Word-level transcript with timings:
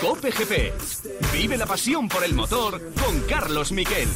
Cope 0.00 0.30
GP. 0.30 0.74
Vive 1.32 1.56
la 1.56 1.64
pasión 1.64 2.06
por 2.06 2.22
el 2.22 2.34
motor 2.34 2.92
con 3.02 3.20
Carlos 3.20 3.72
Miquel. 3.72 4.08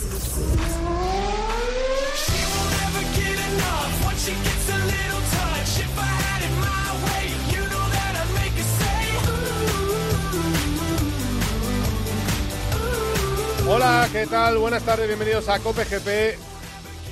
Hola, 13.66 14.08
¿qué 14.12 14.26
tal? 14.26 14.58
Buenas 14.58 14.82
tardes, 14.82 15.06
bienvenidos 15.06 15.48
a 15.48 15.60
Cope 15.60 15.84
GP. 15.84 16.38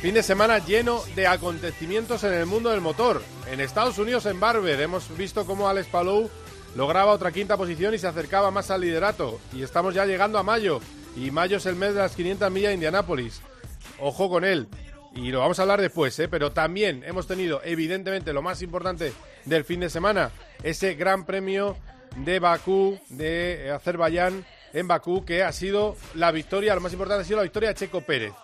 Fin 0.03 0.12
de 0.12 0.23
semana 0.23 0.59
lleno 0.59 1.03
de 1.17 1.27
acontecimientos 1.27 2.23
en 2.25 2.35
el 2.35 2.45
mundo 2.45 2.69
del 2.69 2.83
motor. 2.83 3.23
En 3.51 3.61
Estados 3.61 3.98
Unidos, 3.98 4.27
en 4.27 4.38
Barber, 4.38 4.79
hemos 4.79 5.16
visto 5.16 5.47
cómo 5.47 5.69
Alex 5.69 5.89
Palou 5.89 6.29
lograba 6.77 7.12
otra 7.12 7.33
quinta 7.33 7.56
posición 7.56 7.95
y 7.95 7.98
se 7.98 8.06
acercaba 8.06 8.51
más 8.51 8.70
al 8.70 8.83
liderato. 8.83 9.41
Y 9.55 9.62
estamos 9.62 9.95
ya 9.95 10.05
llegando 10.05 10.39
a 10.39 10.43
mayo. 10.43 10.80
Y 11.16 11.30
mayo 11.30 11.56
es 11.56 11.65
el 11.65 11.75
mes 11.75 11.95
de 11.95 12.01
las 12.01 12.15
500 12.15 12.51
millas 12.51 12.69
de 12.69 12.75
Indianápolis. 12.75 13.41
Ojo 14.01 14.29
con 14.29 14.45
él. 14.45 14.69
Y 15.15 15.30
lo 15.30 15.39
vamos 15.39 15.59
a 15.59 15.62
hablar 15.62 15.80
después, 15.80 16.19
¿eh? 16.19 16.29
pero 16.29 16.53
también 16.53 17.03
hemos 17.05 17.27
tenido, 17.27 17.62
evidentemente, 17.65 18.34
lo 18.34 18.42
más 18.42 18.61
importante 18.61 19.15
del 19.47 19.65
fin 19.65 19.80
de 19.80 19.89
semana, 19.89 20.30
ese 20.62 20.95
gran 20.95 21.25
premio 21.25 21.75
de 22.17 22.41
Bakú, 22.41 23.01
de 23.09 23.70
Azerbaiyán, 23.75 24.45
en 24.75 24.87
Bakú, 24.87 25.25
que 25.25 25.42
ha 25.42 25.53
sido 25.53 25.97
la 26.15 26.30
victoria, 26.33 26.75
lo 26.75 26.83
más 26.83 26.92
importante 26.92 27.23
ha 27.23 27.25
sido 27.25 27.39
la 27.39 27.45
victoria 27.45 27.70
de 27.70 27.77
Checo 27.77 28.03
Pérez. 28.03 28.34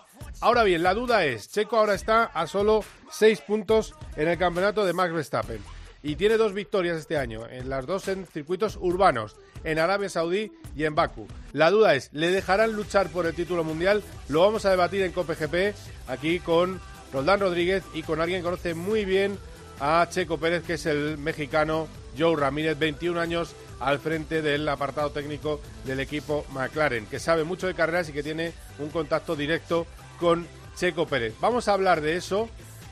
Ahora 0.45 0.63
bien, 0.63 0.83
la 0.83 0.93
duda 0.93 1.25
es, 1.25 1.49
Checo 1.49 1.75
ahora 1.75 1.95
está 1.95 2.25
a 2.25 2.45
solo 2.45 2.85
seis 3.09 3.41
puntos 3.41 3.95
en 4.15 4.27
el 4.27 4.37
campeonato 4.37 4.85
de 4.85 4.93
Max 4.93 5.11
Verstappen 5.11 5.57
y 6.03 6.17
tiene 6.17 6.37
dos 6.37 6.53
victorias 6.53 6.97
este 6.97 7.17
año, 7.17 7.49
en 7.49 7.67
las 7.67 7.87
dos 7.87 8.07
en 8.09 8.27
circuitos 8.27 8.77
urbanos, 8.79 9.37
en 9.63 9.79
Arabia 9.79 10.07
Saudí 10.07 10.51
y 10.75 10.83
en 10.83 10.93
Bakú. 10.93 11.25
La 11.51 11.71
duda 11.71 11.95
es, 11.95 12.11
¿le 12.13 12.29
dejarán 12.29 12.73
luchar 12.73 13.09
por 13.09 13.25
el 13.25 13.33
título 13.33 13.63
mundial? 13.63 14.03
Lo 14.29 14.41
vamos 14.41 14.65
a 14.65 14.69
debatir 14.69 15.01
en 15.01 15.13
COPGP, 15.13 15.73
aquí 16.07 16.39
con 16.39 16.79
Roldán 17.11 17.39
Rodríguez 17.39 17.83
y 17.95 18.03
con 18.03 18.21
alguien 18.21 18.41
que 18.41 18.45
conoce 18.45 18.75
muy 18.75 19.03
bien 19.03 19.39
a 19.79 20.07
Checo 20.11 20.37
Pérez, 20.37 20.61
que 20.61 20.73
es 20.75 20.85
el 20.85 21.17
mexicano 21.17 21.87
Joe 22.19 22.35
Ramírez, 22.35 22.77
21 22.77 23.19
años 23.19 23.55
al 23.79 23.97
frente 23.97 24.43
del 24.43 24.69
apartado 24.69 25.09
técnico 25.09 25.59
del 25.85 26.01
equipo 26.01 26.45
McLaren, 26.53 27.07
que 27.07 27.17
sabe 27.17 27.43
mucho 27.43 27.65
de 27.65 27.73
carreras 27.73 28.09
y 28.09 28.13
que 28.13 28.21
tiene 28.21 28.53
un 28.77 28.89
contacto 28.89 29.35
directo 29.35 29.87
con 30.19 30.47
Checo 30.75 31.07
Pérez. 31.07 31.33
Vamos 31.39 31.67
a 31.67 31.73
hablar 31.73 32.01
de 32.01 32.15
eso 32.15 32.49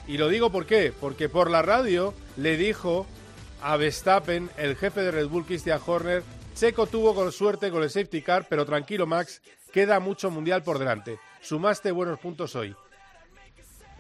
y 0.08 0.18
lo 0.18 0.28
digo 0.30 0.52
por 0.52 0.66
qué, 0.66 0.94
porque 0.98 1.30
por 1.30 1.50
la 1.50 1.62
radio 1.62 2.14
le 2.38 2.58
dijo 2.58 3.06
a 3.62 3.78
Verstappen, 3.78 4.50
el 4.58 4.76
jefe 4.76 5.02
de 5.02 5.12
Red 5.12 5.28
Bull, 5.28 5.46
Christian 5.46 5.80
Horner, 5.86 6.24
Checo 6.56 6.88
tuvo 6.88 7.16
con 7.16 7.32
suerte 7.32 7.72
con 7.72 7.82
el 7.84 7.90
safety 7.90 8.22
car, 8.22 8.46
pero 8.50 8.66
tranquilo 8.66 9.08
Max, 9.08 9.42
queda 9.72 10.00
mucho 10.00 10.30
mundial 10.30 10.64
por 10.64 10.80
delante. 10.80 11.20
Sumaste 11.42 11.92
buenos 11.92 12.20
puntos 12.20 12.56
hoy. 12.56 12.76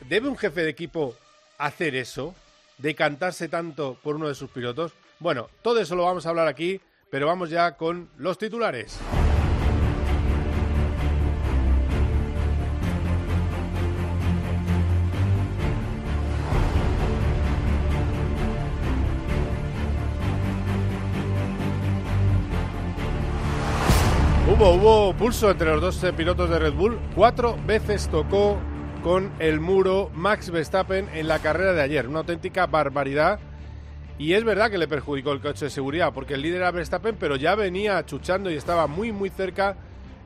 ¿Debe 0.08 0.28
un 0.28 0.38
jefe 0.38 0.62
de 0.62 0.70
equipo 0.70 1.16
hacer 1.58 1.96
eso? 1.96 2.36
¿Decantarse 2.78 3.48
tanto 3.48 3.98
por 4.04 4.16
uno 4.16 4.28
de 4.28 4.36
sus 4.36 4.50
pilotos? 4.50 4.92
Bueno, 5.20 5.50
todo 5.62 5.80
eso 5.80 5.96
lo 5.96 6.04
vamos 6.04 6.26
a 6.26 6.30
hablar 6.30 6.48
aquí, 6.48 6.82
pero 7.10 7.28
vamos 7.28 7.50
ya 7.50 7.78
con 7.78 8.10
los 8.18 8.38
titulares. 8.38 9.00
Hubo, 24.66 25.14
pulso 25.14 25.52
entre 25.52 25.72
los 25.72 25.82
dos 25.82 26.02
eh, 26.06 26.14
pilotos 26.14 26.50
de 26.50 26.58
Red 26.58 26.72
Bull. 26.72 26.98
Cuatro 27.16 27.58
veces 27.68 28.08
tocó 28.08 28.58
con 29.04 29.30
el 29.40 29.60
muro 29.60 30.10
Max 30.16 30.52
Verstappen 30.52 31.10
en 31.14 31.28
la 31.28 31.40
carrera 31.40 31.74
de 31.74 31.82
ayer. 31.82 32.08
Una 32.08 32.20
auténtica 32.20 32.66
barbaridad. 32.66 33.42
Y 34.18 34.34
es 34.34 34.46
verdad 34.46 34.72
que 34.72 34.78
le 34.78 34.88
perjudicó 34.88 35.34
el 35.34 35.42
coche 35.42 35.66
de 35.66 35.70
seguridad, 35.70 36.14
porque 36.14 36.36
el 36.36 36.42
líder 36.42 36.62
era 36.62 36.72
Verstappen, 36.72 37.18
pero 37.20 37.36
ya 37.36 37.56
venía 37.56 38.06
chuchando 38.06 38.50
y 38.50 38.56
estaba 38.56 38.88
muy, 38.88 39.12
muy 39.12 39.30
cerca 39.30 39.76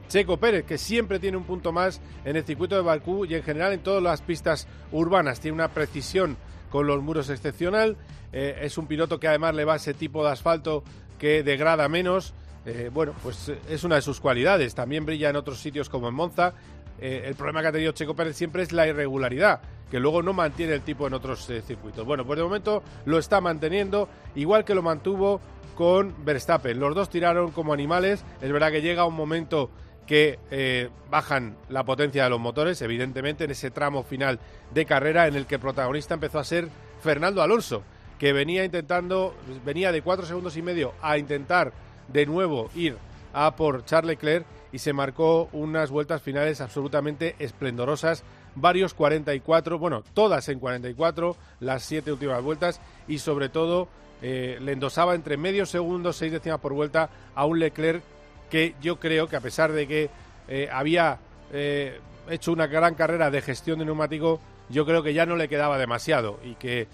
Checo 0.08 0.38
Pérez, 0.38 0.66
que 0.66 0.78
siempre 0.78 1.18
tiene 1.18 1.36
un 1.36 1.44
punto 1.44 1.72
más 1.72 2.00
en 2.24 2.36
el 2.36 2.44
circuito 2.44 2.76
de 2.76 2.82
Bakú 2.84 3.26
y 3.26 3.34
en 3.34 3.42
general 3.42 3.74
en 3.74 3.80
todas 3.80 4.04
las 4.04 4.22
pistas 4.22 4.68
urbanas. 4.92 5.40
Tiene 5.40 5.56
una 5.56 5.70
precisión 5.70 6.38
con 6.70 6.86
los 6.86 7.02
muros 7.02 7.32
excepcional. 7.32 7.98
Eh, 8.32 8.60
es 8.62 8.78
un 8.78 8.86
piloto 8.86 9.20
que 9.20 9.30
además 9.30 9.56
le 9.56 9.66
va 9.66 9.78
ese 9.78 9.96
tipo 9.96 10.24
de 10.24 10.30
asfalto 10.30 10.84
que 11.18 11.42
degrada 11.42 11.90
menos. 11.90 12.36
Eh, 12.68 12.92
bueno, 12.94 13.14
pues 13.24 13.48
eh, 13.48 13.58
es 13.70 13.86
una 13.86 13.96
de 13.96 14.02
sus 14.02 14.20
cualidades. 14.20 14.76
También 14.76 15.06
brilla 15.06 15.30
en 15.30 15.38
otros 15.38 15.60
sitios 15.60 15.88
como 15.88 16.10
en 16.10 16.14
Monza. 16.14 16.54
Eh, 17.00 17.24
el 17.26 17.36
problema 17.36 17.62
que 17.62 17.68
ha 17.68 17.72
tenido 17.72 17.94
Checo 17.94 18.14
Pérez 18.14 18.36
siempre 18.36 18.62
es 18.62 18.74
la 18.74 18.86
irregularidad, 18.86 19.62
que 19.90 20.02
luego 20.02 20.22
no 20.22 20.34
mantiene 20.34 20.74
el 20.74 20.82
tipo 20.82 21.08
en 21.08 21.14
otros 21.14 21.46
circuitos. 21.66 22.06
Bueno, 22.06 22.26
pues 22.26 22.38
de 22.38 22.44
momento 22.44 22.84
lo 23.06 23.20
está 23.20 23.40
manteniendo, 23.40 24.10
igual 24.36 24.66
que 24.66 24.76
lo 24.76 24.82
mantuvo 24.82 25.40
con 25.76 26.14
Verstappen. 26.26 26.78
Los 26.78 26.94
dos 26.94 27.10
tiraron 27.10 27.52
como 27.52 27.72
animales. 27.72 28.26
Es 28.42 28.52
verdad 28.52 28.72
que 28.72 28.82
llega 28.82 29.06
un 29.06 29.16
momento 29.16 29.70
que 30.06 30.90
bajan 31.10 31.56
la 31.70 31.84
potencia 31.84 32.24
de 32.24 32.30
los 32.30 32.40
motores, 32.40 32.82
evidentemente, 32.82 33.44
en 33.44 33.52
ese 33.52 33.72
tramo 33.72 34.04
final 34.04 34.40
de 34.74 34.86
carrera 34.86 35.28
en 35.28 35.36
el 35.36 35.46
que 35.46 35.56
el 35.56 35.62
protagonista 35.62 36.16
empezó 36.16 36.40
a 36.40 36.44
ser 36.44 36.70
Fernando 37.02 37.42
Alonso, 37.42 37.84
que 38.18 38.34
venía 38.34 38.64
intentando, 38.64 39.36
venía 39.66 39.92
de 39.92 40.02
cuatro 40.02 40.26
segundos 40.26 40.58
y 40.58 40.62
medio 40.62 40.94
a 41.02 41.18
intentar 41.18 41.74
de 42.08 42.26
nuevo 42.26 42.70
ir 42.76 42.98
a 43.34 43.56
por 43.56 43.86
Charles 43.86 44.16
Leclerc 44.16 44.46
y 44.72 44.80
se 44.80 44.94
marcó 44.94 45.50
unas 45.54 45.92
vueltas 45.92 46.22
finales 46.22 46.62
absolutamente 46.62 47.36
esplendorosas, 47.40 48.24
varios 48.56 48.94
44, 48.94 49.80
bueno, 49.80 50.04
todas 50.14 50.50
en 50.50 50.60
44, 50.60 51.36
las 51.60 51.84
siete 51.84 52.12
últimas 52.12 52.42
vueltas 52.44 52.82
y 53.08 53.20
sobre 53.20 53.50
todo 53.50 53.88
eh, 54.22 54.58
le 54.62 54.72
endosaba 54.72 55.16
entre 55.16 55.38
medio 55.38 55.66
segundo, 55.66 56.12
seis 56.12 56.32
décimas 56.32 56.60
por 56.60 56.74
vuelta 56.74 57.10
a 57.36 57.46
un 57.46 57.60
Leclerc 57.60 58.02
que 58.50 58.76
yo 58.82 59.00
creo 59.00 59.28
que 59.28 59.36
a 59.36 59.42
pesar 59.42 59.72
de 59.72 59.88
que 59.88 60.10
eh, 60.48 60.70
había 60.72 61.20
eh, 61.52 62.00
hecho 62.30 62.52
una 62.52 62.68
gran 62.68 62.96
carrera 62.96 63.30
de 63.30 63.42
gestión 63.42 63.80
de 63.80 63.86
neumático, 63.86 64.40
yo 64.70 64.86
creo 64.86 65.04
que 65.04 65.14
ya 65.14 65.26
no 65.26 65.36
le 65.36 65.48
quedaba 65.48 65.78
demasiado 65.78 66.40
y 66.44 66.56
que 66.56 66.88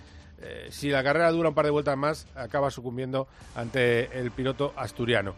eh, 0.44 0.68
si 0.72 0.90
la 0.90 1.04
carrera 1.04 1.32
dura 1.32 1.50
un 1.50 1.56
par 1.56 1.66
de 1.66 1.72
vueltas 1.72 1.98
más, 1.98 2.28
acaba 2.36 2.70
sucumbiendo 2.70 3.28
ante 3.56 4.20
el 4.20 4.32
piloto 4.32 4.74
asturiano. 4.76 5.34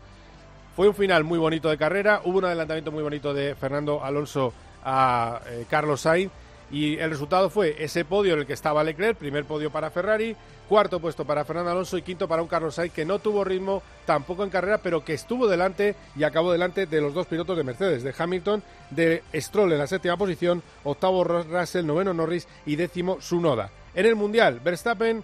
Fue 0.76 0.88
un 0.88 0.96
final 0.96 1.24
muy 1.24 1.40
bonito 1.40 1.70
de 1.70 1.78
carrera, 1.78 2.22
hubo 2.26 2.40
un 2.40 2.46
adelantamiento 2.46 2.92
muy 2.92 3.04
bonito 3.04 3.34
de 3.34 3.56
Fernando 3.56 4.04
Alonso 4.04 4.54
a 4.84 5.42
eh, 5.48 5.66
Carlos 5.70 6.02
Sainz 6.02 6.32
y 6.72 6.98
el 6.98 7.10
resultado 7.10 7.50
fue 7.50 7.76
ese 7.80 8.06
podio 8.06 8.34
en 8.34 8.40
el 8.40 8.46
que 8.46 8.54
estaba 8.54 8.84
Leclerc, 8.84 9.18
primer 9.18 9.46
podio 9.46 9.72
para 9.72 9.92
Ferrari, 9.92 10.36
cuarto 10.68 11.00
puesto 11.00 11.26
para 11.26 11.46
Fernando 11.46 11.72
Alonso 11.72 11.98
y 11.98 12.02
quinto 12.02 12.28
para 12.28 12.42
un 12.42 12.48
Carlos 12.48 12.76
Sainz 12.76 12.94
que 12.94 13.06
no 13.06 13.20
tuvo 13.20 13.44
ritmo 13.44 13.84
tampoco 14.06 14.44
en 14.44 14.50
carrera, 14.50 14.80
pero 14.80 15.04
que 15.04 15.14
estuvo 15.14 15.48
delante 15.48 15.96
y 16.16 16.24
acabó 16.24 16.52
delante 16.52 16.86
de 16.86 17.02
los 17.02 17.14
dos 17.14 17.28
pilotos 17.28 17.58
de 17.58 17.64
Mercedes, 17.64 18.04
de 18.04 18.14
Hamilton, 18.18 18.64
de 18.90 19.24
Stroll 19.36 19.74
en 19.74 19.80
la 19.80 19.88
séptima 19.88 20.18
posición, 20.18 20.64
octavo 20.84 21.24
Russell, 21.24 21.86
noveno 21.86 22.14
Norris 22.14 22.48
y 22.66 22.76
décimo 22.76 23.22
Sunoda. 23.22 23.70
En 23.94 24.06
el 24.06 24.16
Mundial, 24.16 24.60
Verstappen 24.64 25.24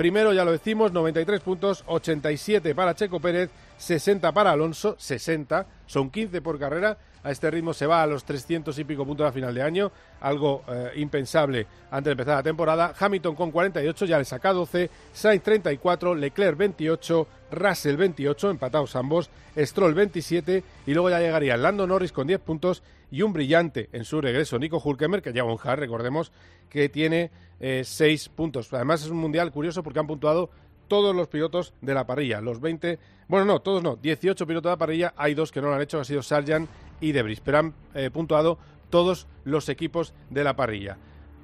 Primero, 0.00 0.32
ya 0.32 0.46
lo 0.46 0.52
decimos, 0.52 0.92
93 0.92 1.42
puntos, 1.42 1.84
87 1.86 2.74
para 2.74 2.94
Checo 2.94 3.20
Pérez, 3.20 3.50
60 3.76 4.32
para 4.32 4.52
Alonso, 4.52 4.96
60, 4.98 5.66
son 5.84 6.10
15 6.10 6.40
por 6.40 6.58
carrera. 6.58 6.96
A 7.22 7.30
este 7.30 7.50
ritmo 7.50 7.74
se 7.74 7.86
va 7.86 8.02
a 8.02 8.06
los 8.06 8.24
300 8.24 8.78
y 8.78 8.84
pico 8.84 9.04
puntos 9.04 9.26
a 9.26 9.32
final 9.32 9.54
de 9.54 9.62
año, 9.62 9.92
algo 10.20 10.62
eh, 10.68 10.92
impensable 10.96 11.66
antes 11.90 12.06
de 12.06 12.12
empezar 12.12 12.36
la 12.36 12.42
temporada. 12.42 12.94
Hamilton 12.98 13.34
con 13.34 13.50
48, 13.50 14.06
ya 14.06 14.18
le 14.18 14.24
saca 14.24 14.52
12, 14.52 14.90
Sainz 15.12 15.42
34, 15.42 16.14
Leclerc 16.14 16.56
28, 16.56 17.26
Russell 17.52 17.96
28, 17.96 18.50
empatados 18.50 18.96
ambos, 18.96 19.30
Stroll 19.56 19.94
27 19.94 20.64
y 20.86 20.94
luego 20.94 21.10
ya 21.10 21.20
llegaría 21.20 21.56
Lando 21.56 21.86
Norris 21.86 22.12
con 22.12 22.26
10 22.26 22.40
puntos 22.40 22.82
y 23.10 23.22
un 23.22 23.32
brillante 23.32 23.90
en 23.92 24.04
su 24.04 24.20
regreso 24.20 24.58
Nico 24.58 24.80
Hulkemer, 24.82 25.20
que 25.20 25.32
lleva 25.32 25.52
un 25.52 25.58
hard, 25.62 25.80
recordemos, 25.80 26.32
que 26.70 26.88
tiene 26.88 27.30
6 27.60 28.30
puntos. 28.30 28.72
Además 28.72 29.02
es 29.02 29.10
un 29.10 29.18
mundial 29.18 29.50
curioso 29.52 29.82
porque 29.82 29.98
han 29.98 30.06
puntuado 30.06 30.50
todos 30.90 31.14
los 31.14 31.28
pilotos 31.28 31.72
de 31.80 31.94
la 31.94 32.04
parrilla, 32.04 32.40
los 32.40 32.60
20, 32.60 32.98
bueno, 33.28 33.44
no, 33.44 33.60
todos 33.60 33.80
no, 33.80 33.94
18 33.94 34.44
pilotos 34.44 34.70
de 34.70 34.72
la 34.72 34.78
parrilla, 34.78 35.14
hay 35.16 35.34
dos 35.34 35.52
que 35.52 35.60
no 35.62 35.68
lo 35.68 35.74
han 35.74 35.82
hecho, 35.82 35.98
que 35.98 36.00
han 36.00 36.04
sido 36.04 36.22
Sargent 36.22 36.68
y 37.00 37.12
Debris, 37.12 37.40
pero 37.40 37.58
han 37.58 37.74
eh, 37.94 38.10
puntuado 38.10 38.58
todos 38.90 39.26
los 39.44 39.68
equipos 39.68 40.14
de 40.30 40.44
la 40.44 40.56
parrilla. 40.56 40.98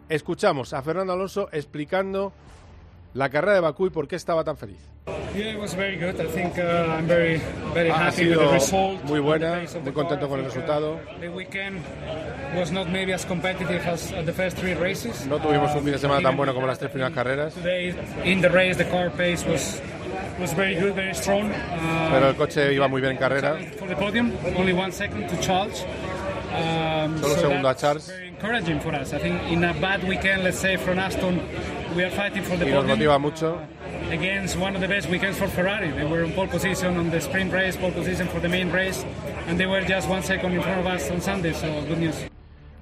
Escuchamos 0.08 0.72
a 0.72 0.82
Fernando 0.82 1.12
Alonso 1.12 1.48
explicando 1.52 2.32
la 3.14 3.30
carrera 3.30 3.54
de 3.54 3.60
Bakú 3.60 3.86
y 3.86 3.90
por 3.90 4.08
qué 4.08 4.16
estaba 4.16 4.44
tan 4.44 4.56
feliz. 4.56 4.80
Yeah, 5.36 5.52
it 5.52 5.60
was 5.60 5.74
very 5.74 5.96
good. 5.96 6.18
I 6.18 6.26
think 6.28 6.58
uh, 6.58 6.96
I'm 6.96 7.06
very, 7.06 7.36
very 7.74 7.90
Ha 7.90 7.96
happy 8.10 8.28
with 8.28 8.38
the 8.38 8.44
sido 8.46 8.52
result. 8.52 9.04
muy 9.04 9.20
buena, 9.20 9.56
muy 9.56 9.66
the 9.84 9.92
contento 9.92 10.28
con 10.28 10.38
el 10.40 10.46
resultado. 10.46 10.94
uh, 10.94 11.20
The 11.20 11.28
weekend 11.28 11.82
was 12.56 12.72
not 12.72 12.88
maybe 12.88 13.12
as 13.12 13.24
competitive 13.26 13.86
as 13.86 14.12
uh, 14.12 14.22
the 14.22 14.32
first 14.32 14.56
three 14.56 14.72
races. 14.74 15.26
No 15.26 15.38
tuvimos 15.38 15.74
un 15.74 15.82
fin 15.82 15.92
de 15.92 15.98
semana 15.98 16.22
tan 16.22 16.32
Even 16.32 16.36
bueno 16.38 16.54
como 16.54 16.66
las 16.66 16.78
tres 16.78 16.90
primeras 16.90 17.12
carreras. 17.14 17.52
Today, 17.54 17.94
in 18.24 18.40
the 18.40 18.48
race, 18.48 18.76
the 18.78 18.86
car 18.90 19.10
pace 19.10 19.44
was 19.46 19.80
was 20.40 20.54
very 20.54 20.74
good, 20.74 20.94
very 20.94 21.14
strong. 21.14 21.50
Uh, 21.50 22.10
Pero 22.12 22.28
el 22.30 22.34
coche 22.36 22.72
iba 22.72 22.88
muy 22.88 23.00
bien 23.02 23.12
en 23.12 23.18
carrera. 23.18 23.58
Um, 26.56 27.18
Solo 27.20 27.34
so 27.34 27.40
segundo 27.40 27.68
a 27.68 27.74
Charles. 27.76 28.06
Very 28.08 28.28
encouraging 28.28 28.80
for 28.80 28.94
us. 28.94 29.12
I 29.12 29.18
think 29.18 29.38
in 29.50 29.62
a 29.64 29.74
bad 29.74 30.02
weekend, 30.08 30.44
let's 30.44 30.58
say 30.58 30.76
from 30.78 30.98
Aston, 30.98 31.40
we 31.96 32.04
are 32.04 32.10
fighting 32.10 32.42
for 32.42 32.56
the 32.58 32.64
Y 32.66 32.70
nos 32.70 32.82
podium. 32.82 32.98
motiva 32.98 33.18
mucho. 33.18 33.58
against 34.12 34.56
one 34.56 34.74
of 34.76 34.80
the 34.80 34.86
best 34.88 35.08
weekends 35.10 35.36
for 35.38 35.48
Ferrari. 35.48 35.90
They 35.90 36.04
were 36.04 36.24
in 36.24 36.32
pole 36.32 36.46
position 36.48 36.96
on 36.96 37.10
the 37.10 37.20
sprint 37.20 37.52
race, 37.52 37.76
pole 37.76 37.90
position 37.92 38.28
for 38.28 38.40
the 38.40 38.48
main 38.48 38.70
race, 38.70 39.04
and 39.48 39.58
they 39.58 39.66
were 39.66 39.82
just 39.84 40.08
one 40.08 40.22
second 40.22 40.52
in 40.52 40.62
front 40.62 40.80
of 40.80 40.86
us 40.86 41.10
on 41.10 41.20
Sunday. 41.20 41.52
So 41.54 41.66
good 41.88 41.98
news. 41.98 42.14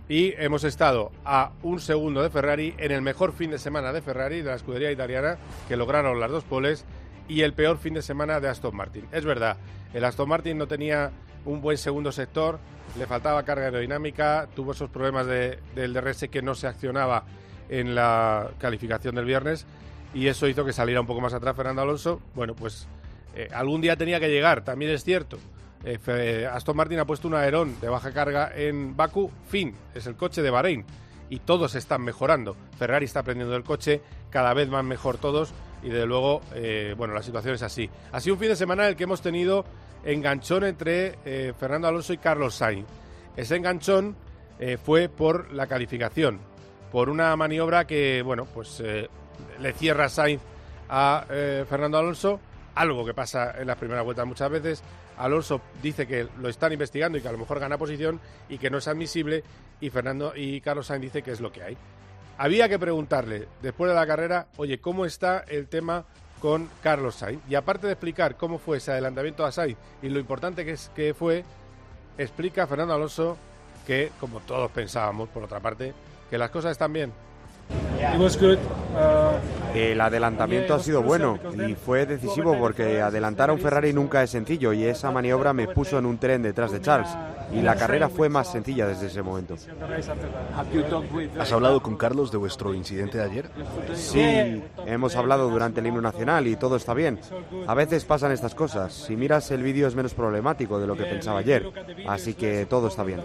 Y 0.06 0.34
hemos 0.36 0.64
estado 0.64 1.12
a 1.24 1.52
un 1.62 1.80
segundo 1.80 2.22
de 2.22 2.28
Ferrari 2.28 2.74
en 2.76 2.92
el 2.92 3.00
mejor 3.00 3.32
fin 3.32 3.50
de 3.50 3.58
semana 3.58 3.90
de 3.92 4.02
Ferrari, 4.02 4.42
de 4.42 4.50
la 4.50 4.56
escudería 4.56 4.90
italiana, 4.92 5.38
que 5.66 5.76
lograron 5.78 6.20
las 6.20 6.30
dos 6.30 6.44
poles, 6.44 6.84
y 7.26 7.40
el 7.40 7.54
peor 7.54 7.78
fin 7.78 7.94
de 7.94 8.02
semana 8.02 8.38
de 8.38 8.48
Aston 8.50 8.76
Martin. 8.76 9.06
Es 9.12 9.24
verdad, 9.24 9.56
el 9.94 10.04
Aston 10.04 10.28
Martin 10.28 10.58
no 10.58 10.66
tenía 10.68 11.10
un 11.46 11.62
buen 11.62 11.78
segundo 11.78 12.12
sector, 12.12 12.58
le 12.98 13.06
faltaba 13.06 13.42
carga 13.44 13.64
aerodinámica, 13.64 14.46
tuvo 14.54 14.72
esos 14.72 14.90
problemas 14.90 15.26
de- 15.26 15.58
del 15.74 15.94
DRS 15.94 16.28
que 16.28 16.42
no 16.42 16.54
se 16.54 16.66
accionaba 16.66 17.24
en 17.68 17.94
la 17.94 18.50
calificación 18.58 19.14
del 19.14 19.24
viernes, 19.24 19.66
y 20.12 20.28
eso 20.28 20.46
hizo 20.46 20.64
que 20.64 20.72
saliera 20.72 21.00
un 21.00 21.06
poco 21.06 21.20
más 21.20 21.34
atrás 21.34 21.56
Fernando 21.56 21.82
Alonso. 21.82 22.20
Bueno, 22.34 22.54
pues 22.54 22.86
eh, 23.34 23.48
algún 23.52 23.80
día 23.80 23.96
tenía 23.96 24.20
que 24.20 24.28
llegar, 24.28 24.64
también 24.64 24.90
es 24.92 25.02
cierto. 25.04 25.38
Eh, 25.84 25.98
Fe- 25.98 26.46
Aston 26.46 26.76
Martin 26.76 26.98
ha 27.00 27.04
puesto 27.04 27.28
un 27.28 27.34
aerón 27.34 27.78
de 27.80 27.88
baja 27.88 28.12
carga 28.12 28.50
en 28.54 28.96
Baku, 28.96 29.30
fin, 29.48 29.74
es 29.94 30.06
el 30.06 30.14
coche 30.16 30.40
de 30.40 30.50
Bahrein 30.50 30.84
y 31.28 31.40
todos 31.40 31.74
están 31.74 32.02
mejorando. 32.02 32.56
Ferrari 32.78 33.04
está 33.06 33.20
aprendiendo 33.20 33.52
del 33.52 33.64
coche, 33.64 34.00
cada 34.30 34.54
vez 34.54 34.70
van 34.70 34.86
mejor 34.86 35.18
todos 35.18 35.52
y 35.82 35.88
desde 35.88 36.06
luego, 36.06 36.40
eh, 36.54 36.94
bueno, 36.96 37.12
la 37.12 37.22
situación 37.22 37.54
es 37.54 37.62
así. 37.62 37.90
Ha 38.12 38.20
sido 38.20 38.34
un 38.34 38.40
fin 38.40 38.48
de 38.48 38.56
semana 38.56 38.84
en 38.84 38.90
el 38.90 38.96
que 38.96 39.04
hemos 39.04 39.20
tenido 39.20 39.64
enganchón 40.04 40.64
entre 40.64 41.18
eh, 41.24 41.52
Fernando 41.58 41.88
Alonso 41.88 42.12
y 42.12 42.18
Carlos 42.18 42.54
Sainz. 42.54 42.86
Ese 43.36 43.56
enganchón 43.56 44.16
eh, 44.58 44.78
fue 44.82 45.08
por 45.08 45.52
la 45.52 45.66
calificación, 45.66 46.38
por 46.94 47.10
una 47.10 47.34
maniobra 47.34 47.88
que, 47.88 48.22
bueno, 48.22 48.44
pues 48.44 48.78
eh, 48.78 49.08
le 49.58 49.72
cierra 49.72 50.08
Sainz 50.08 50.40
a 50.88 51.26
eh, 51.28 51.64
Fernando 51.68 51.98
Alonso, 51.98 52.38
algo 52.76 53.04
que 53.04 53.12
pasa 53.12 53.52
en 53.58 53.66
las 53.66 53.76
primeras 53.78 54.04
vueltas 54.04 54.24
muchas 54.24 54.48
veces. 54.48 54.80
Alonso 55.18 55.60
dice 55.82 56.06
que 56.06 56.28
lo 56.38 56.48
están 56.48 56.72
investigando 56.72 57.18
y 57.18 57.20
que 57.20 57.26
a 57.26 57.32
lo 57.32 57.38
mejor 57.38 57.58
gana 57.58 57.78
posición 57.78 58.20
y 58.48 58.58
que 58.58 58.70
no 58.70 58.78
es 58.78 58.86
admisible 58.86 59.42
y 59.80 59.90
Fernando 59.90 60.34
y 60.36 60.60
Carlos 60.60 60.86
Sainz 60.86 61.02
dice 61.02 61.22
que 61.22 61.32
es 61.32 61.40
lo 61.40 61.50
que 61.50 61.64
hay. 61.64 61.76
Había 62.38 62.68
que 62.68 62.78
preguntarle 62.78 63.48
después 63.60 63.90
de 63.90 63.96
la 63.96 64.06
carrera, 64.06 64.46
oye, 64.56 64.78
¿cómo 64.78 65.04
está 65.04 65.40
el 65.48 65.66
tema 65.66 66.04
con 66.40 66.70
Carlos 66.80 67.16
Sainz? 67.16 67.42
Y 67.48 67.56
aparte 67.56 67.88
de 67.88 67.94
explicar 67.94 68.36
cómo 68.36 68.58
fue 68.58 68.76
ese 68.76 68.92
adelantamiento 68.92 69.44
a 69.44 69.50
Sainz 69.50 69.76
y 70.00 70.10
lo 70.10 70.20
importante 70.20 70.64
que, 70.64 70.70
es, 70.70 70.92
que 70.94 71.12
fue, 71.12 71.44
explica 72.18 72.68
Fernando 72.68 72.94
Alonso 72.94 73.36
que, 73.84 74.12
como 74.20 74.38
todos 74.38 74.70
pensábamos, 74.70 75.28
por 75.30 75.42
otra 75.42 75.58
parte, 75.58 75.92
que 76.34 76.38
las 76.38 76.50
cosas 76.50 76.72
están 76.72 76.92
bien. 76.92 77.12
It 78.12 78.20
was 78.20 78.36
good. 78.36 78.58
Uh, 78.94 79.76
El 79.76 80.00
adelantamiento 80.00 80.74
ha 80.74 80.80
sido 80.80 81.00
bueno 81.00 81.38
y 81.66 81.74
fue 81.74 82.06
decisivo 82.06 82.58
porque 82.58 83.00
adelantar 83.00 83.50
a 83.50 83.52
un 83.52 83.60
Ferrari 83.60 83.92
nunca 83.92 84.20
es 84.22 84.30
sencillo 84.30 84.72
y 84.72 84.84
esa 84.84 85.12
maniobra 85.12 85.52
me 85.52 85.68
puso 85.68 85.96
en 85.98 86.06
un 86.06 86.18
tren 86.18 86.42
detrás 86.42 86.72
de 86.72 86.80
Charles 86.80 87.10
y 87.52 87.60
la 87.62 87.76
carrera 87.76 88.08
fue 88.08 88.28
más 88.28 88.50
sencilla 88.50 88.86
desde 88.86 89.06
ese 89.06 89.22
momento. 89.22 89.54
¿Has 91.38 91.52
hablado 91.52 91.80
con 91.80 91.96
Carlos 91.96 92.32
de 92.32 92.38
vuestro 92.38 92.74
incidente 92.74 93.18
de 93.18 93.24
ayer? 93.24 93.50
Sí, 93.94 94.62
hemos 94.86 95.14
hablado 95.16 95.48
durante 95.48 95.80
el 95.80 95.86
himno 95.86 96.00
nacional 96.00 96.46
y 96.48 96.56
todo 96.56 96.76
está 96.76 96.94
bien. 96.94 97.20
A 97.66 97.74
veces 97.74 98.04
pasan 98.04 98.32
estas 98.32 98.54
cosas. 98.54 98.92
Si 98.92 99.16
miras 99.16 99.50
el 99.52 99.62
vídeo 99.62 99.86
es 99.86 99.94
menos 99.94 100.14
problemático 100.14 100.80
de 100.80 100.86
lo 100.86 100.96
que 100.96 101.04
pensaba 101.04 101.38
ayer, 101.38 101.70
así 102.06 102.34
que 102.34 102.66
todo 102.66 102.88
está 102.88 103.04
bien. 103.04 103.20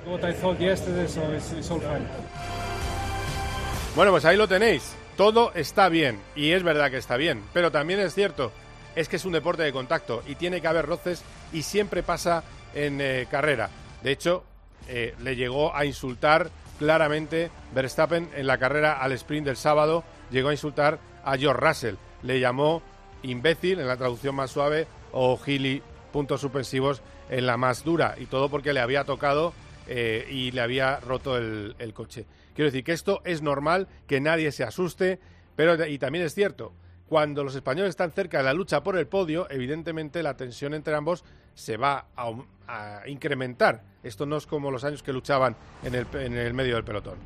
Bueno, 3.95 4.11
pues 4.11 4.23
ahí 4.25 4.37
lo 4.37 4.47
tenéis. 4.47 4.95
Todo 5.17 5.51
está 5.55 5.89
bien. 5.89 6.19
Y 6.35 6.51
es 6.51 6.63
verdad 6.63 6.91
que 6.91 6.97
está 6.97 7.17
bien. 7.17 7.43
Pero 7.53 7.71
también 7.71 7.99
es 7.99 8.13
cierto, 8.13 8.51
es 8.95 9.09
que 9.09 9.17
es 9.17 9.25
un 9.25 9.33
deporte 9.33 9.63
de 9.63 9.73
contacto 9.73 10.23
y 10.27 10.35
tiene 10.35 10.61
que 10.61 10.67
haber 10.67 10.85
roces 10.85 11.23
y 11.51 11.63
siempre 11.63 12.03
pasa 12.03 12.43
en 12.73 13.01
eh, 13.01 13.27
carrera. 13.29 13.69
De 14.03 14.11
hecho, 14.11 14.43
eh, 14.87 15.15
le 15.19 15.35
llegó 15.35 15.75
a 15.75 15.85
insultar 15.85 16.49
claramente 16.77 17.51
Verstappen 17.73 18.29
en 18.35 18.47
la 18.47 18.57
carrera 18.57 19.01
al 19.01 19.11
sprint 19.13 19.47
del 19.47 19.57
sábado. 19.57 20.03
Llegó 20.31 20.49
a 20.49 20.53
insultar 20.53 20.99
a 21.25 21.37
George 21.37 21.59
Russell. 21.59 21.95
Le 22.23 22.39
llamó 22.39 22.81
imbécil 23.23 23.79
en 23.79 23.87
la 23.87 23.97
traducción 23.97 24.35
más 24.35 24.51
suave 24.51 24.87
o 25.11 25.37
gili, 25.37 25.81
puntos 26.13 26.39
suspensivos 26.39 27.01
en 27.29 27.45
la 27.45 27.57
más 27.57 27.83
dura. 27.83 28.15
Y 28.17 28.27
todo 28.27 28.49
porque 28.49 28.71
le 28.71 28.79
había 28.79 29.03
tocado 29.03 29.53
eh, 29.87 30.25
y 30.29 30.51
le 30.51 30.61
había 30.61 30.99
roto 30.99 31.35
el, 31.35 31.75
el 31.79 31.93
coche. 31.93 32.25
Quiero 32.53 32.71
decir 32.71 32.83
que 32.83 32.93
esto 32.93 33.21
es 33.25 33.41
normal, 33.41 33.87
que 34.07 34.19
nadie 34.19 34.51
se 34.51 34.63
asuste, 34.63 35.19
pero 35.55 35.85
y 35.85 35.97
también 35.97 36.25
es 36.25 36.33
cierto, 36.33 36.73
cuando 37.07 37.43
los 37.43 37.55
españoles 37.55 37.89
están 37.89 38.11
cerca 38.11 38.39
de 38.39 38.43
la 38.43 38.53
lucha 38.53 38.83
por 38.83 38.97
el 38.97 39.07
podio, 39.07 39.49
evidentemente 39.49 40.21
la 40.21 40.37
tensión 40.37 40.73
entre 40.73 40.95
ambos 40.95 41.23
se 41.55 41.77
va 41.77 42.07
a, 42.15 42.31
a 42.67 43.07
incrementar. 43.07 43.83
Esto 44.03 44.25
no 44.25 44.37
es 44.37 44.45
como 44.45 44.71
los 44.71 44.83
años 44.83 45.03
que 45.03 45.11
luchaban 45.11 45.55
en 45.83 45.95
el, 45.95 46.07
en 46.13 46.37
el 46.37 46.53
medio 46.53 46.75
del 46.75 46.83
pelotón. 46.83 47.17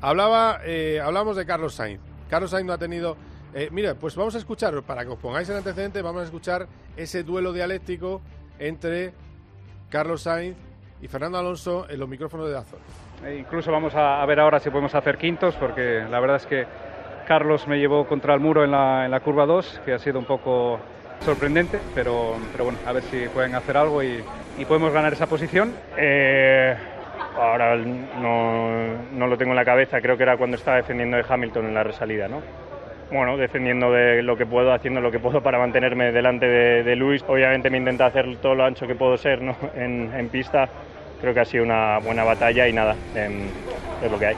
Hablaba, 0.00 0.60
eh, 0.64 1.00
hablamos 1.00 1.36
de 1.36 1.46
Carlos 1.46 1.74
Sainz. 1.74 2.00
Carlos 2.28 2.50
Sainz 2.50 2.66
no 2.66 2.72
ha 2.72 2.78
tenido... 2.78 3.16
eh, 3.54 3.68
mira, 3.72 3.94
pues 3.94 4.14
vamos 4.16 4.34
a 4.34 4.38
escuchar, 4.38 4.82
para 4.82 5.04
que 5.04 5.10
os 5.10 5.18
pongáis 5.18 5.48
en 5.48 5.56
antecedente, 5.56 6.02
vamos 6.02 6.22
a 6.22 6.24
escuchar 6.24 6.68
ese 6.96 7.22
duelo 7.22 7.52
dialéctico 7.52 8.20
entre 8.58 9.12
Carlos 9.88 10.22
Sainz 10.22 10.56
y 11.00 11.08
Fernando 11.08 11.38
Alonso 11.38 11.88
en 11.88 11.98
los 11.98 12.08
micrófonos 12.08 12.46
de 12.46 12.52
Dazón. 12.52 12.80
E 13.24 13.34
incluso 13.34 13.72
vamos 13.72 13.94
a, 13.96 14.24
ver 14.26 14.38
ahora 14.38 14.60
si 14.60 14.70
podemos 14.70 14.94
hacer 14.94 15.18
quintos, 15.18 15.56
porque 15.56 16.04
la 16.08 16.20
verdad 16.20 16.36
es 16.36 16.46
que 16.46 16.66
Carlos 17.26 17.66
me 17.66 17.78
llevó 17.78 18.06
contra 18.06 18.32
el 18.34 18.40
muro 18.40 18.64
en 18.64 18.70
la, 18.70 19.04
en 19.04 19.10
la 19.10 19.20
curva 19.20 19.44
2, 19.44 19.82
que 19.84 19.92
ha 19.92 19.98
sido 19.98 20.18
un 20.18 20.24
poco 20.24 20.78
sorprendente, 21.20 21.80
pero, 21.94 22.36
pero 22.52 22.64
bueno, 22.64 22.78
a 22.86 22.92
ver 22.92 23.02
si 23.02 23.28
pueden 23.28 23.54
hacer 23.54 23.76
algo 23.76 24.02
y, 24.02 24.22
y 24.56 24.64
podemos 24.64 24.92
ganar 24.92 25.12
esa 25.12 25.26
posición. 25.26 25.74
Eh, 25.96 26.76
ahora 27.36 27.76
no, 27.76 28.70
no 29.12 29.26
lo 29.26 29.36
tengo 29.36 29.50
en 29.52 29.56
la 29.56 29.64
cabeza, 29.64 30.00
creo 30.00 30.16
que 30.16 30.22
era 30.22 30.36
cuando 30.36 30.56
estaba 30.56 30.76
defendiendo 30.76 31.16
de 31.16 31.24
Hamilton 31.28 31.66
en 31.66 31.74
la 31.74 31.82
resalida, 31.82 32.28
¿no? 32.28 32.40
Bueno, 33.10 33.36
defendiendo 33.36 33.90
de 33.90 34.22
lo 34.22 34.36
que 34.36 34.44
puedo, 34.44 34.72
haciendo 34.72 35.00
lo 35.00 35.10
que 35.10 35.18
puedo 35.18 35.40
para 35.42 35.58
mantenerme 35.58 36.12
delante 36.12 36.46
de, 36.46 36.82
de 36.84 36.94
Luis. 36.94 37.24
Obviamente 37.26 37.70
me 37.70 37.78
intenta 37.78 38.06
hacer 38.06 38.36
todo 38.36 38.54
lo 38.54 38.64
ancho 38.64 38.86
que 38.86 38.94
puedo 38.94 39.16
ser 39.16 39.40
¿no? 39.40 39.56
en, 39.74 40.12
en 40.14 40.28
pista. 40.28 40.68
Creo 41.20 41.34
que 41.34 41.40
ha 41.40 41.44
sido 41.44 41.64
una 41.64 41.98
buena 41.98 42.24
batalla 42.24 42.68
y 42.68 42.72
nada, 42.72 42.96
em, 43.14 43.48
es 44.02 44.10
lo 44.10 44.18
que 44.18 44.26
hay. 44.26 44.36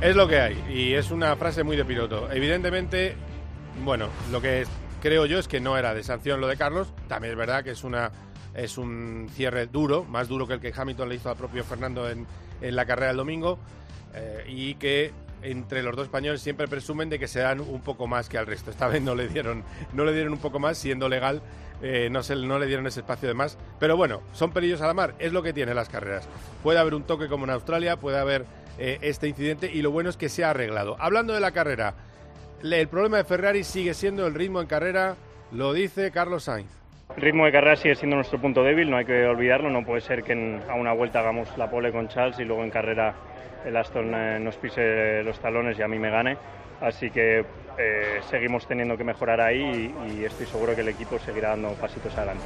Es 0.00 0.16
lo 0.16 0.26
que 0.26 0.40
hay 0.40 0.64
y 0.68 0.94
es 0.94 1.10
una 1.10 1.36
frase 1.36 1.62
muy 1.62 1.76
de 1.76 1.84
piloto. 1.84 2.30
Evidentemente, 2.32 3.14
bueno, 3.84 4.08
lo 4.30 4.40
que 4.40 4.64
creo 5.00 5.26
yo 5.26 5.38
es 5.38 5.46
que 5.46 5.60
no 5.60 5.78
era 5.78 5.94
de 5.94 6.02
sanción 6.02 6.40
lo 6.40 6.48
de 6.48 6.56
Carlos. 6.56 6.92
También 7.08 7.32
es 7.32 7.38
verdad 7.38 7.62
que 7.62 7.70
es 7.70 7.84
una 7.84 8.10
es 8.54 8.78
un 8.78 9.28
cierre 9.32 9.66
duro, 9.66 10.04
más 10.04 10.28
duro 10.28 10.46
que 10.46 10.54
el 10.54 10.60
que 10.60 10.72
Hamilton 10.76 11.08
le 11.08 11.14
hizo 11.14 11.30
al 11.30 11.36
propio 11.36 11.64
Fernando 11.64 12.10
en, 12.10 12.26
en 12.60 12.76
la 12.76 12.84
carrera 12.84 13.08
del 13.08 13.16
domingo 13.16 13.58
eh, 14.14 14.44
y 14.48 14.74
que 14.74 15.12
entre 15.42 15.82
los 15.82 15.96
dos 15.96 16.04
españoles 16.04 16.40
siempre 16.40 16.68
presumen 16.68 17.08
de 17.08 17.18
que 17.18 17.28
se 17.28 17.40
dan 17.40 17.60
un 17.60 17.80
poco 17.80 18.06
más 18.06 18.28
que 18.28 18.38
al 18.38 18.46
resto. 18.46 18.70
Esta 18.70 18.88
vez 18.88 19.02
no 19.02 19.14
le 19.14 19.28
dieron 19.28 19.64
no 19.92 20.04
le 20.04 20.12
dieron 20.12 20.32
un 20.32 20.38
poco 20.38 20.58
más 20.58 20.78
siendo 20.78 21.08
legal. 21.08 21.42
Eh, 21.82 22.08
no, 22.10 22.22
se, 22.22 22.36
no 22.36 22.58
le 22.58 22.66
dieron 22.66 22.86
ese 22.86 23.00
espacio 23.00 23.28
de 23.28 23.34
más. 23.34 23.58
Pero 23.78 23.96
bueno, 23.96 24.22
son 24.32 24.52
pelillos 24.52 24.80
a 24.80 24.86
la 24.86 24.94
mar. 24.94 25.14
Es 25.18 25.32
lo 25.32 25.42
que 25.42 25.52
tienen 25.52 25.74
las 25.74 25.88
carreras. 25.88 26.28
Puede 26.62 26.78
haber 26.78 26.94
un 26.94 27.02
toque 27.02 27.28
como 27.28 27.44
en 27.44 27.50
Australia, 27.50 27.96
puede 27.96 28.18
haber 28.18 28.44
eh, 28.78 28.98
este 29.02 29.28
incidente 29.28 29.70
y 29.72 29.82
lo 29.82 29.90
bueno 29.90 30.08
es 30.10 30.16
que 30.16 30.28
se 30.28 30.44
ha 30.44 30.50
arreglado. 30.50 30.96
Hablando 30.98 31.34
de 31.34 31.40
la 31.40 31.52
carrera, 31.52 31.94
el 32.62 32.88
problema 32.88 33.18
de 33.18 33.24
Ferrari 33.24 33.64
sigue 33.64 33.94
siendo 33.94 34.26
el 34.26 34.34
ritmo 34.34 34.60
en 34.60 34.66
carrera, 34.66 35.16
lo 35.50 35.72
dice 35.72 36.10
Carlos 36.12 36.44
Sainz. 36.44 36.70
El 37.16 37.22
ritmo 37.22 37.44
de 37.44 37.52
carrera 37.52 37.76
sigue 37.76 37.94
siendo 37.94 38.16
nuestro 38.16 38.40
punto 38.40 38.62
débil, 38.62 38.88
no 38.88 38.96
hay 38.96 39.04
que 39.04 39.26
olvidarlo. 39.26 39.68
No 39.68 39.84
puede 39.84 40.00
ser 40.00 40.22
que 40.22 40.32
a 40.68 40.74
una 40.74 40.92
vuelta 40.92 41.20
hagamos 41.20 41.48
la 41.58 41.70
pole 41.70 41.92
con 41.92 42.08
Charles 42.08 42.38
y 42.38 42.44
luego 42.44 42.64
en 42.64 42.70
carrera 42.70 43.14
el 43.66 43.76
Aston 43.76 44.14
eh, 44.14 44.38
nos 44.40 44.56
pise 44.56 45.22
los 45.22 45.38
talones 45.38 45.78
y 45.78 45.82
a 45.82 45.88
mí 45.88 45.98
me 45.98 46.10
gane. 46.10 46.36
Así 46.80 47.10
que 47.10 47.44
eh, 47.78 48.20
seguimos 48.30 48.66
teniendo 48.66 48.96
que 48.96 49.04
mejorar 49.04 49.40
ahí 49.40 49.94
y, 50.10 50.24
estoy 50.24 50.46
seguro 50.46 50.74
que 50.74 50.82
el 50.82 50.88
equipo 50.88 51.18
seguirá 51.18 51.50
dando 51.50 51.70
pasitos 51.74 52.16
adelante. 52.16 52.44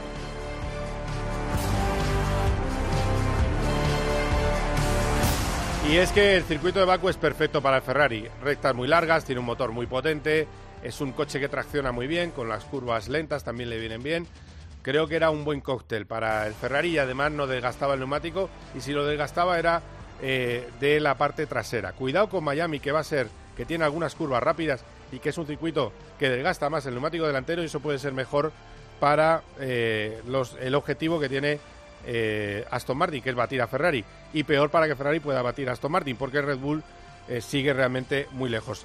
Y 5.90 5.98
es 5.98 6.10
que 6.10 6.36
el 6.36 6.42
circuito 6.42 6.80
de 6.80 6.84
Baku 6.84 7.08
es 7.08 7.16
perfecto 7.16 7.62
para 7.62 7.76
el 7.76 7.82
Ferrari. 7.82 8.28
Rectas 8.42 8.74
muy 8.74 8.88
largas, 8.88 9.24
tiene 9.24 9.38
un 9.38 9.46
motor 9.46 9.70
muy 9.70 9.86
potente, 9.86 10.48
es 10.82 11.00
un 11.00 11.12
coche 11.12 11.38
que 11.38 11.48
tracciona 11.48 11.92
muy 11.92 12.08
bien, 12.08 12.32
con 12.32 12.48
las 12.48 12.64
curvas 12.64 13.08
lentas 13.08 13.44
también 13.44 13.70
le 13.70 13.78
vienen 13.78 14.02
bien. 14.02 14.26
Creo 14.82 15.06
que 15.06 15.16
era 15.16 15.30
un 15.30 15.44
buen 15.44 15.60
cóctel 15.60 16.06
para 16.06 16.46
el 16.46 16.54
Ferrari 16.54 16.90
y 16.90 16.98
además 16.98 17.32
no 17.32 17.46
desgastaba 17.46 17.94
el 17.94 18.00
neumático 18.00 18.48
y 18.76 18.80
si 18.80 18.92
lo 18.92 19.04
desgastaba 19.04 19.58
era 19.58 19.82
eh, 20.22 20.68
de 20.80 20.98
la 21.00 21.16
parte 21.16 21.46
trasera. 21.46 21.92
Cuidado 21.92 22.28
con 22.28 22.42
Miami 22.42 22.80
que 22.80 22.92
va 22.92 23.00
a 23.00 23.04
ser, 23.04 23.28
que 23.56 23.64
tiene 23.64 23.84
algunas 23.84 24.14
curvas 24.14 24.42
rápidas 24.42 24.84
y 25.12 25.18
que 25.18 25.30
es 25.30 25.38
un 25.38 25.46
circuito 25.46 25.92
que 26.18 26.30
desgasta 26.30 26.70
más 26.70 26.86
el 26.86 26.94
neumático 26.94 27.26
delantero 27.26 27.62
y 27.62 27.66
eso 27.66 27.80
puede 27.80 27.98
ser 27.98 28.12
mejor 28.12 28.52
para 29.00 29.42
eh, 29.60 30.20
los, 30.26 30.56
el 30.60 30.74
objetivo 30.74 31.20
que 31.20 31.28
tiene 31.28 31.58
eh, 32.06 32.64
Aston 32.70 32.96
Martin, 32.96 33.22
que 33.22 33.30
es 33.30 33.36
batir 33.36 33.60
a 33.60 33.66
Ferrari, 33.66 34.04
y 34.32 34.44
peor 34.44 34.70
para 34.70 34.86
que 34.86 34.96
Ferrari 34.96 35.20
pueda 35.20 35.42
batir 35.42 35.68
a 35.68 35.72
Aston 35.72 35.92
Martin, 35.92 36.16
porque 36.16 36.40
Red 36.40 36.58
Bull 36.58 36.82
eh, 37.28 37.40
sigue 37.40 37.72
realmente 37.72 38.28
muy 38.32 38.48
lejos. 38.48 38.84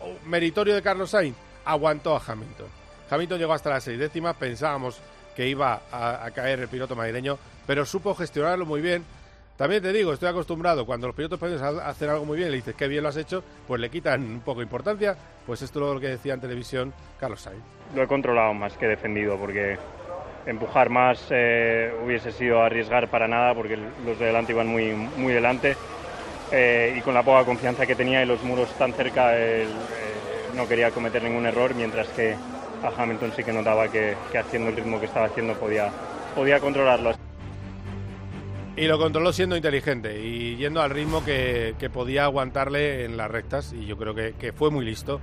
Oh, 0.00 0.14
meritorio 0.26 0.74
de 0.74 0.82
Carlos 0.82 1.10
Sainz, 1.10 1.36
aguantó 1.64 2.16
a 2.16 2.22
Hamilton. 2.26 2.66
Hamilton 3.10 3.38
llegó 3.38 3.52
hasta 3.52 3.70
las 3.70 3.84
seis 3.84 3.98
décimas, 3.98 4.36
pensábamos 4.36 5.00
que 5.34 5.48
iba 5.48 5.82
a, 5.92 6.28
caer 6.32 6.58
el 6.60 6.68
piloto 6.68 6.96
madrileño, 6.96 7.38
pero 7.66 7.86
supo 7.86 8.14
gestionarlo 8.14 8.66
muy 8.66 8.80
bien. 8.80 9.04
También 9.58 9.82
te 9.82 9.92
digo, 9.92 10.12
estoy 10.12 10.28
acostumbrado, 10.28 10.86
cuando 10.86 11.08
los 11.08 11.16
pilotos 11.16 11.36
pueden 11.36 11.60
hacer 11.60 12.08
algo 12.08 12.24
muy 12.24 12.36
bien, 12.36 12.52
le 12.52 12.58
dices 12.58 12.76
que 12.76 12.86
bien 12.86 13.02
lo 13.02 13.08
has 13.08 13.16
hecho, 13.16 13.42
pues 13.66 13.80
le 13.80 13.90
quitan 13.90 14.22
un 14.22 14.40
poco 14.40 14.62
importancia. 14.62 15.16
Pues 15.44 15.62
esto 15.62 15.80
es 15.80 15.94
lo 15.94 16.00
que 16.00 16.06
decía 16.06 16.34
en 16.34 16.40
televisión 16.40 16.94
Carlos 17.18 17.40
Sainz. 17.40 17.64
Lo 17.92 18.04
he 18.04 18.06
controlado 18.06 18.54
más 18.54 18.74
que 18.74 18.86
defendido, 18.86 19.36
porque 19.36 19.76
empujar 20.46 20.90
más 20.90 21.26
eh, 21.30 21.92
hubiese 22.04 22.30
sido 22.30 22.62
arriesgar 22.62 23.08
para 23.08 23.26
nada, 23.26 23.52
porque 23.52 23.76
los 24.06 24.16
de 24.20 24.26
delante 24.26 24.52
iban 24.52 24.68
muy, 24.68 24.92
muy 24.92 25.32
delante. 25.32 25.74
Eh, 26.52 26.94
y 26.96 27.00
con 27.00 27.12
la 27.12 27.24
poca 27.24 27.44
confianza 27.44 27.84
que 27.84 27.96
tenía 27.96 28.22
y 28.22 28.26
los 28.26 28.40
muros 28.44 28.72
tan 28.78 28.92
cerca, 28.92 29.32
eh, 29.36 29.66
no 30.54 30.68
quería 30.68 30.92
cometer 30.92 31.20
ningún 31.24 31.46
error, 31.46 31.74
mientras 31.74 32.06
que 32.10 32.36
a 32.84 33.02
Hamilton 33.02 33.32
sí 33.34 33.42
que 33.42 33.52
notaba 33.52 33.88
que, 33.88 34.14
haciendo 34.38 34.70
el 34.70 34.76
ritmo 34.76 35.00
que 35.00 35.06
estaba 35.06 35.26
haciendo 35.26 35.54
podía, 35.54 35.90
podía 36.36 36.60
controlarlo. 36.60 37.27
Y 38.78 38.86
lo 38.86 38.96
controló 38.96 39.32
siendo 39.32 39.56
inteligente 39.56 40.24
y 40.24 40.54
yendo 40.54 40.80
al 40.80 40.90
ritmo 40.90 41.24
que, 41.24 41.74
podía 41.92 42.22
aguantarle 42.22 43.04
en 43.04 43.16
las 43.16 43.28
rectas 43.28 43.72
y 43.72 43.86
yo 43.86 43.98
creo 43.98 44.14
que, 44.14 44.52
fue 44.52 44.70
muy 44.70 44.84
listo. 44.84 45.18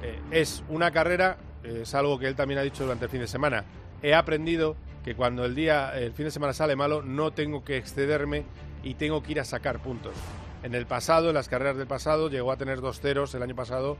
Eh, 0.00 0.20
es 0.30 0.62
una 0.68 0.92
carrera, 0.92 1.36
es 1.64 1.92
algo 1.96 2.20
que 2.20 2.28
él 2.28 2.36
también 2.36 2.60
ha 2.60 2.62
dicho 2.62 2.84
durante 2.84 3.06
el 3.06 3.10
fin 3.10 3.20
de 3.20 3.26
semana. 3.26 3.64
He 4.00 4.14
aprendido 4.14 4.76
que 5.04 5.16
cuando 5.16 5.44
el 5.44 5.56
día, 5.56 5.90
el 5.98 6.12
fin 6.12 6.26
de 6.26 6.30
semana 6.30 6.52
sale 6.52 6.76
malo, 6.76 7.02
no 7.02 7.32
tengo 7.32 7.64
que 7.64 7.78
excederme 7.78 8.44
y 8.84 8.94
tengo 8.94 9.24
que 9.24 9.32
ir 9.32 9.40
a 9.40 9.44
sacar 9.44 9.80
puntos. 9.80 10.14
En 10.62 10.76
el 10.76 10.86
pasado, 10.86 11.30
en 11.30 11.34
las 11.34 11.48
carreras 11.48 11.76
del 11.76 11.88
pasado, 11.88 12.30
llegó 12.30 12.52
a 12.52 12.58
tener 12.58 12.80
dos 12.80 13.00
ceros 13.00 13.34
el 13.34 13.42
año 13.42 13.56
pasado, 13.56 13.96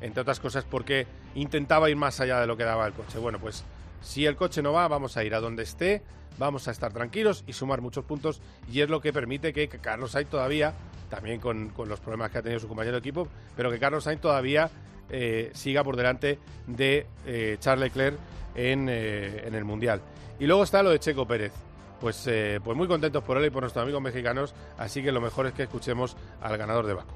entre 0.00 0.22
otras 0.22 0.40
cosas 0.40 0.64
porque 0.64 1.06
intentaba 1.34 1.90
ir 1.90 1.96
más 1.96 2.18
allá 2.18 2.40
de 2.40 2.46
lo 2.46 2.56
que 2.56 2.64
daba 2.64 2.86
el 2.86 2.94
coche. 2.94 3.18
Bueno, 3.18 3.38
pues 3.38 3.62
si 4.04 4.26
el 4.26 4.36
coche 4.36 4.62
no 4.62 4.72
va, 4.72 4.86
vamos 4.86 5.16
a 5.16 5.24
ir 5.24 5.34
a 5.34 5.40
donde 5.40 5.62
esté, 5.62 6.02
vamos 6.38 6.68
a 6.68 6.70
estar 6.70 6.92
tranquilos 6.92 7.42
y 7.46 7.54
sumar 7.54 7.80
muchos 7.80 8.04
puntos 8.04 8.40
y 8.70 8.80
es 8.80 8.90
lo 8.90 9.00
que 9.00 9.12
permite 9.12 9.52
que 9.52 9.66
Carlos 9.68 10.12
Sainz 10.12 10.28
todavía, 10.28 10.74
también 11.08 11.40
con, 11.40 11.72
los 11.86 12.00
problemas 12.00 12.30
que 12.30 12.38
ha 12.38 12.42
tenido 12.42 12.60
su 12.60 12.68
compañero 12.68 12.96
de 12.96 12.98
equipo, 13.00 13.26
pero 13.56 13.70
que 13.70 13.78
Carlos 13.78 14.04
Sainz 14.04 14.20
todavía 14.20 14.70
eh, 15.10 15.50
siga 15.54 15.82
por 15.82 15.96
delante 15.96 16.38
de 16.66 17.06
eh, 17.26 17.56
Charles 17.60 17.88
Leclerc 17.88 18.18
en, 18.54 18.88
eh, 18.90 19.46
en 19.46 19.54
el 19.54 19.64
Mundial. 19.64 20.02
Y 20.38 20.46
luego 20.46 20.64
está 20.64 20.82
lo 20.82 20.90
de 20.90 20.98
Checo 20.98 21.26
Pérez 21.26 21.52
pues, 22.00 22.28
pues 22.62 22.76
muy 22.76 22.86
contentos 22.86 23.24
por 23.24 23.38
él 23.38 23.46
y 23.46 23.50
por 23.50 23.62
nuestros 23.62 23.82
amigos 23.82 24.02
mexicanos, 24.02 24.54
así 24.76 25.02
que 25.02 25.10
lo 25.10 25.22
mejor 25.22 25.46
es 25.46 25.54
que 25.54 25.62
escuchemos 25.62 26.18
al 26.42 26.58
ganador 26.58 26.86
de 26.86 26.92
Baku. 26.92 27.14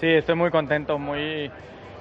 Sí, 0.00 0.06
estoy 0.06 0.34
muy 0.34 0.50
contento, 0.50 0.98
muy, 0.98 1.50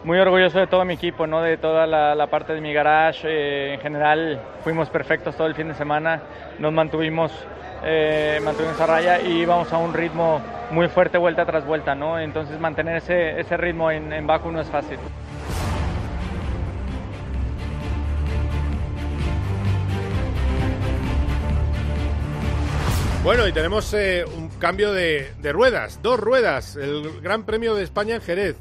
muy 0.03 0.19
orgulloso 0.19 0.59
de 0.59 0.67
todo 0.67 0.83
mi 0.85 0.93
equipo, 0.93 1.27
¿no? 1.27 1.41
de 1.41 1.57
toda 1.57 1.87
la, 1.87 2.27
parte 2.27 2.53
de 2.53 2.61
mi 2.61 2.73
garage. 2.73 3.27
Eh, 3.27 3.73
en 3.75 3.79
general 3.79 4.41
fuimos 4.63 4.89
perfectos 4.89 5.35
todo 5.35 5.47
el 5.47 5.55
fin 5.55 5.67
de 5.67 5.73
semana, 5.73 6.21
nos 6.59 6.73
mantuvimos, 6.73 7.31
eh, 7.83 8.39
mantuvimos 8.43 8.79
a 8.79 8.85
raya 8.85 9.21
y 9.21 9.41
íbamos 9.41 9.71
a 9.71 9.77
un 9.77 9.93
ritmo 9.93 10.41
muy 10.71 10.87
fuerte 10.87 11.17
vuelta 11.17 11.45
tras 11.45 11.65
vuelta. 11.65 11.95
¿no? 11.95 12.19
Entonces 12.19 12.59
mantener 12.59 12.97
ese, 12.97 13.39
ese 13.39 13.57
ritmo 13.57 13.91
en, 13.91 14.11
en 14.11 14.27
Baku 14.27 14.51
no 14.51 14.61
es 14.61 14.69
fácil. 14.69 14.99
Bueno, 23.23 23.47
y 23.47 23.53
tenemos 23.53 23.93
eh, 23.93 24.25
un 24.25 24.49
cambio 24.49 24.91
de, 24.91 25.31
ruedas, 25.53 26.01
dos 26.03 26.19
ruedas. 26.19 26.75
El 26.75 27.21
Gran 27.21 27.45
Premio 27.45 27.73
de 27.73 27.81
España 27.81 28.15
en 28.15 28.21
Jerez. 28.21 28.57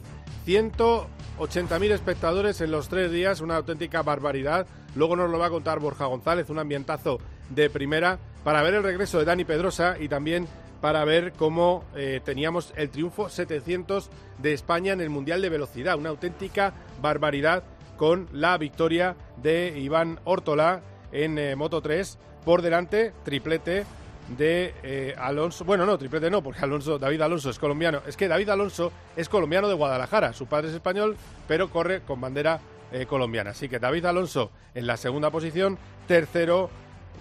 180.000 1.39 1.91
espectadores 1.91 2.61
en 2.61 2.71
los 2.71 2.89
tres 2.89 3.11
días, 3.11 3.41
una 3.41 3.57
auténtica 3.57 4.03
barbaridad. 4.03 4.67
Luego 4.95 5.17
nos 5.17 5.31
lo 5.31 5.39
va 5.39 5.47
a 5.47 5.51
contar 5.51 5.81
Borja 5.81 6.07
González, 6.07 6.51
un 6.51 6.59
ambientazo 6.59 7.19
de 7.51 7.71
primera, 7.71 8.19
para 8.45 8.63
ver 8.63 8.75
el 8.75 8.83
regreso 8.83 9.19
de 9.19 9.25
Dani 9.25 9.45
Pedrosa 9.45 9.97
y 9.99 10.09
también 10.09 10.47
para 10.81 11.05
ver 11.05 11.33
cómo 11.33 11.85
eh, 11.95 12.21
teníamos 12.25 12.73
el 12.77 12.91
triunfo 12.91 13.29
700 13.29 14.11
de 14.39 14.53
España 14.53 14.93
en 14.93 15.01
el 15.01 15.11
Mundial 15.11 15.41
de 15.41 15.49
Velocidad. 15.49 15.97
Una 15.97 16.11
auténtica 16.11 16.75
barbaridad 17.01 17.63
con 17.97 18.29
la 18.33 18.59
victoria 18.59 19.17
de 19.37 19.79
Iván 19.79 20.19
Ortola 20.25 20.83
en 21.13 21.39
eh, 21.39 21.57
Moto 21.57 21.81
3 21.81 22.19
por 22.45 22.63
delante, 22.63 23.13
triplete 23.25 23.85
de 24.29 24.75
eh, 24.83 25.15
Alonso. 25.19 25.65
Bueno, 25.65 25.87
no, 25.87 25.99
triplete 25.99 26.31
no, 26.31 26.43
porque 26.43 26.61
Alonso, 26.61 26.99
David 26.99 27.21
Alonso 27.21 27.51
es 27.51 27.59
colombiano. 27.59 28.03
Es 28.07 28.17
que 28.17 28.29
David 28.29 28.49
Alonso 28.49 28.93
es 29.17 29.29
colombiano 29.29 29.69
de 29.69 29.75
Guadalajara. 29.75 30.33
Su 30.33 30.47
padre 30.47 30.69
es 30.69 30.75
español, 30.75 31.17
pero 31.49 31.71
corre 31.71 32.03
con 32.03 32.21
bandera 32.21 32.61
eh, 32.93 33.07
colombiana. 33.07 33.51
Así 33.51 33.69
que 33.69 33.79
David 33.79 34.07
Alonso 34.07 34.51
en 34.75 34.87
la 34.87 34.97
segunda 34.97 35.31
posición. 35.31 35.79
Tercero, 36.07 36.71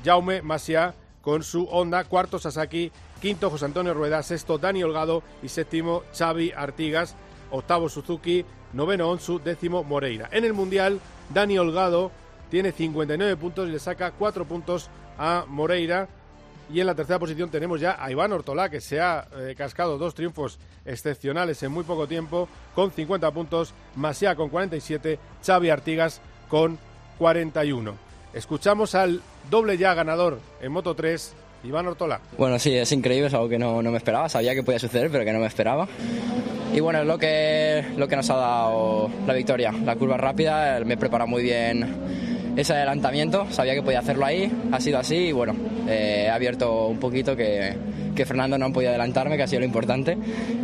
Jaume 0.03 0.41
Masia 0.41 0.93
con 1.21 1.43
su 1.43 1.65
Honda. 1.65 2.03
Cuarto, 2.05 2.39
Sasaki. 2.39 2.91
Quinto, 3.21 3.49
José 3.49 3.65
Antonio 3.65 3.93
Rueda. 3.93 4.23
Sexto, 4.23 4.57
Dani 4.57 4.83
Holgado. 4.83 5.23
Y 5.43 5.49
séptimo, 5.49 6.03
Xavi 6.17 6.51
Artigas. 6.55 7.15
Octavo, 7.51 7.89
Suzuki. 7.89 8.45
Noveno, 8.73 9.09
Onsu. 9.09 9.39
Décimo, 9.39 9.83
Moreira. 9.83 10.29
En 10.31 10.45
el 10.45 10.53
Mundial, 10.53 10.99
Dani 11.33 11.57
Holgado 11.57 12.11
tiene 12.49 12.71
59 12.73 13.37
puntos 13.37 13.69
y 13.69 13.71
le 13.71 13.79
saca 13.79 14.11
4 14.11 14.45
puntos 14.45 14.89
a 15.17 15.45
Moreira 15.47 16.09
y 16.73 16.79
en 16.79 16.87
la 16.87 16.95
tercera 16.95 17.19
posición 17.19 17.49
tenemos 17.49 17.79
ya 17.79 17.97
a 17.99 18.11
Iván 18.11 18.31
Ortolá, 18.31 18.69
que 18.69 18.81
se 18.81 18.99
ha 18.99 19.27
eh, 19.35 19.55
cascado 19.57 19.97
dos 19.97 20.15
triunfos 20.15 20.59
excepcionales 20.85 21.61
en 21.63 21.71
muy 21.71 21.83
poco 21.83 22.07
tiempo, 22.07 22.47
con 22.75 22.91
50 22.91 23.31
puntos, 23.31 23.73
Masia 23.95 24.35
con 24.35 24.49
47, 24.49 25.19
Xavi 25.45 25.69
Artigas 25.69 26.21
con 26.47 26.77
41. 27.17 27.93
Escuchamos 28.33 28.95
al 28.95 29.21
doble 29.49 29.77
ya 29.77 29.93
ganador 29.93 30.39
en 30.61 30.71
Moto 30.71 30.95
3, 30.95 31.33
Iván 31.63 31.87
Ortolá. 31.87 32.21
Bueno, 32.37 32.57
sí, 32.59 32.73
es 32.73 32.91
increíble, 32.91 33.27
es 33.27 33.33
algo 33.33 33.49
que 33.49 33.59
no, 33.59 33.81
no, 33.81 33.91
me 33.91 33.97
esperaba, 33.97 34.29
sabía 34.29 34.55
que 34.55 34.63
podía 34.63 34.79
suceder, 34.79 35.11
pero 35.11 35.25
que 35.25 35.33
no 35.33 35.39
me 35.39 35.47
esperaba. 35.47 35.87
Y 36.73 36.79
bueno, 36.79 37.01
es 37.01 37.05
lo 37.07 37.17
que, 37.17 37.85
lo 37.97 38.07
que 38.07 38.15
nos 38.15 38.29
ha 38.29 38.35
dado 38.37 39.09
la 39.27 39.33
victoria. 39.33 39.71
La 39.71 39.95
curva 39.97 40.15
rápida, 40.15 40.79
me 40.85 40.95
prepara 40.95 41.25
muy 41.25 41.43
bien 41.43 42.40
ese 42.55 42.73
adelantamiento, 42.73 43.47
sabía 43.51 43.73
que 43.73 43.81
podía 43.81 43.99
hacerlo 43.99 44.25
ahí, 44.25 44.51
ha 44.71 44.79
sido 44.79 44.99
así 44.99 45.15
y 45.15 45.31
bueno, 45.31 45.55
eh, 45.87 46.25
he 46.25 46.29
abierto 46.29 46.87
un 46.87 46.99
poquito 46.99 47.35
que, 47.35 47.75
que 48.15 48.25
Fernando 48.25 48.57
no 48.57 48.71
podido 48.71 48.89
adelantarme, 48.89 49.37
que 49.37 49.43
ha 49.43 49.47
sido 49.47 49.61
lo 49.61 49.65
importante 49.65 50.17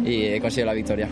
y 0.06 0.25
he 0.25 0.41
conseguido 0.41 0.67
la 0.67 0.74
victoria. 0.74 1.08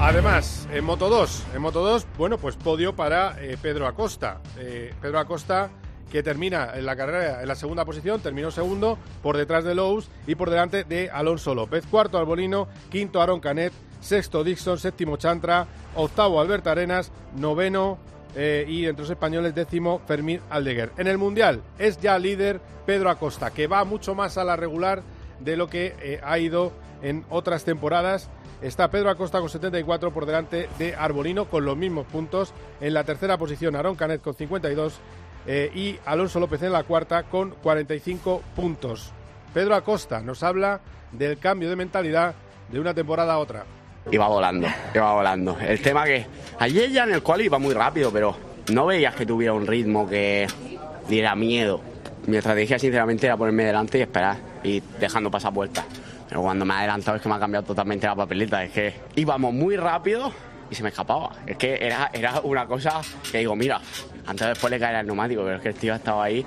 Además, 0.00 0.68
en 0.72 0.84
Moto 0.84 1.08
2, 1.08 1.44
en 1.54 1.62
Moto 1.62 1.80
2, 1.80 2.06
bueno, 2.18 2.36
pues 2.36 2.56
podio 2.56 2.94
para 2.94 3.36
eh, 3.40 3.56
Pedro 3.62 3.86
Acosta. 3.86 4.40
Eh, 4.58 4.92
Pedro 5.00 5.20
Acosta 5.20 5.70
que 6.10 6.22
termina 6.22 6.72
en 6.74 6.86
la 6.86 6.96
carrera 6.96 7.42
en 7.42 7.48
la 7.48 7.54
segunda 7.54 7.84
posición, 7.84 8.20
terminó 8.20 8.50
segundo 8.50 8.98
por 9.22 9.36
detrás 9.36 9.64
de 9.64 9.74
Lowe's 9.74 10.10
y 10.26 10.34
por 10.34 10.50
delante 10.50 10.84
de 10.84 11.10
Alonso 11.10 11.54
López. 11.54 11.84
Cuarto 11.86 12.18
Albolino, 12.18 12.68
quinto 12.90 13.20
Aaron 13.22 13.40
Canet, 13.40 13.72
sexto 14.00 14.44
Dixon, 14.44 14.78
séptimo 14.78 15.16
Chantra, 15.16 15.66
octavo 15.94 16.40
Alberto 16.40 16.70
Arenas, 16.70 17.10
noveno 17.36 17.98
eh, 18.34 18.64
y 18.68 18.86
entre 18.86 19.02
los 19.02 19.10
españoles 19.10 19.54
décimo 19.54 20.00
Fermín 20.06 20.40
Aldeguer. 20.50 20.92
En 20.96 21.06
el 21.06 21.18
Mundial 21.18 21.62
es 21.78 22.00
ya 22.00 22.18
líder 22.18 22.60
Pedro 22.86 23.10
Acosta, 23.10 23.50
que 23.50 23.66
va 23.66 23.84
mucho 23.84 24.14
más 24.14 24.38
a 24.38 24.44
la 24.44 24.56
regular 24.56 25.02
de 25.40 25.56
lo 25.56 25.68
que 25.68 25.94
eh, 26.00 26.20
ha 26.22 26.38
ido 26.38 26.72
en 27.02 27.24
otras 27.30 27.64
temporadas. 27.64 28.28
Está 28.62 28.90
Pedro 28.90 29.10
Acosta 29.10 29.40
con 29.40 29.48
74 29.48 30.12
por 30.12 30.24
delante 30.24 30.68
de 30.78 30.94
Arbolino 30.94 31.46
con 31.46 31.64
los 31.64 31.76
mismos 31.76 32.06
puntos. 32.06 32.54
En 32.80 32.94
la 32.94 33.04
tercera 33.04 33.36
posición 33.36 33.76
Aaron 33.76 33.96
Canet 33.96 34.22
con 34.22 34.34
52 34.34 34.94
eh, 35.46 35.70
y 35.74 35.98
Alonso 36.06 36.40
López 36.40 36.62
en 36.62 36.72
la 36.72 36.84
cuarta 36.84 37.24
con 37.24 37.50
45 37.50 38.42
puntos. 38.54 39.12
Pedro 39.52 39.74
Acosta 39.74 40.20
nos 40.20 40.42
habla 40.42 40.80
del 41.10 41.38
cambio 41.38 41.68
de 41.68 41.76
mentalidad 41.76 42.34
de 42.70 42.80
una 42.80 42.94
temporada 42.94 43.34
a 43.34 43.38
otra. 43.38 43.64
Iba 44.10 44.28
volando, 44.28 44.66
iba 44.94 45.14
volando. 45.14 45.56
El 45.60 45.80
tema 45.80 46.04
que 46.04 46.26
ayer 46.58 46.90
ya 46.90 47.04
en 47.04 47.14
el 47.14 47.22
cual 47.22 47.42
iba 47.42 47.58
muy 47.58 47.74
rápido, 47.74 48.10
pero 48.12 48.36
no 48.72 48.86
veías 48.86 49.14
que 49.14 49.26
tuviera 49.26 49.52
un 49.52 49.66
ritmo 49.66 50.08
que 50.08 50.46
diera 51.08 51.34
miedo. 51.34 51.80
Mi 52.26 52.36
estrategia 52.36 52.78
sinceramente 52.78 53.26
era 53.26 53.36
ponerme 53.36 53.64
delante 53.64 53.98
y 53.98 54.02
esperar 54.02 54.36
y 54.62 54.80
dejando 54.98 55.30
pasar 55.30 55.52
vueltas. 55.52 55.84
Pero 56.28 56.42
cuando 56.42 56.64
me 56.64 56.72
ha 56.74 56.78
adelantado 56.78 57.16
es 57.16 57.22
que 57.22 57.28
me 57.28 57.34
ha 57.34 57.38
cambiado 57.38 57.66
totalmente 57.66 58.06
la 58.06 58.14
papeleta. 58.14 58.64
Es 58.64 58.72
que 58.72 58.94
íbamos 59.16 59.52
muy 59.52 59.76
rápido 59.76 60.32
y 60.70 60.74
se 60.74 60.82
me 60.82 60.88
escapaba. 60.88 61.30
Es 61.46 61.56
que 61.56 61.78
era, 61.80 62.10
era 62.12 62.40
una 62.40 62.66
cosa 62.66 63.00
que 63.30 63.38
digo, 63.38 63.54
mira, 63.54 63.80
antes 64.26 64.48
después 64.48 64.70
le 64.70 64.78
caerá 64.78 65.00
el 65.00 65.06
neumático, 65.06 65.42
pero 65.42 65.56
es 65.56 65.62
que 65.62 65.68
el 65.68 65.74
tío 65.74 65.94
estaba 65.94 66.24
ahí 66.24 66.44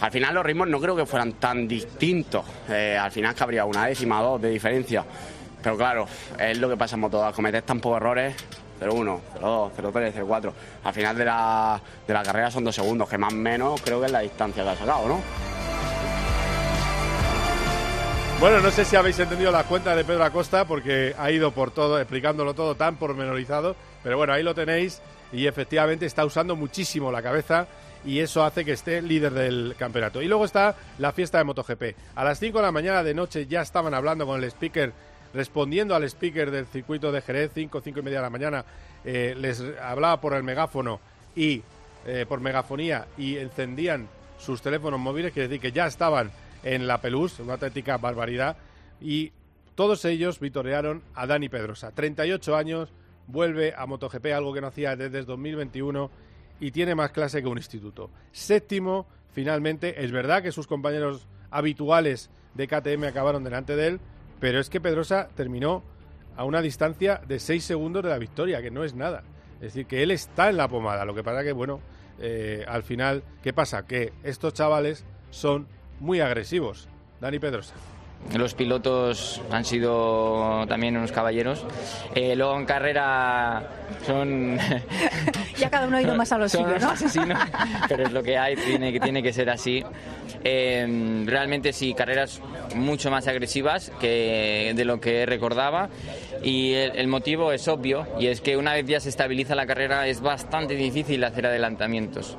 al 0.00 0.12
final 0.12 0.34
los 0.34 0.46
ritmos 0.46 0.68
no 0.68 0.80
creo 0.80 0.94
que 0.94 1.06
fueran 1.06 1.34
tan 1.34 1.66
distintos. 1.66 2.44
Eh, 2.68 2.96
al 2.96 3.10
final 3.10 3.34
que 3.34 3.42
habría 3.42 3.64
una 3.64 3.86
décima, 3.86 4.20
dos 4.20 4.40
de 4.40 4.50
diferencia. 4.50 5.04
Pero 5.62 5.76
claro, 5.76 6.06
es 6.38 6.56
lo 6.58 6.68
que 6.68 6.76
pasa 6.76 6.94
en 6.94 7.00
moto, 7.00 7.32
cometer 7.34 7.62
tan 7.62 7.80
pocos 7.80 7.96
errores 7.96 8.34
0-1, 8.80 9.20
0-2, 9.40 9.72
0-3, 9.76 10.12
0-4. 10.14 10.52
Al 10.84 10.94
final 10.94 11.16
de 11.16 11.24
la, 11.24 11.80
de 12.06 12.14
la 12.14 12.22
carrera 12.22 12.50
son 12.50 12.62
dos 12.62 12.76
segundos, 12.76 13.08
que 13.08 13.18
más 13.18 13.32
o 13.32 13.36
menos 13.36 13.80
creo 13.82 13.98
que 13.98 14.06
es 14.06 14.12
la 14.12 14.20
distancia 14.20 14.62
que 14.62 14.70
ha 14.70 14.76
sacado, 14.76 15.08
¿no? 15.08 15.20
Bueno, 18.38 18.60
no 18.60 18.70
sé 18.70 18.84
si 18.84 18.94
habéis 18.94 19.18
entendido 19.18 19.50
la 19.50 19.64
cuenta 19.64 19.96
de 19.96 20.04
Pedro 20.04 20.22
Acosta 20.22 20.64
porque 20.64 21.12
ha 21.18 21.28
ido 21.32 21.50
por 21.50 21.72
todo, 21.72 21.98
explicándolo 21.98 22.54
todo 22.54 22.76
tan 22.76 22.94
pormenorizado, 22.94 23.74
pero 24.04 24.16
bueno, 24.16 24.32
ahí 24.32 24.44
lo 24.44 24.54
tenéis 24.54 25.02
y 25.32 25.46
efectivamente 25.46 26.06
está 26.06 26.24
usando 26.24 26.56
muchísimo 26.56 27.12
la 27.12 27.22
cabeza 27.22 27.66
y 28.04 28.20
eso 28.20 28.44
hace 28.44 28.64
que 28.64 28.72
esté 28.72 29.02
líder 29.02 29.32
del 29.32 29.74
campeonato. 29.78 30.22
Y 30.22 30.28
luego 30.28 30.44
está 30.44 30.76
la 30.98 31.12
fiesta 31.12 31.38
de 31.38 31.44
MotoGP. 31.44 31.82
A 32.14 32.24
las 32.24 32.38
5 32.38 32.58
de 32.58 32.64
la 32.64 32.72
mañana 32.72 33.02
de 33.02 33.14
noche 33.14 33.46
ya 33.46 33.62
estaban 33.62 33.94
hablando 33.94 34.26
con 34.26 34.42
el 34.42 34.50
speaker, 34.50 34.92
respondiendo 35.34 35.94
al 35.94 36.04
speaker 36.04 36.50
del 36.50 36.66
circuito 36.66 37.12
de 37.12 37.20
Jerez, 37.20 37.50
5, 37.54 37.80
5 37.80 37.98
y 37.98 38.02
media 38.02 38.18
de 38.18 38.22
la 38.22 38.30
mañana, 38.30 38.64
eh, 39.04 39.34
les 39.36 39.62
hablaba 39.82 40.20
por 40.20 40.34
el 40.34 40.42
megáfono 40.42 41.00
y 41.36 41.62
eh, 42.06 42.24
por 42.28 42.40
megafonía 42.40 43.06
y 43.18 43.36
encendían 43.36 44.08
sus 44.38 44.62
teléfonos 44.62 45.00
móviles, 45.00 45.32
quiere 45.32 45.48
decir 45.48 45.60
que 45.60 45.72
ya 45.72 45.86
estaban 45.86 46.30
en 46.62 46.86
la 46.86 47.00
Pelús, 47.00 47.40
una 47.40 47.54
auténtica 47.54 47.98
barbaridad, 47.98 48.56
y 49.00 49.32
todos 49.74 50.04
ellos 50.04 50.40
vitorearon 50.40 51.02
a 51.14 51.26
Dani 51.26 51.48
Pedrosa. 51.48 51.92
38 51.92 52.56
años, 52.56 52.92
vuelve 53.28 53.74
a 53.76 53.86
MotoGP, 53.86 54.26
algo 54.34 54.52
que 54.52 54.60
no 54.60 54.66
hacía 54.66 54.96
desde 54.96 55.22
2021 55.22 56.10
y 56.60 56.72
tiene 56.72 56.94
más 56.94 57.12
clase 57.12 57.40
que 57.40 57.48
un 57.48 57.58
instituto. 57.58 58.10
Séptimo, 58.32 59.06
finalmente, 59.30 60.02
es 60.02 60.10
verdad 60.10 60.42
que 60.42 60.50
sus 60.50 60.66
compañeros 60.66 61.28
habituales 61.50 62.30
de 62.54 62.66
KTM 62.66 63.04
acabaron 63.04 63.44
delante 63.44 63.76
de 63.76 63.86
él, 63.86 64.00
pero 64.40 64.58
es 64.58 64.68
que 64.68 64.80
Pedrosa 64.80 65.28
terminó 65.36 65.84
a 66.36 66.44
una 66.44 66.62
distancia 66.62 67.20
de 67.26 67.38
6 67.38 67.62
segundos 67.64 68.02
de 68.02 68.10
la 68.10 68.18
victoria, 68.18 68.62
que 68.62 68.70
no 68.70 68.84
es 68.84 68.94
nada. 68.94 69.22
Es 69.56 69.74
decir, 69.74 69.86
que 69.86 70.02
él 70.02 70.10
está 70.10 70.48
en 70.48 70.56
la 70.56 70.68
pomada. 70.68 71.04
Lo 71.04 71.14
que 71.14 71.24
pasa 71.24 71.42
que, 71.42 71.52
bueno, 71.52 71.80
eh, 72.20 72.64
al 72.66 72.82
final, 72.82 73.22
¿qué 73.42 73.52
pasa? 73.52 73.86
Que 73.86 74.12
estos 74.22 74.54
chavales 74.54 75.04
son 75.30 75.66
muy 76.00 76.20
agresivos. 76.20 76.88
Dani 77.20 77.38
Pedrosa. 77.38 77.74
Los 78.36 78.52
pilotos 78.52 79.40
han 79.50 79.64
sido 79.64 80.66
también 80.68 80.96
unos 80.96 81.12
caballeros. 81.12 81.64
Eh, 82.14 82.36
luego 82.36 82.58
en 82.58 82.66
carrera 82.66 83.62
son. 84.04 84.58
ya 85.56 85.70
cada 85.70 85.86
uno 85.86 85.96
ha 85.96 86.02
ido 86.02 86.14
más 86.14 86.30
a 86.32 86.38
lo 86.38 86.46
suyo, 86.46 86.78
¿no? 86.78 86.90
asesinos, 86.90 87.38
pero 87.88 88.04
es 88.04 88.12
lo 88.12 88.22
que 88.22 88.36
hay, 88.36 88.54
tiene 88.56 88.92
que, 88.92 89.00
tiene 89.00 89.22
que 89.22 89.32
ser 89.32 89.48
así. 89.48 89.82
Eh, 90.44 91.24
realmente 91.24 91.72
sí, 91.72 91.94
carreras 91.94 92.42
mucho 92.74 93.10
más 93.10 93.26
agresivas 93.28 93.90
que 93.98 94.72
de 94.76 94.84
lo 94.84 95.00
que 95.00 95.24
recordaba. 95.24 95.88
Y 96.42 96.74
el, 96.74 96.96
el 96.96 97.08
motivo 97.08 97.52
es 97.52 97.66
obvio, 97.66 98.06
y 98.20 98.26
es 98.26 98.42
que 98.42 98.58
una 98.58 98.74
vez 98.74 98.86
ya 98.86 99.00
se 99.00 99.08
estabiliza 99.08 99.54
la 99.54 99.66
carrera 99.66 100.06
es 100.06 100.20
bastante 100.20 100.74
difícil 100.74 101.24
hacer 101.24 101.46
adelantamientos 101.46 102.36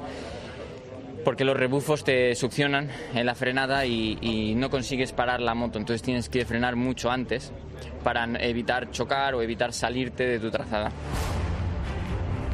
porque 1.29 1.45
los 1.45 1.55
rebufos 1.55 2.03
te 2.03 2.33
succionan 2.33 2.89
en 3.13 3.23
la 3.23 3.35
frenada 3.35 3.85
y, 3.85 4.55
no 4.55 4.71
consigues 4.71 5.11
parar 5.11 5.41
la 5.41 5.53
moto, 5.53 5.77
entonces 5.77 6.01
tienes 6.01 6.27
que 6.27 6.43
frenar 6.43 6.75
mucho 6.75 7.11
antes 7.11 7.53
para 8.03 8.25
evitar 8.39 8.89
chocar 8.89 9.35
o 9.35 9.43
evitar 9.43 9.71
salirte 9.71 10.25
de 10.25 10.39
tu 10.39 10.49
trazada. 10.49 10.91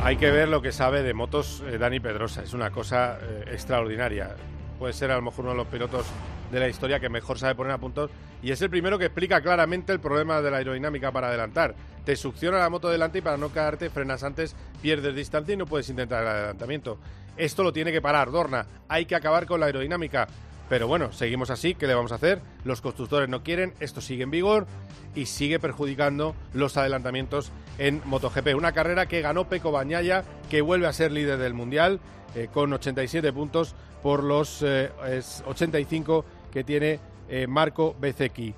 Hay 0.04 0.18
que 0.18 0.30
ver 0.30 0.50
lo 0.50 0.62
que 0.62 0.74
sabe 0.74 1.04
de 1.04 1.14
motos 1.14 1.64
eh, 1.66 1.78
Dani 1.78 2.02
Pedrosa, 2.02 2.44
es 2.44 2.54
una 2.54 2.70
cosa 2.70 3.18
eh, 3.22 3.46
extraordinaria. 3.54 4.36
Puede 4.78 4.92
ser 4.92 5.10
a 5.10 5.16
lo 5.16 5.22
mejor 5.22 5.46
uno 5.46 5.52
de 5.52 5.58
los 5.58 5.68
pilotos 5.68 6.06
de 6.52 6.60
la 6.60 6.68
historia 6.68 7.00
que 7.00 7.08
mejor 7.08 7.40
sabe 7.40 7.56
poner 7.56 7.72
a 7.72 7.78
puntos 7.78 8.12
y 8.44 8.52
es 8.52 8.62
el 8.62 8.70
primero 8.70 9.00
que 9.00 9.06
explica 9.06 9.40
claramente 9.40 9.94
el 9.94 10.02
problema 10.02 10.42
de 10.42 10.52
la 10.52 10.58
aerodinámica 10.58 11.14
para 11.14 11.30
adelantar. 11.30 11.76
Te 12.04 12.18
succiona 12.18 12.60
la 12.60 12.70
moto 12.70 12.90
delante 12.90 13.20
y 13.20 13.22
para 13.22 13.38
no 13.38 13.50
caerte 13.52 13.90
frenas 13.90 14.24
antes, 14.24 14.54
pierdes 14.82 15.16
distancia 15.16 15.54
y 15.54 15.58
no 15.58 15.66
puedes 15.66 15.90
intentar 15.90 16.24
el 16.24 16.28
adelantamiento. 16.28 17.00
Esto 17.38 17.64
lo 17.64 17.74
tiene 17.74 17.92
que 17.92 18.02
parar, 18.02 18.32
Dorna. 18.32 18.66
Hay 18.88 19.06
que 19.06 19.16
acabar 19.16 19.46
con 19.46 19.60
la 19.60 19.66
aerodinámica. 19.66 20.28
Pero 20.70 20.88
bueno, 20.88 21.12
seguimos 21.12 21.52
así, 21.52 21.76
¿qué 21.76 21.86
le 21.86 21.94
vamos 21.94 22.12
a 22.12 22.16
hacer? 22.16 22.42
Los 22.64 22.82
constructores 22.82 23.30
no 23.30 23.44
quieren, 23.44 23.74
esto 23.80 24.02
sigue 24.02 24.24
en 24.24 24.32
vigor 24.32 24.66
y 25.14 25.28
sigue 25.28 25.60
perjudicando 25.60 26.36
los 26.54 26.76
adelantamientos 26.76 27.52
en 27.78 28.02
MotoGP. 28.06 28.56
Una 28.56 28.72
carrera 28.72 29.06
que 29.06 29.22
ganó 29.22 29.48
Peco 29.48 29.72
Bañaya, 29.72 30.24
que 30.50 30.62
vuelve 30.62 30.88
a 30.88 30.94
ser 30.94 31.12
líder 31.12 31.38
del 31.38 31.54
Mundial 31.54 32.00
eh, 32.36 32.50
con 32.52 32.74
87 32.74 33.32
puntos 33.32 33.76
por 34.02 34.24
los 34.24 34.64
85 34.64 36.26
eh, 36.28 36.50
que 36.52 36.64
tiene 36.64 37.00
eh, 37.30 37.46
Marco 37.48 37.96
Bezzecchi. 38.00 38.54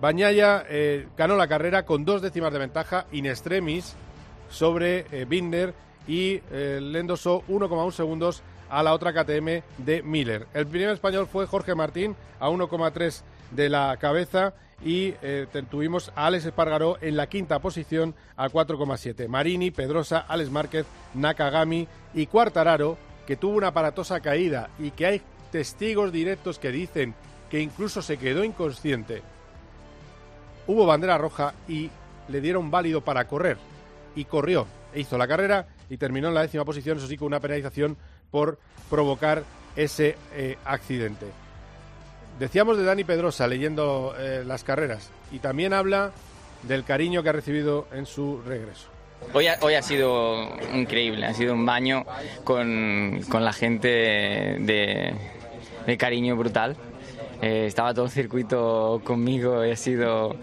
Bañaya 0.00 0.64
ganó 1.14 1.36
la 1.36 1.46
carrera 1.46 1.84
con 1.84 2.06
dos 2.06 2.22
décimas 2.22 2.54
de 2.54 2.58
ventaja 2.58 3.06
in 3.12 3.26
extremis 3.26 3.94
sobre 4.48 5.26
Binder 5.26 5.74
y 6.06 6.40
eh, 6.50 6.80
le 6.82 6.98
endosó 6.98 7.42
1,1 7.48 7.92
segundos 7.92 8.42
a 8.68 8.82
la 8.82 8.94
otra 8.94 9.12
KTM 9.12 9.62
de 9.78 10.02
Miller. 10.04 10.46
El 10.54 10.66
primer 10.66 10.90
español 10.90 11.26
fue 11.26 11.46
Jorge 11.46 11.74
Martín 11.74 12.16
a 12.38 12.48
1,3 12.48 13.22
de 13.50 13.68
la 13.68 13.96
cabeza 13.98 14.54
y 14.84 15.14
eh, 15.22 15.46
tuvimos 15.70 16.10
a 16.14 16.26
Alex 16.26 16.46
Espargaró 16.46 16.96
en 17.00 17.16
la 17.16 17.28
quinta 17.28 17.58
posición 17.58 18.14
a 18.36 18.48
4,7. 18.48 19.28
Marini, 19.28 19.70
Pedrosa, 19.70 20.24
Alex 20.26 20.50
Márquez, 20.50 20.86
Nakagami 21.14 21.86
y 22.14 22.26
Cuartararo, 22.26 22.96
que 23.26 23.36
tuvo 23.36 23.56
una 23.56 23.68
aparatosa 23.68 24.20
caída 24.20 24.70
y 24.78 24.92
que 24.92 25.06
hay 25.06 25.22
testigos 25.52 26.12
directos 26.12 26.58
que 26.58 26.70
dicen 26.70 27.14
que 27.50 27.60
incluso 27.60 28.00
se 28.00 28.16
quedó 28.16 28.44
inconsciente. 28.44 29.22
Hubo 30.66 30.86
bandera 30.86 31.18
roja 31.18 31.54
y 31.68 31.90
le 32.28 32.40
dieron 32.40 32.70
válido 32.70 33.02
para 33.02 33.26
correr 33.26 33.58
y 34.14 34.24
corrió 34.24 34.66
e 34.94 35.00
hizo 35.00 35.18
la 35.18 35.28
carrera 35.28 35.66
y 35.90 35.98
terminó 35.98 36.28
en 36.28 36.34
la 36.34 36.42
décima 36.42 36.64
posición, 36.64 36.96
eso 36.96 37.06
sí, 37.06 37.16
con 37.16 37.26
una 37.26 37.40
penalización 37.40 37.96
por 38.30 38.58
provocar 38.88 39.42
ese 39.76 40.16
eh, 40.34 40.56
accidente. 40.64 41.26
Decíamos 42.38 42.78
de 42.78 42.84
Dani 42.84 43.04
Pedrosa 43.04 43.46
leyendo 43.46 44.14
eh, 44.18 44.44
las 44.46 44.64
carreras 44.64 45.10
y 45.30 45.40
también 45.40 45.74
habla 45.74 46.12
del 46.62 46.84
cariño 46.84 47.22
que 47.22 47.28
ha 47.28 47.32
recibido 47.32 47.86
en 47.92 48.06
su 48.06 48.40
regreso. 48.46 48.88
Hoy 49.34 49.48
ha, 49.48 49.58
hoy 49.60 49.74
ha 49.74 49.82
sido 49.82 50.48
increíble, 50.72 51.26
ha 51.26 51.34
sido 51.34 51.52
un 51.52 51.66
baño 51.66 52.06
con, 52.44 53.20
con 53.28 53.44
la 53.44 53.52
gente 53.52 53.88
de, 53.88 55.14
de 55.86 55.96
cariño 55.98 56.36
brutal. 56.36 56.76
Eh, 57.42 57.66
estaba 57.66 57.92
todo 57.92 58.06
el 58.06 58.10
circuito 58.10 59.00
conmigo 59.04 59.64
y 59.64 59.70
ha 59.70 59.76
sido 59.76 60.36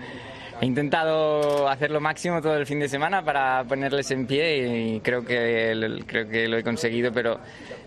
He 0.59 0.65
intentado 0.65 1.69
hacer 1.69 1.91
lo 1.91 2.01
máximo 2.01 2.41
todo 2.41 2.57
el 2.57 2.65
fin 2.65 2.79
de 2.79 2.89
semana 2.89 3.23
para 3.23 3.63
ponerles 3.63 4.09
en 4.09 4.25
pie 4.25 4.95
y 4.95 4.99
creo 5.01 5.23
que, 5.23 6.01
creo 6.07 6.27
que 6.27 6.47
lo 6.47 6.57
he 6.57 6.63
conseguido, 6.63 7.11
pero 7.11 7.39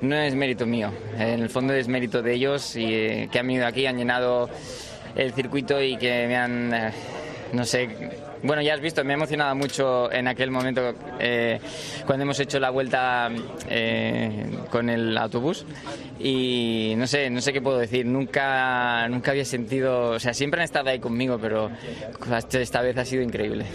no 0.02 0.14
es 0.14 0.36
mérito 0.36 0.66
mío. 0.66 0.92
En 1.18 1.40
el 1.40 1.50
fondo 1.50 1.72
es 1.72 1.88
mérito 1.88 2.22
de 2.22 2.32
ellos 2.32 2.76
y 2.76 2.94
eh, 2.94 3.28
que 3.32 3.40
han 3.40 3.48
venido 3.48 3.66
aquí, 3.66 3.86
han 3.86 3.98
llenado 3.98 4.48
el 5.16 5.32
circuito 5.32 5.82
y 5.82 5.96
que 5.96 6.28
me 6.28 6.36
han, 6.36 6.72
eh, 6.72 6.92
no 7.52 7.64
sé, 7.64 7.88
bueno, 8.42 8.62
ya 8.62 8.74
has 8.74 8.80
visto, 8.80 9.04
me 9.04 9.12
ha 9.12 9.16
emocionado 9.16 9.54
mucho 9.54 10.10
en 10.10 10.28
aquel 10.28 10.50
momento 10.50 10.94
eh, 11.18 11.60
cuando 12.06 12.24
hemos 12.24 12.40
hecho 12.40 12.58
la 12.58 12.70
vuelta 12.70 13.30
eh, 13.68 14.58
con 14.70 14.88
el 14.88 15.16
autobús 15.18 15.66
y 16.18 16.94
no 16.96 17.06
sé, 17.06 17.30
no 17.30 17.40
sé 17.40 17.52
qué 17.52 17.60
puedo 17.60 17.78
decir. 17.78 18.06
Nunca, 18.06 19.08
nunca 19.08 19.30
había 19.30 19.44
sentido, 19.44 20.10
o 20.10 20.18
sea, 20.18 20.34
siempre 20.34 20.60
han 20.60 20.64
estado 20.64 20.90
ahí 20.90 20.98
conmigo, 20.98 21.38
pero 21.40 21.70
esta 22.52 22.82
vez 22.82 22.96
ha 22.96 23.04
sido 23.04 23.22
increíble. 23.22 23.66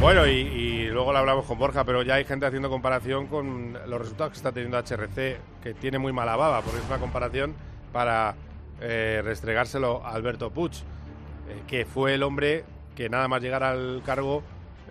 Bueno, 0.00 0.26
y, 0.26 0.88
luego 0.90 1.12
lo 1.12 1.18
hablamos 1.18 1.46
con 1.46 1.58
Borja, 1.58 1.82
pero 1.82 2.02
ya 2.02 2.16
hay 2.16 2.24
gente 2.24 2.44
haciendo 2.44 2.68
comparación 2.68 3.26
con 3.26 3.72
los 3.86 3.98
resultados 3.98 4.32
que 4.32 4.36
está 4.36 4.52
teniendo 4.52 4.78
HRC, 4.78 5.38
que 5.62 5.74
tiene 5.80 5.98
muy 5.98 6.12
mala 6.12 6.36
baba, 6.36 6.60
porque 6.60 6.80
es 6.80 6.86
una 6.86 6.98
comparación 6.98 7.54
para 7.90 8.34
eh, 8.80 9.20
restregárselo 9.24 10.04
a 10.04 10.12
Alberto 10.12 10.50
Puig, 10.50 10.72
eh, 10.72 11.62
que 11.66 11.84
fue 11.84 12.14
el 12.14 12.22
hombre 12.22 12.64
que 12.94 13.08
nada 13.08 13.28
más 13.28 13.42
llegar 13.42 13.62
al 13.62 14.02
cargo, 14.04 14.42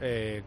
eh, 0.02 0.41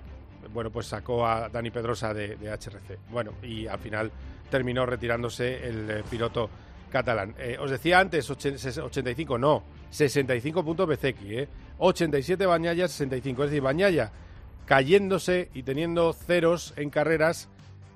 bueno, 0.52 0.70
pues 0.70 0.86
sacó 0.86 1.26
a 1.26 1.48
Dani 1.48 1.70
Pedrosa 1.70 2.12
de, 2.12 2.36
HRC. 2.36 2.98
Bueno, 3.10 3.32
y 3.42 3.66
al 3.66 3.78
final 3.78 4.10
terminó 4.50 4.86
retirándose 4.86 5.66
el 5.66 6.04
piloto 6.08 6.48
catalán. 6.90 7.34
os 7.58 7.70
decía 7.70 7.98
antes 7.98 8.30
85, 8.30 9.38
no, 9.38 9.64
65 9.90 10.64
puntos 10.64 10.86
Bezeki, 10.86 11.48
87 11.78 12.46
Bañaya, 12.46 12.86
65. 12.86 13.44
Es 13.44 13.50
decir, 13.50 13.62
Bañaya 13.62 14.12
cayéndose 14.66 15.48
y 15.54 15.62
teniendo 15.62 16.12
ceros 16.12 16.74
en 16.76 16.90
carreras 16.90 17.48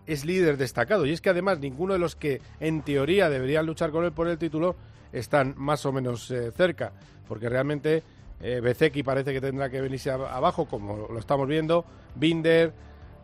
es 0.06 0.24
líder 0.24 0.56
destacado. 0.56 1.06
Y 1.06 1.12
es 1.12 1.20
que 1.20 1.30
además 1.30 1.58
ninguno 1.58 1.92
de 1.92 1.98
los 1.98 2.16
que 2.16 2.40
en 2.58 2.82
teoría 2.82 3.28
deberían 3.28 3.66
luchar 3.66 3.90
con 3.90 4.04
él 4.04 4.12
por 4.12 4.28
el 4.28 4.38
título 4.38 4.76
están 5.12 5.54
más 5.56 5.84
o 5.86 5.92
menos 5.92 6.30
eh, 6.30 6.50
cerca, 6.52 6.92
porque 7.28 7.48
realmente 7.48 8.02
eh, 8.40 8.60
parece 9.04 9.32
que 9.32 9.40
tendrá 9.40 9.70
que 9.70 9.80
venirse 9.80 10.10
abajo, 10.10 10.66
como 10.66 11.08
lo 11.08 11.18
estamos 11.18 11.46
viendo, 11.46 11.84
Binder, 12.14 12.72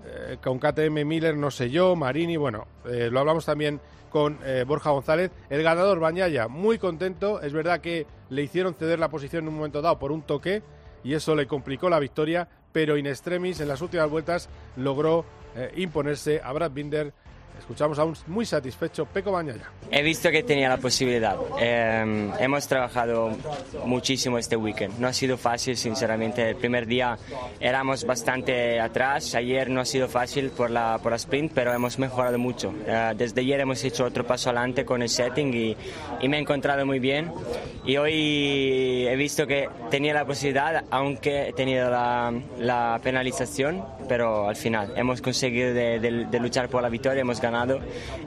eh, 0.07 0.37
con 0.43 0.59
KTM 0.59 1.05
Miller, 1.05 1.37
no 1.37 1.51
sé 1.51 1.71
yo, 1.71 1.97
Marini, 1.97 2.37
bueno, 2.37 2.67
eh, 2.85 3.09
lo 3.11 3.21
hablamos 3.21 3.45
también 3.45 3.81
con 4.11 4.39
eh, 4.45 4.65
Borja 4.67 4.91
González. 4.91 5.33
El 5.51 5.63
ganador, 5.63 5.99
Bañaya, 5.99 6.49
muy 6.49 6.79
contento. 6.79 7.41
Es 7.41 7.53
verdad 7.53 7.81
que 7.81 8.07
le 8.31 8.43
hicieron 8.43 8.75
ceder 8.75 8.99
la 8.99 9.09
posición 9.09 9.45
en 9.45 9.49
un 9.49 9.57
momento 9.57 9.83
dado 9.83 9.99
por 9.99 10.13
un 10.13 10.23
toque 10.23 10.63
y 11.03 11.15
eso 11.15 11.35
le 11.35 11.47
complicó 11.47 11.91
la 11.91 11.99
victoria, 11.99 12.49
pero 12.73 12.97
in 12.97 13.07
extremis 13.07 13.61
en 13.61 13.69
las 13.69 13.83
últimas 13.83 14.09
vueltas 14.09 14.49
logró 14.77 15.25
imponerse 15.77 16.43
a 16.45 16.53
Brad 16.53 16.73
Binder 16.73 17.15
Escuchamos 17.67 17.99
a 17.99 18.05
un 18.05 18.15
muy 18.29 18.47
satisfecho 18.47 19.07
Peco 19.07 19.33
Bañaya. 19.33 19.69
He 19.91 20.01
visto 20.01 20.31
que 20.31 20.45
tenía 20.45 20.69
la 20.69 20.77
posibilidad. 20.77 21.37
Em, 21.59 22.31
hemos 22.39 22.69
trabajado 22.69 23.33
muchísimo 23.85 24.39
este 24.39 24.55
weekend. 24.55 25.01
No 25.01 25.09
ha 25.09 25.13
sido 25.13 25.37
fácil, 25.37 25.77
sinceramente. 25.77 26.49
El 26.51 26.55
primer 26.55 26.87
día 26.87 27.19
éramos 27.59 28.05
bastante 28.05 28.79
atrás. 28.79 29.35
Ayer 29.35 29.69
no 29.69 29.81
ha 29.81 29.85
sido 29.85 30.07
fácil 30.07 30.51
por 30.51 30.71
la, 30.71 31.01
por 31.03 31.11
la 31.11 31.17
sprint, 31.17 31.51
pero 31.53 31.73
hemos 31.73 31.99
mejorado 31.99 32.39
mucho. 32.39 32.73
Eh, 32.87 33.15
desde 33.17 33.41
ayer 33.41 33.59
hemos 33.59 33.83
hecho 33.83 34.05
otro 34.05 34.25
paso 34.25 34.51
adelante 34.51 34.85
con 34.85 35.03
el 35.03 35.09
setting 35.09 35.53
y, 35.53 35.77
y, 36.21 36.29
me 36.29 36.37
he 36.37 36.41
encontrado 36.41 36.87
muy 36.87 37.01
bien. 37.01 37.33
Y 37.85 37.97
hoy 37.97 39.09
he 39.09 39.17
visto 39.17 39.45
que 39.45 39.69
tenía 39.91 40.15
la 40.15 40.25
posibilidad, 40.25 40.85
aunque 40.93 41.49
he 41.49 41.53
tenido 41.53 41.91
la, 41.91 42.33
la 42.61 43.01
penalización, 43.03 43.85
pero 44.09 44.49
al 44.49 44.55
final 44.55 44.93
hemos 44.95 45.21
conseguido 45.21 45.75
de, 45.75 45.99
de, 45.99 46.27
de 46.27 46.39
luchar 46.39 46.69
por 46.69 46.81
la 46.81 46.89
victoria. 46.89 47.23
Hemos 47.23 47.41
ganado 47.41 47.56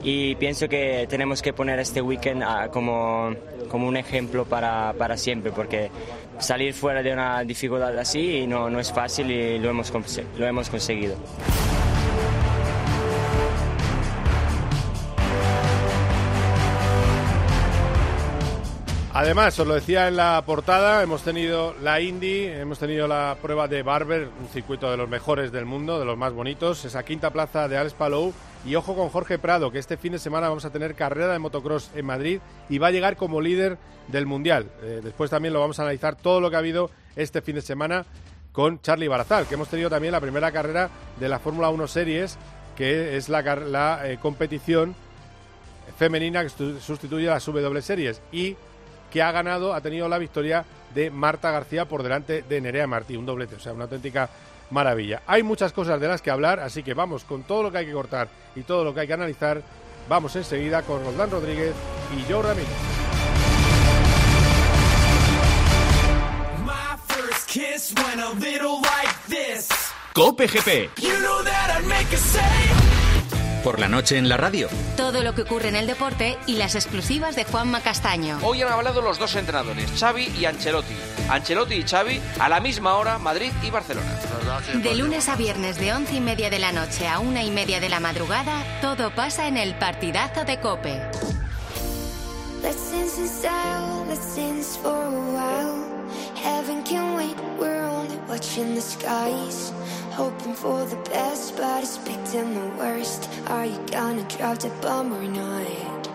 y 0.02 0.34
pienso 0.36 0.68
que 0.68 1.06
tenemos 1.08 1.42
que 1.42 1.52
poner 1.52 1.78
este 1.78 2.00
weekend 2.00 2.42
ah, 2.42 2.68
como, 2.72 3.34
como 3.68 3.86
un 3.88 3.96
ejemplo 3.96 4.44
para, 4.44 4.92
para 4.94 5.16
siempre 5.16 5.52
porque 5.52 5.90
salir 6.38 6.74
fuera 6.74 7.02
de 7.02 7.12
una 7.12 7.42
dificultad 7.44 7.96
así 7.98 8.46
no, 8.46 8.70
no 8.70 8.80
es 8.80 8.92
fácil 8.92 9.30
y 9.30 9.58
lo 9.58 9.70
hemos, 9.70 9.92
lo 10.38 10.46
hemos 10.46 10.70
conseguido. 10.70 11.16
Además, 19.12 19.58
os 19.58 19.66
lo 19.66 19.74
decía 19.74 20.06
en 20.06 20.14
la 20.14 20.40
portada, 20.46 21.02
hemos 21.02 21.22
tenido 21.22 21.74
la 21.82 22.00
Indy, 22.00 22.44
hemos 22.44 22.78
tenido 22.78 23.08
la 23.08 23.36
prueba 23.42 23.66
de 23.66 23.82
Barber, 23.82 24.28
un 24.40 24.46
circuito 24.46 24.88
de 24.88 24.96
los 24.96 25.08
mejores 25.08 25.50
del 25.50 25.66
mundo, 25.66 25.98
de 25.98 26.04
los 26.04 26.16
más 26.16 26.32
bonitos, 26.32 26.84
esa 26.84 27.02
quinta 27.02 27.30
plaza 27.30 27.66
de 27.66 27.76
Alex 27.76 27.94
Palou. 27.94 28.32
Y 28.64 28.76
ojo 28.76 28.94
con 28.94 29.08
Jorge 29.08 29.38
Prado, 29.38 29.72
que 29.72 29.80
este 29.80 29.96
fin 29.96 30.12
de 30.12 30.20
semana 30.20 30.48
vamos 30.48 30.64
a 30.64 30.70
tener 30.70 30.94
carrera 30.94 31.32
de 31.32 31.40
motocross 31.40 31.90
en 31.96 32.06
Madrid 32.06 32.40
y 32.68 32.78
va 32.78 32.86
a 32.86 32.90
llegar 32.92 33.16
como 33.16 33.40
líder 33.40 33.78
del 34.06 34.26
Mundial. 34.26 34.70
Eh, 34.82 35.00
después 35.02 35.28
también 35.28 35.54
lo 35.54 35.60
vamos 35.60 35.80
a 35.80 35.82
analizar 35.82 36.14
todo 36.14 36.40
lo 36.40 36.48
que 36.48 36.56
ha 36.56 36.60
habido 36.60 36.90
este 37.16 37.42
fin 37.42 37.56
de 37.56 37.62
semana 37.62 38.06
con 38.52 38.80
Charlie 38.80 39.08
Barazal, 39.08 39.46
que 39.46 39.54
hemos 39.54 39.68
tenido 39.68 39.90
también 39.90 40.12
la 40.12 40.20
primera 40.20 40.52
carrera 40.52 40.88
de 41.18 41.28
la 41.28 41.40
Fórmula 41.40 41.68
1 41.70 41.88
Series, 41.88 42.38
que 42.76 43.16
es 43.16 43.28
la, 43.28 44.00
eh, 44.04 44.18
competición 44.22 44.94
femenina 45.98 46.44
que 46.44 46.50
sustituye 46.80 47.28
a 47.28 47.34
las 47.34 47.46
W 47.46 47.82
Series. 47.82 48.22
Y 48.30 48.56
que 49.10 49.22
ha 49.22 49.32
ganado, 49.32 49.74
ha 49.74 49.80
tenido 49.80 50.08
la 50.08 50.18
victoria 50.18 50.64
de 50.94 51.10
Marta 51.10 51.50
García 51.50 51.86
por 51.86 52.02
delante 52.02 52.42
de 52.42 52.60
Nerea 52.60 52.86
Martí, 52.86 53.16
un 53.16 53.26
doblete, 53.26 53.56
o 53.56 53.60
sea, 53.60 53.72
una 53.72 53.84
auténtica 53.84 54.28
maravilla. 54.70 55.22
Hay 55.26 55.42
muchas 55.42 55.72
cosas 55.72 56.00
de 56.00 56.08
las 56.08 56.22
que 56.22 56.30
hablar, 56.30 56.60
así 56.60 56.82
que 56.82 56.94
vamos 56.94 57.24
con 57.24 57.42
todo 57.42 57.62
lo 57.64 57.72
que 57.72 57.78
hay 57.78 57.86
que 57.86 57.92
cortar 57.92 58.28
y 58.54 58.62
todo 58.62 58.84
lo 58.84 58.94
que 58.94 59.00
hay 59.00 59.06
que 59.06 59.14
analizar. 59.14 59.62
Vamos 60.08 60.34
enseguida 60.36 60.82
con 60.82 61.04
Roldán 61.04 61.30
Rodríguez 61.30 61.74
y 62.16 62.32
Joe 62.32 62.42
Ramírez. 62.42 62.68
Cope 70.12 70.46
GP. 70.46 70.90
Por 73.64 73.78
la 73.78 73.88
noche 73.88 74.16
en 74.16 74.28
la 74.28 74.38
radio. 74.38 74.68
Todo 74.96 75.22
lo 75.22 75.34
que 75.34 75.42
ocurre 75.42 75.68
en 75.68 75.76
el 75.76 75.86
deporte 75.86 76.38
y 76.46 76.56
las 76.56 76.74
exclusivas 76.74 77.36
de 77.36 77.44
Juanma 77.44 77.82
Castaño. 77.82 78.38
Hoy 78.42 78.62
han 78.62 78.72
hablado 78.72 79.02
los 79.02 79.18
dos 79.18 79.36
entrenadores, 79.36 79.90
Xavi 79.98 80.32
y 80.38 80.46
Ancelotti. 80.46 80.94
Ancelotti 81.28 81.74
y 81.74 81.82
Xavi 81.82 82.20
a 82.38 82.48
la 82.48 82.60
misma 82.60 82.94
hora, 82.94 83.18
Madrid 83.18 83.52
y 83.62 83.70
Barcelona. 83.70 84.18
De 84.82 84.94
lunes 84.94 85.28
a 85.28 85.36
viernes 85.36 85.78
de 85.78 85.92
once 85.92 86.14
y 86.14 86.20
media 86.20 86.48
de 86.48 86.58
la 86.58 86.72
noche 86.72 87.06
a 87.06 87.18
una 87.18 87.42
y 87.44 87.50
media 87.50 87.80
de 87.80 87.90
la 87.90 88.00
madrugada, 88.00 88.64
todo 88.80 89.14
pasa 89.14 89.46
en 89.46 89.58
el 89.58 89.74
partidazo 89.74 90.44
de 90.44 90.58
Cope. 90.60 91.00
Hoping 100.12 100.54
for 100.54 100.84
the 100.86 100.96
best, 101.10 101.56
but 101.56 101.84
expecting 101.84 102.54
the 102.54 102.68
worst. 102.78 103.28
Are 103.46 103.64
you 103.64 103.78
gonna 103.86 104.24
drop 104.24 104.58
the 104.58 104.70
bomb 104.82 105.12
or 105.14 105.22
not? 105.22 106.08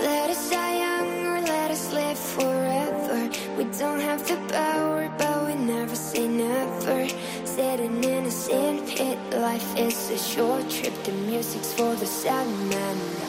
Let 0.00 0.30
us 0.30 0.50
die 0.50 0.78
young 0.78 1.26
or 1.26 1.40
let 1.40 1.70
us 1.72 1.92
live 1.92 2.18
forever. 2.18 3.30
We 3.58 3.64
don't 3.78 4.00
have 4.00 4.26
the 4.28 4.36
power, 4.52 5.12
but 5.18 5.46
we 5.48 5.54
never 5.54 5.96
say 5.96 6.28
never. 6.28 7.08
Sitting 7.44 8.04
in 8.04 8.26
a 8.26 8.30
sandpit, 8.30 9.18
life 9.32 9.76
is 9.76 10.10
a 10.10 10.18
short 10.18 10.70
trip. 10.70 10.94
The 11.04 11.12
music's 11.12 11.72
for 11.72 11.96
the 11.96 12.06
sad 12.06 12.46
men. 12.70 13.25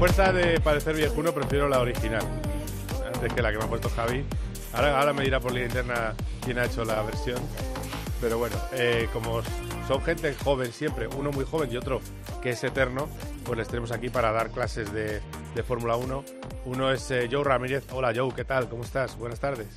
Fuerza 0.00 0.32
de 0.32 0.58
parecer 0.60 0.96
viejuno, 0.96 1.34
prefiero 1.34 1.68
la 1.68 1.78
original. 1.78 2.22
Antes 3.04 3.34
que 3.34 3.42
la 3.42 3.52
que 3.52 3.58
me 3.58 3.64
ha 3.64 3.66
puesto 3.66 3.90
Javi. 3.90 4.24
Ahora, 4.72 4.98
ahora 4.98 5.12
me 5.12 5.24
dirá 5.24 5.40
por 5.40 5.52
línea 5.52 5.66
interna 5.66 6.14
quién 6.42 6.58
ha 6.58 6.64
hecho 6.64 6.86
la 6.86 7.02
versión. 7.02 7.38
Pero 8.18 8.38
bueno, 8.38 8.56
eh, 8.72 9.10
como 9.12 9.42
son 9.86 10.00
gente 10.00 10.32
joven 10.42 10.72
siempre, 10.72 11.06
uno 11.06 11.30
muy 11.32 11.44
joven 11.44 11.70
y 11.70 11.76
otro 11.76 12.00
que 12.40 12.48
es 12.48 12.64
eterno, 12.64 13.10
pues 13.44 13.58
les 13.58 13.68
tenemos 13.68 13.92
aquí 13.92 14.08
para 14.08 14.32
dar 14.32 14.48
clases 14.52 14.90
de, 14.90 15.20
de 15.54 15.62
Fórmula 15.62 15.96
1. 15.96 16.24
Uno 16.64 16.90
es 16.90 17.10
eh, 17.10 17.28
Joe 17.30 17.44
Ramírez. 17.44 17.84
Hola 17.92 18.14
Joe, 18.16 18.32
¿qué 18.34 18.46
tal? 18.46 18.70
¿Cómo 18.70 18.84
estás? 18.84 19.18
Buenas 19.18 19.38
tardes. 19.38 19.68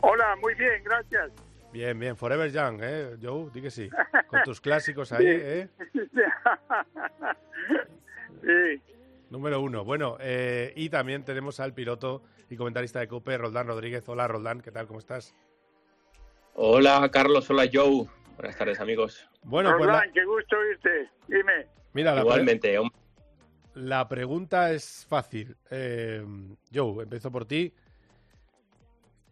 Hola, 0.00 0.36
muy 0.40 0.54
bien, 0.54 0.80
gracias. 0.84 1.32
Bien, 1.72 1.98
bien, 1.98 2.16
Forever 2.16 2.52
Young, 2.52 2.78
¿eh? 2.82 3.16
Joe, 3.20 3.50
di 3.52 3.62
que 3.62 3.72
sí. 3.72 3.90
Con 4.28 4.44
tus 4.44 4.60
clásicos 4.60 5.10
ahí, 5.10 5.26
¿eh? 5.26 5.68
Sí. 8.44 8.82
Número 9.30 9.60
uno. 9.60 9.84
Bueno, 9.84 10.16
eh, 10.20 10.72
y 10.76 10.90
también 10.90 11.24
tenemos 11.24 11.60
al 11.60 11.72
piloto 11.74 12.22
y 12.50 12.56
comentarista 12.56 13.00
de 13.00 13.08
Cope, 13.08 13.36
Roldán 13.38 13.66
Rodríguez. 13.66 14.08
Hola, 14.08 14.28
Roldán, 14.28 14.60
¿qué 14.60 14.70
tal? 14.70 14.86
¿Cómo 14.86 14.98
estás? 14.98 15.34
Hola, 16.54 17.08
Carlos. 17.10 17.48
Hola, 17.50 17.68
Joe. 17.72 18.06
Buenas 18.36 18.56
tardes, 18.56 18.80
amigos. 18.80 19.28
Bueno, 19.42 19.70
pues 19.76 19.86
Roland, 19.86 20.06
la, 20.06 20.12
qué 20.12 20.24
gusto 20.24 20.56
oírte. 20.56 21.10
Dime. 21.28 21.66
mira, 21.92 22.10
la, 22.14 22.20
pre- 22.22 22.30
Igualmente, 22.30 22.78
hombre. 22.78 22.96
la 23.74 24.08
pregunta 24.08 24.72
es 24.72 25.06
fácil. 25.08 25.56
Eh, 25.70 26.24
Joe, 26.72 27.02
empiezo 27.04 27.30
por 27.30 27.44
ti. 27.46 27.72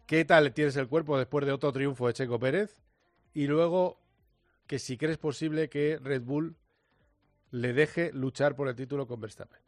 ¿Qué 0.07 0.25
tal 0.25 0.53
tienes 0.53 0.75
el 0.75 0.87
cuerpo 0.87 1.17
después 1.17 1.45
de 1.45 1.51
otro 1.53 1.71
triunfo 1.71 2.07
de 2.07 2.13
Checo 2.13 2.39
Pérez? 2.39 2.81
Y 3.33 3.47
luego, 3.47 3.97
que 4.67 4.79
si 4.79 4.97
crees 4.97 5.17
posible 5.17 5.69
que 5.69 5.97
Red 6.01 6.23
Bull 6.23 6.55
le 7.53 7.71
deje 7.71 8.11
luchar 8.13 8.55
por 8.55 8.67
el 8.67 8.75
título 8.75 9.05
con 9.05 9.21
Verstappen. 9.21 9.59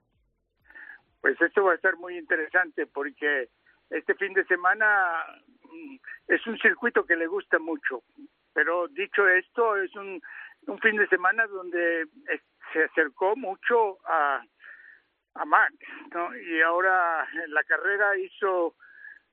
Pues 1.21 1.39
esto 1.39 1.63
va 1.63 1.73
a 1.73 1.77
ser 1.77 1.95
muy 1.97 2.17
interesante 2.17 2.87
porque 2.87 3.49
este 3.91 4.15
fin 4.15 4.33
de 4.33 4.43
semana 4.45 5.23
mm, 5.63 5.95
es 6.27 6.45
un 6.47 6.57
circuito 6.57 7.05
que 7.05 7.15
le 7.15 7.27
gusta 7.27 7.59
mucho. 7.59 8.03
Pero 8.53 8.87
dicho 8.87 9.27
esto, 9.27 9.77
es 9.77 9.95
un, 9.95 10.19
un 10.67 10.79
fin 10.79 10.97
de 10.97 11.07
semana 11.07 11.45
donde 11.45 12.01
eh, 12.01 12.41
se 12.73 12.83
acercó 12.85 13.35
mucho 13.35 13.99
a, 14.07 14.43
a 15.35 15.45
Max, 15.45 15.75
¿no? 16.11 16.35
Y 16.35 16.61
ahora 16.61 17.27
en 17.33 17.53
la 17.53 17.63
carrera 17.65 18.17
hizo 18.17 18.75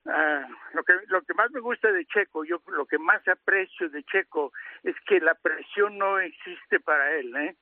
ah, 0.05 0.47
lo 0.73 0.83
que 0.83 0.93
lo 1.07 1.23
que 1.23 1.33
más 1.33 1.49
me 1.49 1.59
gusta 1.59 1.91
de 1.91 2.05
Checo, 2.05 2.43
yo 2.45 2.61
lo 2.67 2.85
que 2.85 2.99
más 2.99 3.27
aprecio 3.27 3.89
de 3.89 4.03
Checo 4.03 4.53
es 4.83 4.95
que 5.07 5.19
la 5.19 5.33
presión 5.33 5.97
no 5.97 6.19
existe 6.19 6.79
para 6.79 7.15
él, 7.15 7.35
¿eh? 7.35 7.55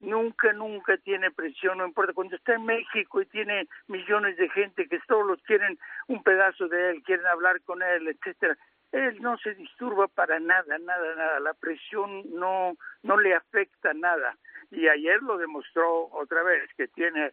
Nunca, 0.00 0.52
nunca 0.52 0.96
tiene 0.98 1.30
presión, 1.30 1.78
no 1.78 1.86
importa. 1.86 2.12
Cuando 2.12 2.36
está 2.36 2.54
en 2.54 2.66
México 2.66 3.20
y 3.20 3.26
tiene 3.26 3.66
millones 3.88 4.36
de 4.36 4.48
gente 4.50 4.88
que 4.88 5.00
todos 5.06 5.40
quieren 5.42 5.78
un 6.08 6.22
pedazo 6.22 6.68
de 6.68 6.90
él, 6.90 7.02
quieren 7.02 7.26
hablar 7.26 7.60
con 7.62 7.82
él, 7.82 8.08
etcétera. 8.08 8.56
Él 8.92 9.20
no 9.20 9.36
se 9.38 9.54
disturba 9.54 10.06
para 10.08 10.38
nada, 10.38 10.78
nada, 10.78 11.14
nada. 11.16 11.40
La 11.40 11.54
presión 11.54 12.22
no, 12.34 12.76
no 13.02 13.18
le 13.18 13.34
afecta 13.34 13.94
nada. 13.94 14.36
Y 14.70 14.88
ayer 14.88 15.22
lo 15.22 15.38
demostró 15.38 16.08
otra 16.12 16.42
vez, 16.42 16.68
que 16.76 16.88
tiene 16.88 17.32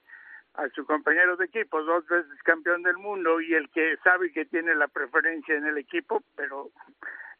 a 0.56 0.70
su 0.70 0.86
compañero 0.86 1.36
de 1.36 1.46
equipo, 1.46 1.84
dos 1.84 2.06
veces 2.08 2.32
campeón 2.44 2.84
del 2.84 2.98
mundo 2.98 3.42
y 3.42 3.56
el 3.56 3.70
que 3.70 3.98
sabe 4.04 4.32
que 4.32 4.46
tiene 4.46 4.76
la 4.76 4.88
preferencia 4.88 5.56
en 5.56 5.66
el 5.66 5.78
equipo, 5.78 6.22
pero 6.36 6.70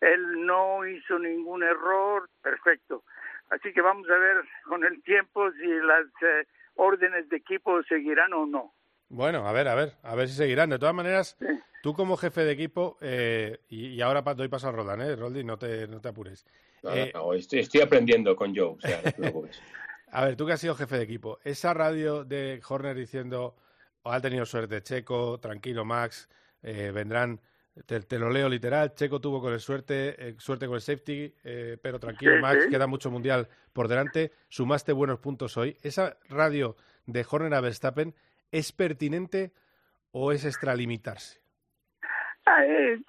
él 0.02 0.46
no 0.46 0.86
hizo 0.86 1.20
ningún 1.20 1.64
error, 1.64 2.28
perfecto. 2.42 3.04
Así 3.50 3.72
que 3.74 3.82
vamos 3.82 4.10
a 4.10 4.18
ver 4.18 4.38
con 4.68 4.84
el 4.84 5.02
tiempo 5.04 5.52
si 5.52 5.68
las 5.68 6.06
eh, 6.22 6.48
órdenes 6.76 7.30
de 7.30 7.38
equipo 7.38 7.84
seguirán 7.84 8.34
o 8.34 8.46
no. 8.46 8.74
Bueno, 9.10 9.48
a 9.48 9.52
ver, 9.52 9.68
a 9.68 9.76
ver, 9.76 9.94
a 10.02 10.16
ver 10.16 10.28
si 10.28 10.36
seguirán. 10.36 10.72
De 10.72 10.80
todas 10.80 10.96
maneras, 10.96 11.38
tú 11.84 11.94
como 11.94 12.18
jefe 12.18 12.42
de 12.42 12.52
equipo, 12.52 12.98
eh, 13.02 13.60
y, 13.70 14.02
ahora 14.02 14.22
doy 14.22 14.48
paso 14.48 14.70
a 14.70 14.72
Roland, 14.72 15.04
¿eh? 15.04 15.16
Roldi, 15.16 15.44
no 15.44 15.58
te, 15.58 15.88
no 15.88 16.02
te 16.02 16.10
apures. 16.10 16.46
Eh, 16.84 17.14
estoy, 17.36 17.82
aprendiendo 17.82 18.36
con 18.36 18.56
Joe, 18.56 18.76
o 18.76 18.80
sea, 18.80 19.02
A 20.12 20.26
ver, 20.26 20.36
tú 20.36 20.46
que 20.46 20.54
has 20.54 20.62
sido 20.62 20.76
jefe 20.76 20.98
de 20.98 21.04
equipo, 21.04 21.40
esa 21.44 21.74
radio 21.74 22.24
de 22.24 22.62
Horner 22.68 22.96
diciendo, 22.96 23.56
oh, 24.04 24.12
ha 24.12 24.22
tenido 24.22 24.46
suerte 24.46 24.84
Checo, 24.84 25.40
tranquilo 25.40 25.86
Max, 25.86 26.30
eh, 26.62 26.92
vendrán, 26.94 27.42
te, 27.86 28.20
lo 28.20 28.30
leo 28.30 28.48
literal, 28.50 28.94
Checo 28.94 29.20
tuvo 29.20 29.42
con 29.42 29.54
el 29.54 29.60
suerte, 29.60 30.16
eh, 30.18 30.36
suerte 30.38 30.68
con 30.68 30.76
el 30.76 30.82
safety, 30.82 31.34
eh, 31.44 31.78
pero 31.82 32.00
tranquilo 32.00 32.40
Max, 32.40 32.68
queda 32.70 32.86
mucho 32.86 33.10
mundial 33.10 33.48
por 33.74 33.88
delante, 33.88 34.32
sumaste 34.48 34.92
buenos 34.94 35.20
puntos 35.20 35.58
hoy. 35.58 35.76
¿Esa 35.82 36.18
radio 36.30 36.76
de 37.06 37.26
Horner 37.30 37.54
a 37.56 37.62
Verstappen 37.62 38.14
es 38.52 38.72
pertinente 38.72 39.52
o 40.12 40.32
es 40.32 40.46
extralimitarse? 40.46 41.42
Ah, 42.46 42.66
eh, 42.66 43.02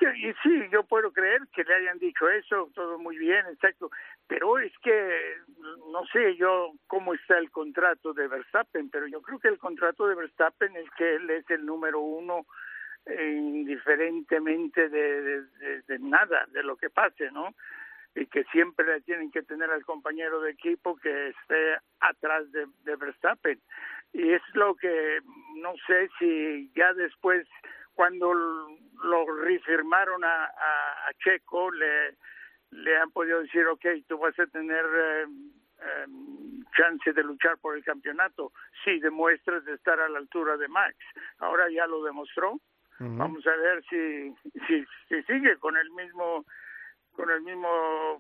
sí, 0.43 0.63
yo 0.73 0.85
puedo 0.85 1.13
creer 1.13 1.43
que 1.53 1.65
le 1.65 1.75
hayan 1.75 1.99
dicho 1.99 2.29
eso, 2.31 2.71
todo 2.73 2.99
muy 2.99 3.19
bien, 3.19 3.45
exacto, 3.53 3.91
pero 4.29 4.59
es 4.61 4.73
que 4.79 5.35
no 5.93 6.07
sé 6.07 6.37
yo 6.37 6.73
cómo 6.87 7.15
está 7.15 7.37
el 7.37 7.51
contrato 7.51 8.13
de 8.15 8.29
Verstappen, 8.29 8.89
pero 8.91 9.09
yo 9.09 9.21
creo 9.21 9.41
que 9.41 9.49
el 9.49 9.59
contrato 9.59 10.07
de 10.07 10.15
Verstappen 10.15 10.77
es 10.77 10.89
que 10.97 11.17
él 11.17 11.29
es 11.31 11.51
el 11.51 11.67
número 11.67 12.01
uno 12.01 12.47
indiferentemente 13.07 14.89
de, 14.89 15.99
nada, 16.01 16.47
de 16.49 16.63
lo 16.63 16.77
que 16.77 16.91
pase, 16.91 17.31
¿no? 17.31 17.55
Y 18.15 18.27
que 18.27 18.45
siempre 18.45 19.01
tienen 19.03 19.31
que 19.31 19.43
tener 19.43 19.71
al 19.71 19.85
compañero 19.85 20.41
de 20.41 20.53
equipo 20.53 20.97
que 20.97 21.29
esté 21.29 21.77
atrás 22.01 22.51
de, 22.53 22.97
Verstappen. 22.97 23.61
Y 24.13 24.33
es 24.33 24.43
lo 24.55 24.75
que 24.77 25.21
no 25.57 25.75
sé 25.87 26.09
si 26.19 26.71
ya 26.77 26.95
después 26.95 27.47
cuando 27.95 28.33
lo 28.33 29.27
refirmaron 29.43 30.25
a, 30.25 30.45
a, 30.45 31.13
Checo, 31.23 31.71
le, 31.73 32.17
han 32.97 33.11
podido 33.11 33.41
decir, 33.43 33.67
ok, 33.67 33.85
tú 34.09 34.19
vas 34.19 34.39
a 34.39 34.47
tener 34.47 34.85
eh, 34.85 35.27
eh, 35.81 36.07
chance 36.77 37.13
de 37.13 37.23
luchar 37.23 37.59
por 37.59 37.77
el 37.77 37.85
campeonato 37.85 38.53
si 38.85 38.99
demuestras 39.01 39.65
de 39.65 39.75
estar 39.75 40.01
a 40.01 40.09
la 40.09 40.19
altura 40.19 40.57
de 40.57 40.69
Max. 40.69 40.97
Ahora 41.39 41.69
ya 41.71 41.87
lo 41.87 42.03
demostró. 42.03 42.61
Vamos 42.99 43.47
a 43.47 43.57
ver 43.57 43.85
si, 43.91 44.35
si, 44.67 44.85
si 45.09 45.23
sigue 45.25 45.57
con 45.59 45.77
el 45.77 45.91
mismo 45.91 46.45
con 47.15 47.31
el 47.31 47.43
mismo 47.43 48.19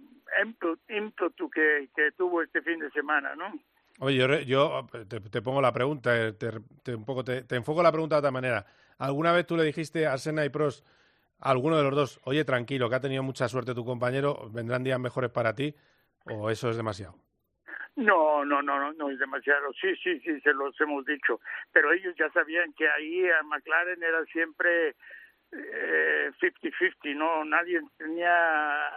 ímpetu 0.88 1.50
que, 1.50 1.88
que 1.94 2.12
tuvo 2.12 2.42
este 2.42 2.62
fin 2.62 2.78
de 2.78 2.90
semana, 2.90 3.34
¿no? 3.34 3.52
Oye, 4.00 4.44
yo, 4.46 4.86
te, 5.08 5.42
pongo 5.42 5.60
la 5.60 5.72
pregunta, 5.72 6.32
te, 6.36 6.94
un 6.94 7.04
poco 7.04 7.24
te, 7.24 7.44
enfoco 7.50 7.82
la 7.82 7.92
pregunta 7.92 8.16
de 8.16 8.20
otra 8.20 8.30
manera. 8.30 8.66
¿Alguna 8.98 9.32
vez 9.32 9.46
tú 9.46 9.56
le 9.56 9.64
dijiste 9.64 10.06
a 10.06 10.18
Senna 10.18 10.44
y 10.44 10.48
Pros, 10.48 10.84
a 11.38 11.50
alguno 11.50 11.76
de 11.76 11.84
los 11.84 11.94
dos, 11.94 12.20
oye, 12.24 12.44
tranquilo, 12.44 12.88
que 12.88 12.96
ha 12.96 13.00
tenido 13.00 13.22
mucha 13.22 13.48
suerte 13.48 13.74
tu 13.74 13.84
compañero, 13.84 14.50
vendrán 14.50 14.82
días 14.82 14.98
mejores 14.98 15.30
para 15.30 15.54
ti, 15.54 15.74
o 16.24 16.50
eso 16.50 16.70
es 16.70 16.76
demasiado? 16.76 17.23
No, 17.96 18.44
no, 18.44 18.60
no, 18.60 18.78
no, 18.78 18.92
no 18.92 19.10
es 19.10 19.18
demasiado. 19.18 19.72
Sí, 19.74 19.94
sí, 20.02 20.18
sí, 20.20 20.40
se 20.40 20.52
los 20.52 20.78
hemos 20.80 21.04
dicho. 21.04 21.40
Pero 21.72 21.92
ellos 21.92 22.14
ya 22.16 22.28
sabían 22.30 22.72
que 22.72 22.88
ahí 22.88 23.28
a 23.30 23.42
McLaren 23.44 24.02
era 24.02 24.24
siempre 24.26 24.96
50-50, 25.52 26.94
eh, 27.04 27.14
¿no? 27.14 27.44
Nadie 27.44 27.80
tenía 27.96 28.90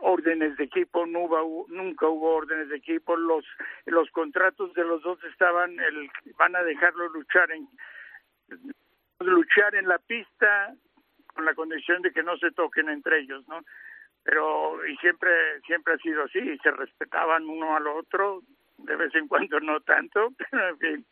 órdenes 0.00 0.56
de 0.56 0.64
equipo, 0.64 1.06
no 1.06 1.20
hubo, 1.20 1.66
nunca 1.68 2.06
hubo 2.06 2.34
órdenes 2.34 2.68
de 2.68 2.76
equipo, 2.76 3.16
los 3.16 3.44
los 3.86 4.10
contratos 4.10 4.72
de 4.74 4.84
los 4.84 5.02
dos 5.02 5.22
estaban, 5.24 5.78
el, 5.80 6.10
van 6.36 6.54
a 6.54 6.62
dejarlo 6.62 7.08
luchar 7.08 7.50
en 7.50 7.68
luchar 9.20 9.74
en 9.74 9.88
la 9.88 9.98
pista 9.98 10.74
con 11.34 11.44
la 11.44 11.54
condición 11.54 12.02
de 12.02 12.12
que 12.12 12.22
no 12.22 12.36
se 12.36 12.50
toquen 12.52 12.88
entre 12.88 13.20
ellos, 13.20 13.46
¿no? 13.48 13.60
Pero 14.24 14.84
y 14.86 14.96
siempre 14.96 15.30
siempre 15.66 15.94
ha 15.94 15.98
sido 15.98 16.24
así, 16.24 16.58
se 16.58 16.70
respetaban 16.70 17.46
uno 17.46 17.76
al 17.76 17.86
otro, 17.86 18.42
de 18.78 18.96
vez 18.96 19.14
en 19.14 19.28
cuando 19.28 19.60
no 19.60 19.80
tanto, 19.80 20.32
pero 20.50 20.68
en 20.70 20.78
fin, 20.78 21.06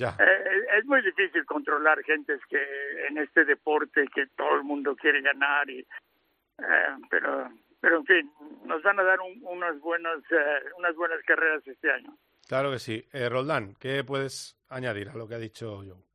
eh, 0.00 0.66
es 0.78 0.84
muy 0.84 1.02
difícil 1.02 1.44
controlar 1.46 2.02
gentes 2.04 2.40
que 2.48 2.62
en 3.08 3.18
este 3.18 3.44
deporte 3.44 4.06
que 4.14 4.26
todo 4.36 4.56
el 4.56 4.64
mundo 4.64 4.94
quiere 4.96 5.22
ganar 5.22 5.68
y 5.70 5.80
eh, 5.80 6.96
pero 7.10 7.50
pero 7.80 7.98
en 7.98 8.06
fin, 8.06 8.32
nos 8.64 8.82
van 8.82 8.98
a 8.98 9.04
dar 9.04 9.18
unas, 9.20 9.80
buenas, 9.80 10.18
eh, 10.30 10.70
unas 10.76 10.96
buenas 10.96 11.22
carreras 11.24 11.66
este 11.66 11.90
año. 11.90 12.16
Claro 12.48 12.70
que 12.72 12.78
sí. 12.78 13.04
Eh, 13.12 13.28
Roldán, 13.28 13.74
¿qué 13.78 14.02
puedes 14.04 14.56
añadir 14.68 15.10
a 15.10 15.14
lo 15.14 15.28
que 15.28 15.34
ha 15.34 15.38
dicho 15.38 15.76
Joe? 15.76 16.07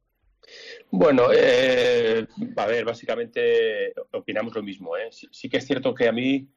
Bueno, 0.92 1.28
eh, 1.34 2.28
a 2.56 2.66
ver, 2.66 2.86
básicamente 2.86 3.94
opinamos 4.12 4.54
lo 4.56 4.64
mismo. 4.64 4.96
¿eh? 4.98 5.10
Sí, 5.12 5.50
que 5.50 5.58
es 5.58 5.66
cierto 5.66 5.94
que 5.94 6.08
a 6.08 6.12
mí 6.12 6.48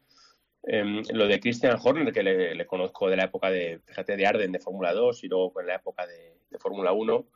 em, 0.64 1.02
lo 1.12 1.26
de 1.26 1.40
Christian 1.40 1.78
Horner, 1.82 2.12
que 2.12 2.22
le, 2.22 2.66
conozco 2.66 3.08
de 3.08 3.16
la 3.16 3.24
época 3.24 3.50
de, 3.50 3.80
fíjate, 3.84 4.16
de 4.16 4.26
Arden 4.26 4.52
de 4.52 4.58
Fórmula 4.58 4.92
2 4.92 5.24
y 5.24 5.28
luego 5.28 5.60
en 5.60 5.66
la 5.68 5.76
época 5.76 6.06
de, 6.06 6.34
Fórmula 6.58 6.92
1, 6.92 7.26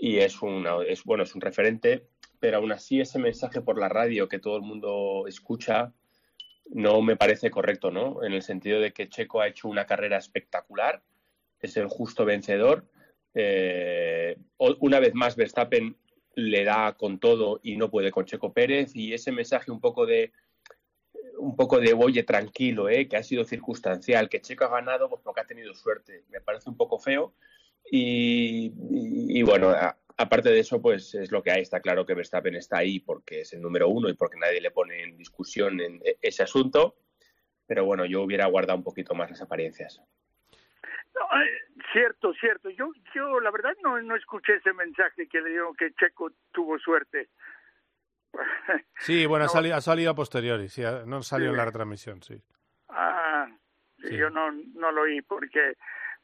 y 0.00 0.18
es, 0.18 0.42
una, 0.42 0.82
es, 0.84 1.04
bueno, 1.04 1.22
es 1.22 1.34
un 1.36 1.40
referente, 1.40 2.08
pero 2.40 2.58
aún 2.58 2.72
así 2.72 3.00
ese 3.00 3.20
mensaje 3.20 3.60
por 3.60 3.78
la 3.78 3.88
radio 3.88 4.28
que 4.28 4.40
todo 4.40 4.56
el 4.56 4.62
mundo 4.62 5.24
escucha, 5.28 5.92
no 6.70 7.00
me 7.00 7.16
parece 7.16 7.48
correcto, 7.50 7.92
¿no? 7.92 8.24
En 8.24 8.32
el 8.32 8.42
sentido 8.42 8.80
de 8.80 8.92
que 8.92 9.08
Checo 9.08 9.40
ha 9.40 9.46
hecho 9.46 9.68
una 9.68 9.86
carrera 9.86 10.16
espectacular, 10.18 11.02
es 11.60 11.76
el 11.76 11.86
justo 11.86 12.24
vencedor. 12.24 12.86
Eh, 13.38 14.36
una 14.80 14.98
vez 14.98 15.14
más, 15.14 15.36
Verstappen 15.36 15.96
le 16.34 16.64
da 16.64 16.94
con 16.94 17.18
todo 17.18 17.60
y 17.62 17.76
no 17.76 17.90
puede 17.90 18.10
con 18.10 18.24
Checo 18.24 18.52
Pérez 18.52 18.96
y 18.96 19.12
ese 19.12 19.30
mensaje 19.30 19.70
un 19.70 19.80
poco 19.80 20.06
de 20.06 20.32
un 21.38 21.54
poco 21.54 21.78
de 21.78 21.92
oye 21.92 22.22
tranquilo, 22.22 22.88
¿eh? 22.88 23.08
que 23.08 23.16
ha 23.16 23.22
sido 23.22 23.44
circunstancial, 23.44 24.28
que 24.28 24.40
Checo 24.40 24.64
ha 24.64 24.68
ganado 24.68 25.08
pues 25.10 25.20
porque 25.22 25.42
ha 25.42 25.46
tenido 25.46 25.74
suerte, 25.74 26.24
me 26.30 26.40
parece 26.40 26.70
un 26.70 26.76
poco 26.76 26.98
feo 26.98 27.34
y, 27.90 29.42
bueno, 29.42 29.74
aparte 30.16 30.50
de 30.50 30.60
eso, 30.60 30.80
pues 30.80 31.14
es 31.14 31.30
lo 31.30 31.42
que 31.42 31.50
hay. 31.50 31.62
Está 31.62 31.80
claro 31.80 32.04
que 32.04 32.14
Verstappen 32.14 32.54
está 32.56 32.78
ahí 32.78 33.00
porque 33.00 33.42
es 33.42 33.52
el 33.52 33.62
número 33.62 33.88
uno 33.88 34.08
y 34.08 34.14
porque 34.14 34.38
nadie 34.38 34.60
le 34.60 34.70
pone 34.70 35.02
en 35.02 35.16
discusión 35.16 35.80
en 35.80 36.00
e-, 36.04 36.18
ese 36.20 36.42
asunto. 36.42 36.96
Pero 37.66 37.84
bueno, 37.84 38.04
yo 38.06 38.22
hubiera 38.22 38.46
guardado 38.46 38.78
un 38.78 38.84
poquito 38.84 39.14
más 39.14 39.30
las 39.30 39.42
apariencias. 39.42 40.00
Eh, 41.16 41.80
cierto, 41.92 42.32
cierto. 42.34 42.70
Yo, 42.70 42.90
yo 43.14 43.40
la 43.40 43.50
verdad 43.50 43.72
no, 43.82 44.00
no 44.02 44.16
escuché 44.16 44.56
ese 44.56 44.72
mensaje 44.72 45.28
que 45.28 45.40
le 45.40 45.50
dieron 45.50 45.74
que 45.74 45.92
Checo 45.94 46.30
tuvo 46.52 46.78
suerte. 46.78 47.28
Sí, 48.98 49.24
bueno, 49.24 49.46
ha, 49.46 49.48
salido, 49.48 49.76
ha 49.76 49.80
salido 49.80 50.10
a 50.10 50.14
posteriori, 50.14 50.68
sí, 50.68 50.82
no 51.06 51.22
salió 51.22 51.50
en 51.50 51.56
la 51.56 51.64
retransmisión, 51.64 52.22
sí. 52.22 52.34
Ah, 52.88 53.46
yo 53.98 54.28
no, 54.30 54.50
no 54.50 54.90
lo 54.90 55.02
oí 55.02 55.22
porque 55.22 55.76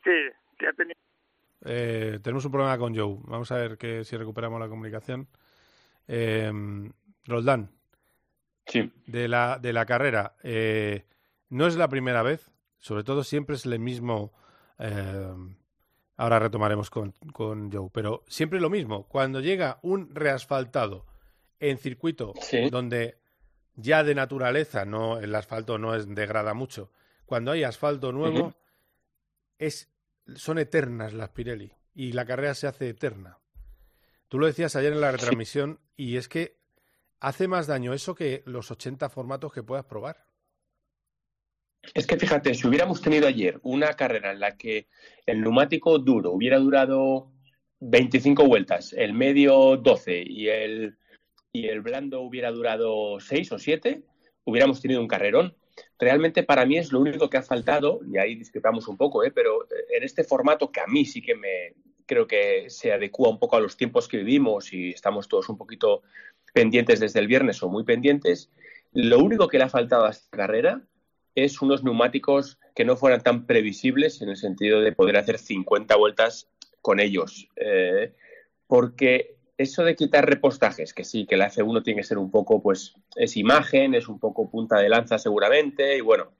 sí, 0.02 0.10
que 0.58 0.66
ha 0.66 0.72
tenido 0.72 0.96
eh, 1.64 2.18
tenemos 2.22 2.44
un 2.44 2.52
problema 2.52 2.78
con 2.78 2.96
Joe. 2.96 3.18
Vamos 3.24 3.50
a 3.52 3.56
ver 3.56 3.78
que, 3.78 4.04
si 4.04 4.16
recuperamos 4.16 4.60
la 4.60 4.68
comunicación. 4.68 5.28
Eh, 6.08 6.52
Roldán. 7.24 7.70
Sí. 8.66 8.92
De 9.06 9.28
la, 9.28 9.58
de 9.58 9.72
la 9.72 9.86
carrera. 9.86 10.34
Eh, 10.42 11.06
no 11.50 11.66
es 11.66 11.76
la 11.76 11.88
primera 11.88 12.22
vez. 12.22 12.50
Sobre 12.78 13.04
todo 13.04 13.22
siempre 13.22 13.56
es 13.56 13.64
el 13.64 13.78
mismo. 13.78 14.32
Eh, 14.84 15.34
ahora 16.16 16.38
retomaremos 16.40 16.90
con, 16.90 17.12
con, 17.32 17.70
Joe. 17.70 17.88
Pero 17.92 18.24
siempre 18.26 18.60
lo 18.60 18.68
mismo. 18.68 19.06
Cuando 19.06 19.40
llega 19.40 19.78
un 19.82 20.12
reasfaltado 20.14 21.06
en 21.60 21.78
circuito 21.78 22.34
donde 22.70 23.20
ya 23.74 24.02
de 24.02 24.14
naturaleza 24.14 24.84
no 24.84 25.20
el 25.20 25.34
asfalto 25.34 25.78
no 25.78 25.94
es, 25.94 26.12
degrada 26.12 26.52
mucho. 26.52 26.90
Cuando 27.24 27.52
hay 27.52 27.62
asfalto 27.62 28.12
nuevo, 28.12 28.54
es 29.58 29.88
son 30.34 30.58
eternas 30.58 31.12
las 31.12 31.30
Pirelli 31.30 31.72
y 31.94 32.12
la 32.12 32.26
carrera 32.26 32.54
se 32.54 32.66
hace 32.66 32.88
eterna. 32.88 33.38
Tú 34.28 34.38
lo 34.38 34.46
decías 34.46 34.74
ayer 34.76 34.92
en 34.92 35.00
la 35.00 35.12
retransmisión 35.12 35.80
y 35.96 36.16
es 36.16 36.28
que 36.28 36.58
hace 37.20 37.48
más 37.48 37.66
daño 37.66 37.92
eso 37.92 38.14
que 38.14 38.42
los 38.46 38.70
80 38.70 39.08
formatos 39.08 39.52
que 39.52 39.62
puedas 39.62 39.84
probar. 39.84 40.26
Es 41.94 42.06
que 42.06 42.16
fíjate, 42.16 42.54
si 42.54 42.66
hubiéramos 42.66 43.02
tenido 43.02 43.26
ayer 43.26 43.58
una 43.62 43.94
carrera 43.94 44.32
en 44.32 44.40
la 44.40 44.56
que 44.56 44.86
el 45.26 45.40
neumático 45.40 45.98
duro 45.98 46.30
hubiera 46.30 46.58
durado 46.58 47.30
25 47.80 48.46
vueltas, 48.46 48.92
el 48.92 49.12
medio 49.12 49.76
12 49.76 50.24
y 50.26 50.48
el, 50.48 50.96
y 51.52 51.66
el 51.66 51.80
blando 51.80 52.20
hubiera 52.20 52.50
durado 52.50 53.18
6 53.18 53.52
o 53.52 53.58
7, 53.58 54.02
hubiéramos 54.44 54.80
tenido 54.80 55.00
un 55.00 55.08
carrerón 55.08 55.56
realmente 55.98 56.42
para 56.42 56.66
mí 56.66 56.78
es 56.78 56.92
lo 56.92 57.00
único 57.00 57.30
que 57.30 57.36
ha 57.36 57.42
faltado, 57.42 58.00
y 58.04 58.18
ahí 58.18 58.34
discrepamos 58.34 58.88
un 58.88 58.96
poco, 58.96 59.24
¿eh? 59.24 59.30
pero 59.30 59.64
eh, 59.64 59.96
en 59.96 60.02
este 60.02 60.24
formato 60.24 60.70
que 60.70 60.80
a 60.80 60.86
mí 60.86 61.04
sí 61.04 61.22
que 61.22 61.34
me, 61.34 61.74
creo 62.06 62.26
que 62.26 62.68
se 62.68 62.92
adecua 62.92 63.28
un 63.28 63.38
poco 63.38 63.56
a 63.56 63.60
los 63.60 63.76
tiempos 63.76 64.08
que 64.08 64.18
vivimos 64.18 64.72
y 64.72 64.90
estamos 64.90 65.28
todos 65.28 65.48
un 65.48 65.56
poquito 65.56 66.02
pendientes 66.52 67.00
desde 67.00 67.20
el 67.20 67.28
viernes 67.28 67.62
o 67.62 67.68
muy 67.68 67.84
pendientes. 67.84 68.50
Lo 68.92 69.18
único 69.18 69.48
que 69.48 69.58
le 69.58 69.64
ha 69.64 69.68
faltado 69.68 70.06
a 70.06 70.10
esta 70.10 70.36
carrera 70.36 70.82
es 71.34 71.62
unos 71.62 71.82
neumáticos 71.84 72.58
que 72.74 72.84
no 72.84 72.96
fueran 72.96 73.22
tan 73.22 73.46
previsibles 73.46 74.20
en 74.22 74.28
el 74.28 74.36
sentido 74.36 74.80
de 74.80 74.92
poder 74.92 75.16
hacer 75.16 75.38
50 75.38 75.96
vueltas 75.96 76.48
con 76.80 77.00
ellos. 77.00 77.48
Eh, 77.56 78.12
porque 78.66 79.36
eso 79.58 79.84
de 79.84 79.96
quitar 79.96 80.28
repostajes, 80.28 80.92
que 80.92 81.04
sí, 81.04 81.26
que 81.26 81.36
la 81.36 81.50
F1 81.50 81.82
tiene 81.82 82.00
que 82.00 82.06
ser 82.06 82.18
un 82.18 82.30
poco, 82.30 82.62
pues, 82.62 82.94
es 83.16 83.36
imagen, 83.36 83.94
es 83.94 84.08
un 84.08 84.18
poco 84.18 84.50
punta 84.50 84.78
de 84.78 84.88
lanza 84.88 85.18
seguramente, 85.18 85.96
y 85.96 86.00
bueno, 86.00 86.32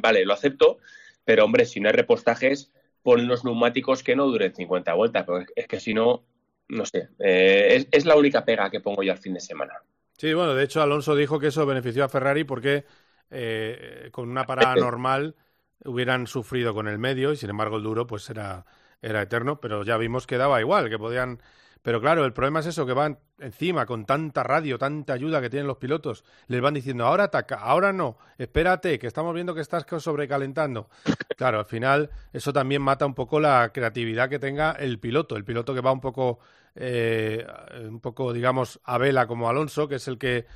vale, 0.00 0.24
lo 0.24 0.32
acepto, 0.32 0.78
pero 1.24 1.44
hombre, 1.44 1.64
si 1.64 1.80
no 1.80 1.88
hay 1.88 1.94
repostajes, 1.94 2.72
pon 3.02 3.20
unos 3.20 3.44
neumáticos 3.44 4.02
que 4.02 4.16
no 4.16 4.26
duren 4.26 4.54
50 4.54 4.94
vueltas, 4.94 5.24
porque 5.24 5.52
es 5.54 5.66
que 5.66 5.80
si 5.80 5.94
no, 5.94 6.24
no 6.68 6.86
sé, 6.86 7.08
eh, 7.18 7.86
es, 7.90 8.04
la 8.04 8.16
única 8.16 8.44
pega 8.44 8.70
que 8.70 8.80
pongo 8.80 9.02
yo 9.02 9.12
al 9.12 9.18
fin 9.18 9.34
de 9.34 9.40
semana. 9.40 9.74
Sí, 10.16 10.32
bueno, 10.32 10.54
de 10.54 10.64
hecho 10.64 10.80
Alonso 10.80 11.14
dijo 11.14 11.38
que 11.38 11.48
eso 11.48 11.66
benefició 11.66 12.04
a 12.04 12.08
Ferrari 12.08 12.44
porque 12.44 12.84
eh, 13.30 14.08
con 14.12 14.28
una 14.28 14.44
parada 14.44 14.76
normal 14.76 15.36
hubieran 15.84 16.26
sufrido 16.26 16.74
con 16.74 16.88
el 16.88 16.98
medio 16.98 17.32
y 17.32 17.36
sin 17.36 17.50
embargo 17.50 17.76
el 17.76 17.82
duro 17.82 18.06
pues 18.06 18.28
era, 18.30 18.64
era 19.02 19.22
eterno, 19.22 19.60
pero 19.60 19.84
ya 19.84 19.96
vimos 19.96 20.26
que 20.26 20.36
daba 20.36 20.60
igual, 20.60 20.88
que 20.88 20.98
podían 20.98 21.40
pero 21.86 22.00
claro, 22.00 22.24
el 22.24 22.32
problema 22.32 22.58
es 22.58 22.66
eso, 22.66 22.84
que 22.84 22.94
van 22.94 23.20
encima 23.38 23.86
con 23.86 24.06
tanta 24.06 24.42
radio, 24.42 24.76
tanta 24.76 25.12
ayuda 25.12 25.40
que 25.40 25.48
tienen 25.48 25.68
los 25.68 25.76
pilotos. 25.76 26.24
Les 26.48 26.60
van 26.60 26.74
diciendo, 26.74 27.06
ahora 27.06 27.22
ataca, 27.22 27.60
ahora 27.60 27.92
no, 27.92 28.18
espérate, 28.38 28.98
que 28.98 29.06
estamos 29.06 29.32
viendo 29.32 29.54
que 29.54 29.60
estás 29.60 29.86
sobrecalentando. 30.02 30.90
Claro, 31.36 31.60
al 31.60 31.64
final 31.66 32.10
eso 32.32 32.52
también 32.52 32.82
mata 32.82 33.06
un 33.06 33.14
poco 33.14 33.38
la 33.38 33.70
creatividad 33.72 34.28
que 34.28 34.40
tenga 34.40 34.72
el 34.72 34.98
piloto. 34.98 35.36
El 35.36 35.44
piloto 35.44 35.74
que 35.74 35.80
va 35.80 35.92
un 35.92 36.00
poco, 36.00 36.40
eh, 36.74 37.46
un 37.88 38.00
poco, 38.00 38.32
digamos, 38.32 38.80
a 38.82 38.98
vela 38.98 39.28
como 39.28 39.48
Alonso, 39.48 39.86
que 39.86 39.94
es 39.94 40.08
el 40.08 40.18
que 40.18 40.46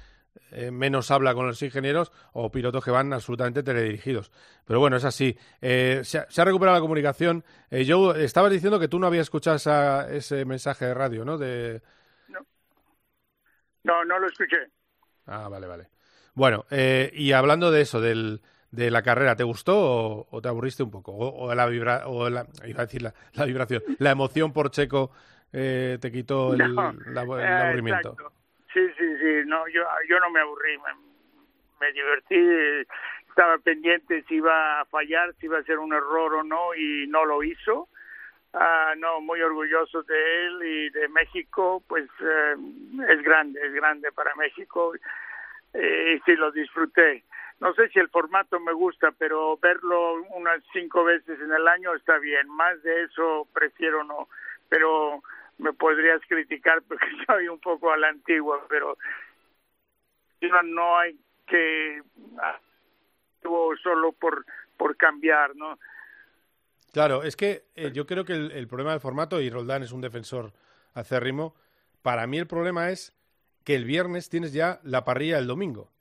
eh, 0.53 0.71
menos 0.71 1.11
habla 1.11 1.35
con 1.35 1.47
los 1.47 1.63
ingenieros 1.63 2.11
o 2.33 2.51
pilotos 2.51 2.85
que 2.85 2.91
van 2.91 3.13
absolutamente 3.13 3.63
teledirigidos. 3.63 4.33
Pero 4.65 4.81
bueno, 4.81 4.97
es 4.97 5.05
así. 5.05 5.37
Eh, 5.61 6.01
se, 6.03 6.19
ha, 6.19 6.45
recuperado 6.45 6.77
la 6.77 6.83
comunicación. 6.83 7.45
Eh, 7.71 7.85
yo 7.85 8.15
estabas 8.15 8.51
diciendo 8.51 8.81
que 8.81 8.89
tú 8.89 8.99
no 8.99 9.07
habías 9.07 9.23
escuchado 9.23 9.57
ese 10.09 10.45
mensaje 10.45 10.87
de 10.87 10.95
radio, 10.95 11.25
¿no? 11.25 11.39
De... 11.39 11.83
No. 13.85 14.05
no, 14.05 14.19
lo 14.19 14.27
escuché. 14.27 14.59
Ah, 15.27 15.49
vale, 15.49 15.67
vale. 15.67 15.89
Bueno, 16.35 16.65
y 16.71 17.33
hablando 17.33 17.71
de 17.71 17.81
eso, 17.81 18.01
del, 18.01 18.41
de 18.71 18.91
la 18.91 19.03
carrera, 19.03 19.37
¿te 19.37 19.43
gustó 19.43 20.29
o, 20.31 20.41
te 20.43 20.49
aburriste 20.49 20.83
un 20.83 20.91
poco? 20.91 21.13
O, 21.13 21.55
la 21.55 21.67
vibra, 21.67 22.07
o 22.07 22.29
la, 22.29 22.47
iba 22.67 22.83
a 22.83 22.87
decir 22.87 23.03
la, 23.03 23.45
vibración, 23.45 23.83
la 23.99 24.11
emoción 24.11 24.53
por 24.53 24.71
Checo 24.71 25.11
te 25.51 26.11
quitó 26.13 26.55
el, 26.55 26.61
aburrimiento. 27.19 28.17
Sí, 28.73 28.81
sí, 28.97 29.10
no, 29.47 29.67
yo, 29.69 29.85
yo 30.09 30.21
no 30.21 30.31
me 30.31 30.41
aburrí, 30.41 30.79
me, 31.81 31.93
divertí, 31.93 32.87
estaba 33.29 33.59
pendiente 33.59 34.23
si 34.29 34.37
iba 34.37 34.81
a 34.81 34.85
fallar, 34.87 35.35
si 35.35 35.47
iba 35.47 35.59
a 35.59 35.65
ser 35.65 35.79
un 35.79 35.93
error 35.93 36.35
o 36.35 36.43
no, 36.43 36.75
y 36.75 37.07
no 37.09 37.25
lo 37.25 37.43
hizo. 37.43 37.89
Ah, 38.53 38.95
no, 38.99 39.21
muy 39.21 39.41
orgulloso 39.41 40.03
de 40.03 40.47
él 40.47 40.63
y 40.65 40.91
de 40.91 41.09
México, 41.09 41.83
pues 41.87 42.09
eh, 42.21 42.57
es 43.09 43.23
grande, 43.23 43.61
es 43.65 43.73
grande 43.73 44.11
para 44.11 44.35
México 44.35 44.93
eh, 45.73 46.17
y 46.17 46.21
sí 46.25 46.37
lo 46.37 46.51
disfruté. 46.51 47.23
No 47.61 47.75
sé 47.75 47.89
si 47.91 47.99
el 47.99 48.09
formato 48.09 48.59
me 48.59 48.73
gusta, 48.73 49.13
pero 49.13 49.57
verlo 49.59 50.15
unas 50.35 50.63
cinco 50.73 51.05
veces 51.05 51.39
en 51.41 51.53
el 51.53 51.69
año 51.69 51.95
está 51.95 52.19
bien. 52.19 52.49
Más 52.49 52.83
de 52.83 53.05
eso 53.05 53.47
prefiero 53.53 54.03
no, 54.03 54.29
pero 54.69 55.23
me 55.61 55.73
podrías 55.73 56.21
criticar 56.29 56.83
porque 56.83 57.07
soy 57.27 57.49
un 57.49 57.61
poco 57.61 57.93
a 57.93 57.97
la 57.97 58.09
antigua, 58.09 58.65
pero 58.69 58.97
no 60.65 60.99
hay 60.99 61.19
que 61.47 62.03
solo 63.83 64.13
por 64.13 64.45
por 64.81 64.97
cambiar, 64.97 65.55
¿no? 65.57 65.79
Claro, 66.93 67.23
es 67.23 67.37
que 67.37 67.65
eh, 67.77 67.91
yo 67.93 68.07
creo 68.07 68.25
que 68.25 68.33
el, 68.33 68.67
problema 68.67 68.93
del 68.93 69.01
formato, 69.01 69.39
y 69.39 69.51
Roldán 69.51 69.83
es 69.83 69.93
un 69.93 70.01
defensor 70.01 70.55
acérrimo, 70.95 71.55
para 72.01 72.27
mí 72.27 72.39
el 72.39 72.47
problema 72.47 72.89
es 72.89 73.13
que 73.63 73.75
el 73.75 73.85
viernes 73.85 74.31
tienes 74.31 74.55
ya 74.55 74.81
la 74.83 75.05
parrilla 75.05 75.37
del 75.37 75.47
domingo. 75.47 75.93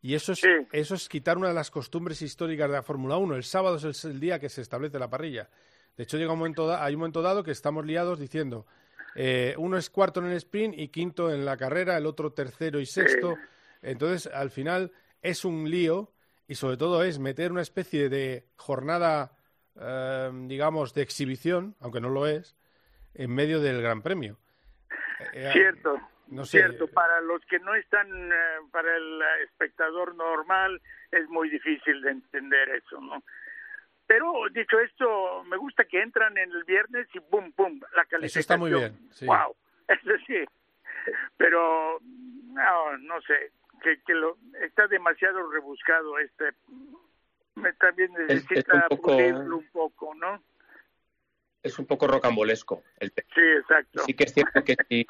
Y 0.00 0.14
eso 0.14 0.32
es, 0.32 0.42
eso 0.70 0.94
es 0.94 1.08
quitar 1.08 1.36
una 1.36 1.48
de 1.48 1.54
las 1.54 1.72
costumbres 1.72 2.22
históricas 2.22 2.68
de 2.68 2.76
la 2.76 2.82
Fórmula 2.82 3.16
1. 3.16 3.34
El 3.34 3.42
sábado 3.42 3.76
es 3.76 4.04
el 4.04 4.20
día 4.20 4.38
que 4.38 4.48
se 4.48 4.62
establece 4.62 5.00
la 5.00 5.10
parrilla. 5.10 5.50
De 5.96 6.04
hecho, 6.04 6.16
llega 6.16 6.32
un 6.32 6.38
momento, 6.38 6.72
hay 6.74 6.94
un 6.94 7.00
momento 7.00 7.20
dado 7.20 7.42
que 7.42 7.50
estamos 7.50 7.84
liados 7.84 8.20
diciendo 8.20 8.64
eh, 9.14 9.54
uno 9.58 9.76
es 9.76 9.90
cuarto 9.90 10.20
en 10.20 10.26
el 10.26 10.36
sprint 10.36 10.74
y 10.78 10.88
quinto 10.88 11.32
en 11.32 11.44
la 11.44 11.56
carrera, 11.56 11.96
el 11.96 12.06
otro 12.06 12.32
tercero 12.32 12.80
y 12.80 12.86
sexto. 12.86 13.36
Entonces, 13.82 14.32
al 14.32 14.50
final 14.50 14.92
es 15.22 15.44
un 15.44 15.70
lío 15.70 16.12
y 16.46 16.54
sobre 16.54 16.76
todo 16.76 17.02
es 17.04 17.18
meter 17.18 17.52
una 17.52 17.62
especie 17.62 18.08
de 18.08 18.46
jornada, 18.56 19.32
eh, 19.80 20.30
digamos, 20.46 20.94
de 20.94 21.02
exhibición, 21.02 21.76
aunque 21.80 22.00
no 22.00 22.08
lo 22.08 22.26
es, 22.26 22.56
en 23.14 23.34
medio 23.34 23.60
del 23.60 23.82
Gran 23.82 24.02
Premio. 24.02 24.38
Eh, 25.32 25.50
cierto. 25.52 26.00
Cierto, 26.44 26.86
para 26.86 27.20
los 27.22 27.44
que 27.46 27.58
no 27.58 27.74
están, 27.74 28.08
para 28.70 28.96
el 28.96 29.20
espectador 29.42 30.14
normal 30.14 30.80
es 31.10 31.28
muy 31.28 31.50
difícil 31.50 32.00
de 32.02 32.10
entender 32.12 32.68
eso, 32.68 33.00
¿no? 33.00 33.24
Pero 34.10 34.32
dicho 34.52 34.80
esto, 34.80 35.44
me 35.44 35.56
gusta 35.56 35.84
que 35.84 36.02
entran 36.02 36.36
en 36.36 36.50
el 36.50 36.64
viernes 36.64 37.06
y 37.14 37.20
boom, 37.30 37.54
boom, 37.56 37.80
la 37.94 38.04
calificación. 38.06 38.24
Eso 38.24 38.40
está 38.40 38.56
muy 38.56 38.72
bien. 38.72 38.98
Sí. 39.12 39.24
Wow, 39.24 39.54
eso 39.86 40.24
sí. 40.26 40.44
Pero 41.36 42.00
no, 42.00 42.98
no 42.98 43.20
sé, 43.22 43.52
que, 43.80 44.00
que 44.04 44.14
lo, 44.14 44.36
está 44.64 44.88
demasiado 44.88 45.48
rebuscado 45.48 46.18
este. 46.18 46.46
También 47.78 48.12
necesita 48.14 48.88
pulirlo 48.88 49.58
un 49.58 49.68
poco, 49.68 50.12
¿no? 50.16 50.42
Es 51.62 51.78
un 51.78 51.86
poco 51.86 52.08
rocambolesco. 52.08 52.82
El 52.98 53.10
sí, 53.10 53.40
exacto. 53.60 54.02
Sí 54.06 54.14
que 54.14 54.24
es 54.24 54.34
cierto 54.34 54.64
que 54.64 54.74
si, 54.88 55.06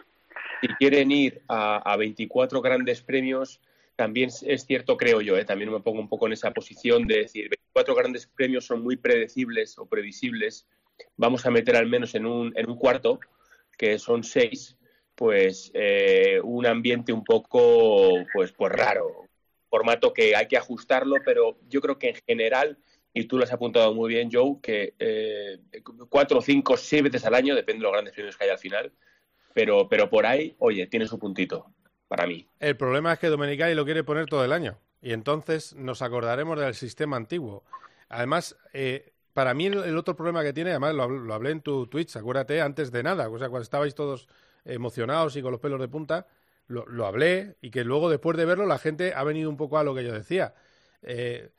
si 0.60 0.68
quieren 0.74 1.10
ir 1.10 1.40
a, 1.48 1.90
a 1.90 1.96
24 1.96 2.60
grandes 2.60 3.00
premios, 3.00 3.62
también 4.00 4.30
es 4.46 4.64
cierto, 4.64 4.96
creo 4.96 5.20
yo, 5.20 5.36
¿eh? 5.36 5.44
también 5.44 5.70
me 5.70 5.80
pongo 5.80 6.00
un 6.00 6.08
poco 6.08 6.26
en 6.26 6.32
esa 6.32 6.52
posición 6.52 7.06
de 7.06 7.18
decir, 7.18 7.50
24 7.50 7.94
grandes 7.94 8.26
premios 8.26 8.64
son 8.64 8.82
muy 8.82 8.96
predecibles 8.96 9.78
o 9.78 9.84
previsibles, 9.84 10.66
vamos 11.18 11.44
a 11.44 11.50
meter 11.50 11.76
al 11.76 11.86
menos 11.86 12.14
en 12.14 12.24
un, 12.24 12.50
en 12.56 12.70
un 12.70 12.78
cuarto, 12.78 13.20
que 13.76 13.98
son 13.98 14.24
seis, 14.24 14.78
pues 15.14 15.70
eh, 15.74 16.40
un 16.42 16.64
ambiente 16.64 17.12
un 17.12 17.22
poco 17.22 18.08
pues, 18.32 18.52
pues 18.52 18.72
raro, 18.72 19.28
formato 19.68 20.14
que 20.14 20.34
hay 20.34 20.48
que 20.48 20.56
ajustarlo, 20.56 21.16
pero 21.22 21.58
yo 21.68 21.82
creo 21.82 21.98
que 21.98 22.08
en 22.08 22.16
general, 22.26 22.78
y 23.12 23.26
tú 23.26 23.36
lo 23.36 23.44
has 23.44 23.52
apuntado 23.52 23.92
muy 23.92 24.08
bien, 24.08 24.30
Joe, 24.32 24.60
que 24.62 24.94
eh, 24.98 25.58
cuatro, 26.08 26.40
cinco, 26.40 26.78
seis 26.78 27.02
veces 27.02 27.26
al 27.26 27.34
año, 27.34 27.54
depende 27.54 27.80
de 27.80 27.82
los 27.82 27.92
grandes 27.92 28.14
premios 28.14 28.38
que 28.38 28.44
hay 28.44 28.50
al 28.50 28.58
final, 28.58 28.94
pero, 29.52 29.90
pero 29.90 30.08
por 30.08 30.24
ahí, 30.24 30.56
oye, 30.58 30.86
tiene 30.86 31.06
su 31.06 31.18
puntito 31.18 31.70
para 32.10 32.26
mí. 32.26 32.44
El 32.58 32.76
problema 32.76 33.12
es 33.12 33.20
que 33.20 33.28
Domenicali 33.28 33.72
lo 33.72 33.84
quiere 33.84 34.02
poner 34.02 34.26
todo 34.26 34.44
el 34.44 34.50
año 34.50 34.76
y 35.00 35.12
entonces 35.12 35.76
nos 35.76 36.02
acordaremos 36.02 36.58
del 36.58 36.74
sistema 36.74 37.16
antiguo. 37.16 37.62
Además, 38.08 38.56
eh, 38.72 39.12
para 39.32 39.54
mí 39.54 39.66
el, 39.66 39.96
otro 39.96 40.16
problema 40.16 40.42
que 40.42 40.52
tiene, 40.52 40.70
además 40.70 40.92
lo, 40.92 41.32
hablé 41.32 41.52
en 41.52 41.60
tu 41.60 41.86
Twitch, 41.86 42.16
acuérdate, 42.16 42.60
antes 42.60 42.90
de 42.90 43.04
nada, 43.04 43.28
o 43.28 43.38
sea, 43.38 43.48
cuando 43.48 43.62
estabais 43.62 43.94
todos 43.94 44.26
emocionados 44.64 45.36
y 45.36 45.42
con 45.42 45.52
los 45.52 45.60
pelos 45.60 45.78
de 45.78 45.86
punta, 45.86 46.26
lo, 46.66 47.06
hablé 47.06 47.54
y 47.60 47.70
que 47.70 47.84
luego 47.84 48.10
después 48.10 48.36
de 48.36 48.44
verlo 48.44 48.66
la 48.66 48.80
gente 48.80 49.14
ha 49.14 49.22
venido 49.22 49.48
un 49.48 49.56
poco 49.56 49.78
a 49.78 49.84
lo 49.84 49.94
que 49.94 50.02
yo 50.02 50.12
decía. 50.12 50.54
Eh, 51.02 51.52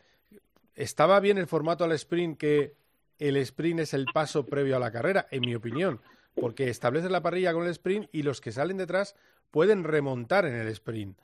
estaba 0.75 1.21
bien 1.21 1.37
el 1.37 1.47
formato 1.47 1.85
al 1.85 1.93
sprint 1.93 2.37
que 2.37 2.75
el 3.19 3.37
sprint 3.37 3.79
es 3.79 3.93
el 3.93 4.05
paso 4.13 4.45
previo 4.45 4.75
a 4.75 4.79
la 4.79 4.91
carrera, 4.91 5.27
en 5.31 5.41
mi 5.41 5.55
opinión, 5.55 6.01
porque 6.35 6.69
establece 6.69 7.09
la 7.09 7.21
parrilla 7.21 7.53
con 7.53 7.65
el 7.65 7.71
sprint 7.71 8.09
y 8.11 8.23
los 8.23 8.41
que 8.41 8.51
salen 8.51 8.77
detrás 8.77 9.15
pueden 9.51 9.83
remontar 9.83 10.45
en 10.45 10.55
el 10.55 10.67
sprint. 10.67 11.17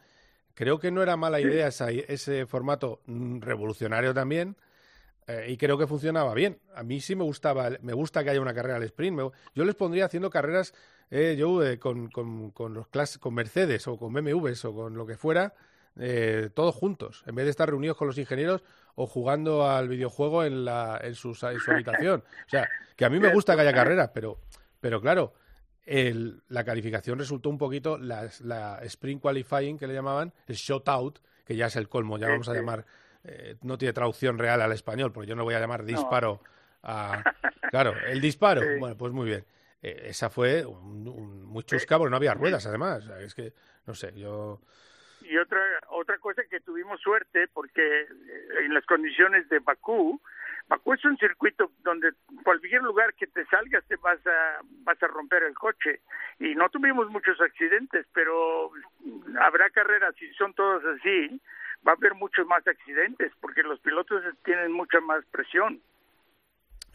Creo 0.54 0.80
que 0.80 0.92
no 0.92 1.04
era 1.04 1.18
mala 1.18 1.40
idea 1.40 1.68
ese 1.68 2.46
formato 2.46 3.02
revolucionario 3.06 4.14
también. 4.14 4.56
Eh, 5.28 5.48
y 5.50 5.58
creo 5.58 5.78
que 5.78 5.88
funcionaba 5.88 6.34
bien. 6.34 6.60
A 6.74 6.84
mí 6.84 7.02
sí 7.02 7.16
me 7.16 7.24
gustaba, 7.24 7.70
me 7.82 7.94
gusta 7.94 8.24
que 8.24 8.30
haya 8.30 8.42
una 8.42 8.54
carrera 8.54 8.78
al 8.78 8.84
sprint. 8.84 9.20
yo 9.54 9.66
les 9.66 9.76
pondría 9.76 10.06
haciendo 10.06 10.30
carreras 10.30 10.74
eh, 11.12 11.36
yo 11.38 11.64
eh, 11.64 11.78
con, 11.78 12.10
con, 12.10 12.52
con, 12.52 12.74
los 12.74 12.88
con 13.20 13.34
Mercedes 13.34 13.88
o 13.88 13.98
con 13.98 14.14
BMWs 14.14 14.66
o 14.66 14.74
con 14.74 14.96
lo 14.96 15.06
que 15.06 15.18
fuera, 15.18 15.54
todos 16.54 16.76
juntos, 16.76 17.24
en 17.26 17.34
vez 17.34 17.46
de 17.46 17.52
estar 17.52 17.68
reunidos 17.68 17.98
con 17.98 18.08
los 18.08 18.20
ingenieros 18.20 18.64
o 18.94 19.08
jugando 19.08 19.68
al 19.68 19.88
videojuego 19.88 20.44
en, 20.44 20.64
la, 20.64 21.00
en, 21.04 21.16
su, 21.16 21.30
en 21.30 21.60
su 21.60 21.72
habitación. 21.72 22.24
O 22.46 22.50
sea, 22.50 22.68
que 22.96 23.04
a 23.04 23.10
mí 23.10 23.20
me 23.20 23.34
gusta 23.34 23.56
que 23.56 23.62
haya 23.62 23.74
carreras, 23.74 24.12
pero, 24.14 24.40
pero 24.88 25.02
claro, 25.02 25.34
el, 25.86 26.44
la 26.48 26.64
calificación 26.64 27.20
resultó 27.20 27.50
un 27.50 27.58
poquito 27.58 27.98
la, 27.98 28.30
la, 28.46 28.80
Spring 28.84 29.20
Qualifying 29.20 29.78
que 29.78 29.86
le 29.86 29.94
llamaban, 29.94 30.32
el 30.48 30.56
Shootout, 30.56 31.20
que 31.46 31.58
ya 31.58 31.66
es 31.66 31.76
el 31.76 31.90
colmo, 31.90 32.18
ya 32.18 32.30
vamos 32.30 32.48
a 32.48 32.54
llamar, 32.54 32.86
eh, 33.26 33.58
no 33.64 33.78
tiene 33.78 33.92
traducción 33.92 34.38
real 34.38 34.62
al 34.62 34.72
español, 34.72 35.12
porque 35.12 35.28
yo 35.28 35.36
no 35.36 35.44
voy 35.44 35.56
a 35.56 35.60
llamar 35.60 35.84
disparo 35.84 36.42
a... 36.84 37.22
Claro, 37.70 37.96
el 38.08 38.22
disparo, 38.22 38.62
bueno, 38.80 38.96
pues 38.96 39.12
muy 39.12 39.26
bien. 39.26 39.44
eh, 39.82 40.04
esa 40.06 40.30
fue 40.30 40.66
un, 40.66 41.06
un, 41.06 41.44
muy 41.44 41.66
chusca 41.66 41.98
porque 41.98 42.12
no 42.12 42.16
había 42.16 42.34
ruedas, 42.34 42.66
además. 42.66 43.06
Es 43.20 43.36
que, 43.36 43.52
no 43.86 43.94
sé, 43.94 44.14
yo... 44.18 44.62
Y 45.20 45.36
otra, 45.36 45.60
otra 45.90 46.18
cosa 46.20 46.44
que 46.50 46.62
tuvimos 46.62 47.02
suerte, 47.02 47.50
porque 47.54 48.04
eh, 48.04 48.08
en 48.64 48.74
las 48.74 48.86
condiciones 48.86 49.50
de 49.50 49.60
Bakú, 49.60 50.22
Bakú 50.70 50.94
es 50.94 51.06
un 51.06 51.18
circuito 51.18 51.72
donde 51.84 52.10
cualquier 52.44 52.82
lugar 52.84 53.14
que 53.14 53.28
te 53.28 53.46
salgas 53.46 53.86
te 53.88 53.96
vas 53.98 54.20
a 54.28 54.60
vas 54.84 55.02
a 55.02 55.08
romper 55.08 55.44
el 55.44 55.54
coche 55.56 56.02
y 56.40 56.56
no 56.56 56.70
tuvimos 56.70 57.10
muchos 57.10 57.40
accidentes, 57.40 58.06
pero 58.14 58.72
habrá 59.40 59.70
carreras 59.70 60.14
si 60.20 60.28
son 60.34 60.54
todas 60.54 60.84
así, 60.86 61.40
va 61.88 61.94
a 61.94 61.96
haber 61.96 62.16
muchos 62.16 62.46
más 62.48 62.68
accidentes 62.68 63.32
porque 63.40 63.64
los 63.64 63.80
pilotos 63.80 64.22
tienen 64.44 64.72
mucha 64.74 65.00
más 65.00 65.24
presión. 65.32 65.82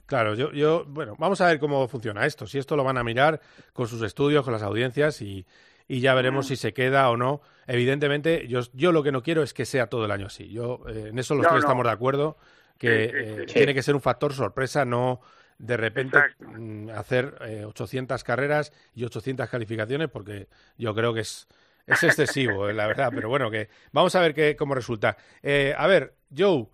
Claro, 0.06 0.34
yo, 0.34 0.52
yo, 0.52 0.84
bueno, 0.86 1.14
vamos 1.18 1.40
a 1.40 1.46
ver 1.46 1.58
cómo 1.58 1.88
funciona 1.88 2.26
esto. 2.26 2.46
Si 2.46 2.58
esto 2.58 2.76
lo 2.76 2.84
van 2.84 2.98
a 2.98 3.04
mirar 3.04 3.40
con 3.72 3.86
sus 3.88 4.02
estudios, 4.02 4.44
con 4.44 4.52
las 4.52 4.62
audiencias 4.62 5.22
y, 5.22 5.46
y 5.88 6.00
ya 6.00 6.12
veremos 6.14 6.48
si 6.48 6.56
se 6.56 6.74
queda 6.74 7.08
o 7.08 7.16
no. 7.16 7.40
Evidentemente, 7.66 8.46
yo, 8.48 8.60
yo 8.74 8.92
lo 8.92 9.02
que 9.02 9.12
no 9.12 9.22
quiero 9.22 9.42
es 9.42 9.54
que 9.54 9.64
sea 9.64 9.86
todo 9.86 10.04
el 10.04 10.10
año 10.10 10.26
así. 10.26 10.50
Yo 10.50 10.80
eh, 10.88 11.06
en 11.08 11.18
eso 11.18 11.34
los 11.34 11.44
No, 11.44 11.48
tres 11.50 11.62
no. 11.62 11.66
estamos 11.68 11.84
de 11.86 11.92
acuerdo 11.92 12.36
que 12.82 13.04
Sí, 13.06 13.10
sí, 13.10 13.16
eh, 13.16 13.44
sí. 13.48 13.54
tiene 13.54 13.74
que 13.74 13.82
ser 13.82 13.94
un 13.94 14.00
factor 14.02 14.32
sorpresa, 14.32 14.84
no 14.84 15.20
de 15.58 15.76
repente 15.76 16.18
Exacto. 16.18 16.44
mm, 16.48 16.90
hacer 16.90 17.36
eh, 17.42 17.64
800 17.64 18.24
carreras 18.24 18.72
y 18.94 19.04
800 19.04 19.48
calificaciones, 19.48 20.08
porque 20.08 20.48
yo 20.76 20.92
creo 20.94 21.14
que 21.14 21.20
es, 21.20 21.46
es 21.86 22.02
excesivo, 22.02 22.68
eh, 22.68 22.72
la 22.74 22.88
verdad. 22.88 23.12
Pero 23.14 23.28
bueno, 23.28 23.48
que 23.50 23.68
vamos 23.92 24.14
a 24.16 24.20
ver 24.20 24.34
qué, 24.34 24.56
cómo 24.56 24.74
resulta. 24.74 25.16
Eh, 25.42 25.72
a 25.78 25.86
ver, 25.86 26.14
Joe, 26.36 26.66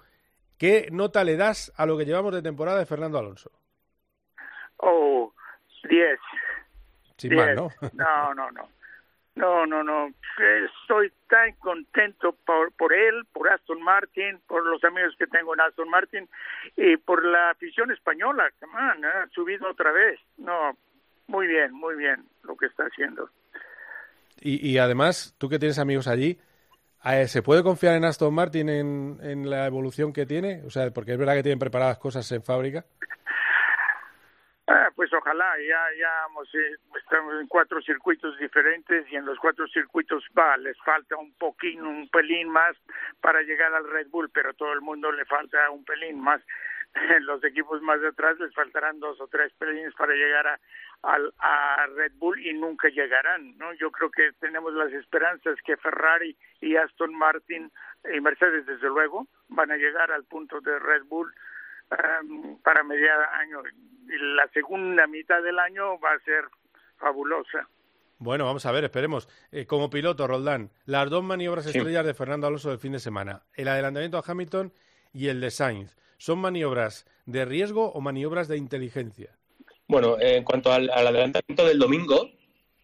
¿qué 0.56 0.88
nota 0.90 1.22
le 1.22 1.36
das 1.36 1.70
a 1.76 1.84
lo 1.84 1.98
que 1.98 2.06
llevamos 2.06 2.32
de 2.34 2.40
temporada 2.40 2.78
de 2.78 2.86
Fernando 2.86 3.18
Alonso? 3.18 3.52
Oh, 4.78 5.34
10. 5.88 6.18
Sin 7.18 7.30
Diez. 7.30 7.44
más, 7.46 7.54
¿no? 7.56 7.70
No, 7.92 8.34
no, 8.34 8.50
no. 8.52 8.68
No, 9.38 9.66
no, 9.66 9.84
no. 9.84 10.12
Estoy 10.80 11.12
tan 11.28 11.52
contento 11.60 12.34
por, 12.44 12.72
por 12.72 12.92
él, 12.92 13.24
por 13.32 13.48
Aston 13.48 13.80
Martin, 13.80 14.40
por 14.48 14.66
los 14.66 14.82
amigos 14.82 15.14
que 15.16 15.28
tengo 15.28 15.54
en 15.54 15.60
Aston 15.60 15.88
Martin 15.88 16.28
y 16.76 16.96
por 16.96 17.24
la 17.24 17.50
afición 17.50 17.92
española. 17.92 18.50
On, 18.62 19.04
ha 19.04 19.28
subido 19.32 19.70
otra 19.70 19.92
vez. 19.92 20.18
No, 20.38 20.76
muy 21.28 21.46
bien, 21.46 21.72
muy 21.72 21.94
bien 21.94 22.24
lo 22.42 22.56
que 22.56 22.66
está 22.66 22.84
haciendo. 22.84 23.30
Y, 24.40 24.68
y 24.68 24.78
además, 24.78 25.36
tú 25.38 25.48
que 25.48 25.60
tienes 25.60 25.78
amigos 25.78 26.08
allí, 26.08 26.40
eh, 27.04 27.28
¿se 27.28 27.40
puede 27.40 27.62
confiar 27.62 27.94
en 27.94 28.04
Aston 28.04 28.34
Martin 28.34 28.68
en, 28.68 29.18
en 29.22 29.48
la 29.48 29.66
evolución 29.66 30.12
que 30.12 30.26
tiene? 30.26 30.64
O 30.64 30.70
sea, 30.70 30.90
porque 30.90 31.12
es 31.12 31.18
verdad 31.18 31.34
que 31.34 31.44
tienen 31.44 31.60
preparadas 31.60 31.98
cosas 31.98 32.30
en 32.32 32.42
fábrica. 32.42 32.84
Ah, 34.70 34.90
pues 34.94 35.10
ojalá, 35.14 35.56
ya, 35.60 35.82
ya 35.98 36.26
eh, 36.52 36.76
estamos 37.00 37.40
en 37.40 37.46
cuatro 37.48 37.80
circuitos 37.80 38.36
diferentes 38.38 39.10
y 39.10 39.16
en 39.16 39.24
los 39.24 39.38
cuatro 39.38 39.66
circuitos 39.68 40.22
va, 40.38 40.58
les 40.58 40.76
falta 40.82 41.16
un 41.16 41.32
poquín, 41.38 41.80
un 41.86 42.06
pelín 42.10 42.50
más 42.50 42.76
para 43.22 43.40
llegar 43.40 43.74
al 43.74 43.88
Red 43.88 44.08
Bull, 44.08 44.28
pero 44.30 44.52
todo 44.52 44.74
el 44.74 44.82
mundo 44.82 45.10
le 45.10 45.24
falta 45.24 45.70
un 45.70 45.84
pelín 45.86 46.20
más. 46.20 46.42
Los 47.20 47.42
equipos 47.44 47.80
más 47.80 48.00
de 48.02 48.08
atrás 48.08 48.38
les 48.40 48.54
faltarán 48.54 49.00
dos 49.00 49.18
o 49.22 49.28
tres 49.28 49.52
pelines 49.54 49.94
para 49.94 50.12
llegar 50.14 50.46
a, 50.46 50.60
al- 51.02 51.32
a 51.38 51.86
Red 51.96 52.12
Bull 52.16 52.38
y 52.38 52.52
nunca 52.52 52.88
llegarán, 52.88 53.56
¿no? 53.56 53.72
Yo 53.74 53.90
creo 53.90 54.10
que 54.10 54.32
tenemos 54.40 54.74
las 54.74 54.92
esperanzas 54.92 55.56
que 55.64 55.78
Ferrari 55.78 56.36
y 56.60 56.76
Aston 56.76 57.14
Martin 57.14 57.70
y 58.12 58.20
Mercedes, 58.20 58.66
desde 58.66 58.88
luego, 58.88 59.26
van 59.48 59.70
a 59.70 59.76
llegar 59.76 60.12
al 60.12 60.24
punto 60.24 60.60
de 60.60 60.78
Red 60.78 61.04
Bull 61.04 61.32
um, 61.90 62.58
para 62.62 62.82
mediado 62.82 63.22
año. 63.40 63.62
Y 64.06 64.34
la 64.36 64.48
segunda 64.52 65.06
mitad 65.06 65.42
del 65.42 65.58
año 65.58 65.98
va 66.00 66.12
a 66.12 66.18
ser 66.24 66.44
fabulosa. 66.96 67.68
Bueno, 68.18 68.44
vamos 68.46 68.66
a 68.66 68.72
ver, 68.72 68.84
esperemos. 68.84 69.28
Eh, 69.52 69.66
como 69.66 69.90
piloto, 69.90 70.26
Roldán, 70.26 70.70
las 70.86 71.08
dos 71.08 71.22
maniobras 71.22 71.66
Sí. 71.66 71.76
estrellas 71.78 72.04
de 72.04 72.14
Fernando 72.14 72.46
Alonso 72.48 72.70
del 72.70 72.78
fin 72.80 72.92
de 72.92 72.98
semana, 72.98 73.42
el 73.54 73.68
adelantamiento 73.68 74.18
a 74.18 74.24
Hamilton 74.26 74.72
y 75.12 75.28
el 75.28 75.40
de 75.40 75.50
Sainz, 75.50 75.96
¿son 76.16 76.40
maniobras 76.40 77.06
de 77.26 77.44
riesgo 77.44 77.92
o 77.92 78.00
maniobras 78.00 78.48
de 78.48 78.56
inteligencia? 78.56 79.36
Bueno, 79.86 80.16
en 80.20 80.42
cuanto 80.42 80.72
al, 80.72 80.90
al 80.90 81.06
adelantamiento 81.06 81.64
del 81.66 81.78
domingo, 81.78 82.30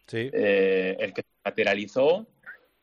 Sí. 0.07 0.29
eh, 0.31 0.95
el 0.99 1.13
que 1.13 1.23
se 1.23 1.27
lateralizó, 1.43 2.25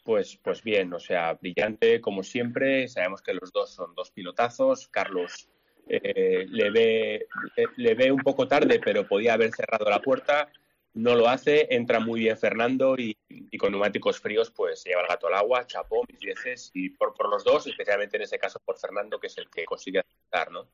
pues, 0.05 0.37
pues 0.37 0.62
bien, 0.62 0.93
o 0.93 0.99
sea, 1.01 1.33
brillante 1.35 2.01
como 2.01 2.23
siempre. 2.23 2.87
Sabemos 2.89 3.23
que 3.23 3.33
los 3.35 3.53
dos 3.53 3.73
son 3.73 3.95
dos 3.95 4.11
pilotazos. 4.11 4.89
Carlos 4.89 5.49
eh, 5.89 6.47
le, 6.49 6.70
ve, 6.70 7.26
le, 7.57 7.66
le 7.76 7.95
ve 7.95 8.12
un 8.12 8.20
poco 8.20 8.47
tarde, 8.49 8.80
pero 8.83 9.07
podía 9.07 9.35
haber 9.35 9.53
cerrado 9.53 9.89
la 9.89 10.01
puerta. 10.01 10.51
No 10.95 11.14
lo 11.14 11.26
hace, 11.26 11.68
entra 11.74 12.01
muy 12.01 12.20
bien 12.20 12.37
Fernando 12.37 12.97
y, 12.99 13.16
con 13.59 13.72
neumáticos 13.72 14.20
fríos, 14.20 14.51
pues 14.51 14.83
se 14.83 14.91
lleva 14.91 15.01
el 15.01 15.09
gato 15.09 15.26
al 15.26 15.35
agua, 15.35 15.66
chapó 15.66 16.05
mis 16.07 16.20
veces 16.20 16.70
y 16.74 16.91
por, 16.91 17.14
por 17.14 17.30
los 17.30 17.45
dos, 17.45 17.66
especialmente 17.66 18.18
en 18.18 18.24
ese 18.24 18.39
caso 18.39 18.61
por 18.62 18.78
Fernando, 18.78 19.18
que 19.18 19.28
es 19.28 19.39
el 19.39 19.49
que 19.49 19.64
consigue 19.64 20.01
acertar, 20.01 20.53
¿no? 20.53 20.68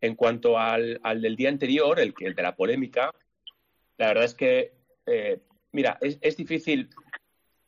En 0.00 0.14
cuanto 0.14 0.58
al, 0.58 0.98
al 1.02 1.20
del 1.20 1.36
día 1.36 1.50
anterior, 1.50 2.00
el, 2.00 2.14
el 2.20 2.34
de 2.34 2.42
la 2.42 2.56
polémica, 2.56 3.10
la 3.98 4.08
verdad 4.08 4.24
es 4.24 4.34
que, 4.34 4.72
eh, 5.04 5.40
mira, 5.72 5.98
es, 6.00 6.18
es 6.22 6.38
difícil 6.38 6.88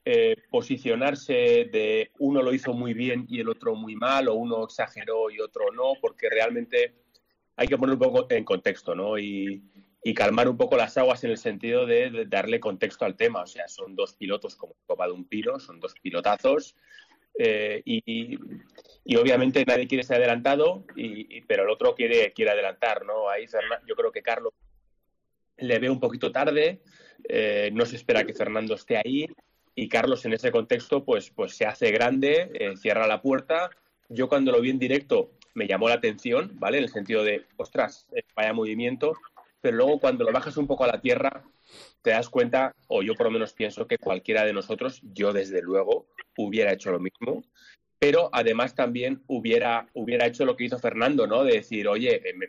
eh, 0.08 0.36
posicionarse 0.50 1.68
de 1.72 2.12
uno 2.20 2.40
lo 2.40 2.54
hizo 2.54 2.72
muy 2.72 2.94
bien 2.94 3.26
y 3.28 3.40
el 3.40 3.48
otro 3.48 3.74
muy 3.74 3.96
mal, 3.96 4.28
o 4.28 4.34
uno 4.34 4.62
exageró 4.62 5.32
y 5.32 5.40
otro 5.40 5.72
no, 5.72 5.94
porque 6.00 6.30
realmente 6.30 6.94
hay 7.56 7.66
que 7.66 7.76
poner 7.76 7.94
un 7.94 7.98
poco 7.98 8.24
en 8.30 8.44
contexto, 8.44 8.94
¿no? 8.94 9.18
Y, 9.18 9.64
calmar 10.14 10.48
un 10.48 10.56
poco 10.56 10.76
las 10.76 10.96
aguas 10.96 11.24
en 11.24 11.32
el 11.32 11.38
sentido 11.38 11.84
de, 11.84 12.26
darle 12.28 12.60
contexto 12.60 13.04
al 13.04 13.16
tema. 13.16 13.42
O 13.42 13.46
sea, 13.48 13.66
son 13.66 13.96
dos 13.96 14.14
pilotos 14.14 14.54
como 14.54 14.76
copa 14.86 15.06
de 15.08 15.12
un 15.12 15.24
pino, 15.24 15.58
son 15.58 15.80
dos 15.80 15.94
pilotazos. 16.00 16.76
eh, 17.36 17.82
y, 17.84 18.38
y- 19.04 19.16
obviamente 19.16 19.64
nadie 19.66 19.88
quiere 19.88 20.04
ser 20.04 20.18
adelantado, 20.18 20.84
y, 20.94 21.40
pero 21.42 21.64
el 21.64 21.70
otro 21.70 21.96
quiere, 21.96 22.32
quiere 22.32 22.52
adelantar, 22.52 23.04
¿no? 23.04 23.28
Ahí 23.28 23.46
yo 23.88 23.96
creo 23.96 24.12
que 24.12 24.22
Carlos 24.22 24.52
le 25.56 25.80
ve 25.80 25.90
un 25.90 25.98
poquito 25.98 26.30
tarde, 26.30 26.80
eh, 27.28 27.70
no 27.72 27.84
se 27.86 27.96
espera 27.96 28.24
que 28.24 28.34
Fernando 28.34 28.76
esté 28.76 28.98
ahí 28.98 29.26
y 29.76 29.88
Carlos 29.88 30.24
en 30.24 30.32
ese 30.32 30.50
contexto 30.50 31.04
pues, 31.04 31.30
pues 31.30 31.54
se 31.54 31.66
hace 31.66 31.92
grande, 31.92 32.50
eh, 32.54 32.76
cierra 32.76 33.06
la 33.06 33.22
puerta. 33.22 33.70
Yo 34.08 34.28
cuando 34.28 34.50
lo 34.50 34.60
vi 34.60 34.70
en 34.70 34.78
directo 34.78 35.30
me 35.54 35.68
llamó 35.68 35.88
la 35.88 35.96
atención, 35.96 36.52
¿vale? 36.54 36.78
En 36.78 36.84
el 36.84 36.90
sentido 36.90 37.22
de, 37.22 37.44
ostras, 37.56 38.08
eh, 38.16 38.22
vaya 38.34 38.52
movimiento, 38.52 39.14
pero 39.60 39.76
luego 39.76 40.00
cuando 40.00 40.24
lo 40.24 40.32
bajas 40.32 40.56
un 40.56 40.66
poco 40.66 40.84
a 40.84 40.88
la 40.88 41.00
tierra 41.00 41.44
te 42.02 42.10
das 42.10 42.28
cuenta, 42.28 42.74
o 42.88 43.02
yo 43.02 43.14
por 43.14 43.26
lo 43.26 43.32
menos 43.32 43.52
pienso 43.52 43.86
que 43.86 43.98
cualquiera 43.98 44.44
de 44.44 44.52
nosotros, 44.52 45.00
yo 45.12 45.32
desde 45.32 45.60
luego, 45.60 46.06
hubiera 46.36 46.72
hecho 46.72 46.90
lo 46.90 47.00
mismo, 47.00 47.44
pero 47.98 48.30
además 48.32 48.74
también 48.74 49.22
hubiera, 49.26 49.88
hubiera 49.94 50.26
hecho 50.26 50.44
lo 50.44 50.56
que 50.56 50.64
hizo 50.64 50.78
Fernando, 50.78 51.26
¿no? 51.26 51.44
De 51.44 51.54
decir, 51.54 51.88
oye, 51.88 52.28
eh, 52.28 52.34
me, 52.34 52.48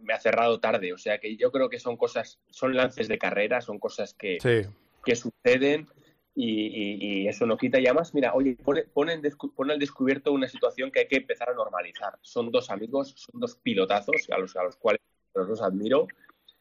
me 0.00 0.14
ha 0.14 0.20
cerrado 0.20 0.58
tarde. 0.60 0.92
O 0.92 0.98
sea 0.98 1.18
que 1.18 1.36
yo 1.36 1.52
creo 1.52 1.68
que 1.68 1.78
son 1.78 1.96
cosas, 1.96 2.38
son 2.50 2.74
lances 2.74 3.08
de 3.08 3.18
carrera, 3.18 3.60
son 3.60 3.78
cosas 3.78 4.14
que, 4.14 4.38
Sí. 4.40 4.68
que 5.04 5.16
suceden 5.16 5.88
y, 6.34 6.66
y- 6.66 7.22
y 7.22 7.28
eso 7.28 7.46
no 7.46 7.56
quita. 7.56 7.78
Y 7.78 7.86
además, 7.86 8.14
mira, 8.14 8.34
oye, 8.34 8.56
pone, 8.62 8.84
pone, 8.84 9.22
pone 9.54 9.72
al 9.72 9.78
descubierto 9.78 10.32
una 10.32 10.48
situación 10.48 10.90
que 10.90 11.00
hay 11.00 11.08
que 11.08 11.16
empezar 11.16 11.50
a 11.50 11.54
normalizar. 11.54 12.18
Son 12.22 12.50
dos 12.50 12.70
amigos, 12.70 13.14
son 13.16 13.40
dos 13.40 13.56
pilotazos 13.56 14.28
a 14.30 14.38
los, 14.38 14.56
a 14.56 14.64
los 14.64 14.76
cuales 14.76 15.00
los 15.34 15.48
dos 15.48 15.62
admiro, 15.62 16.06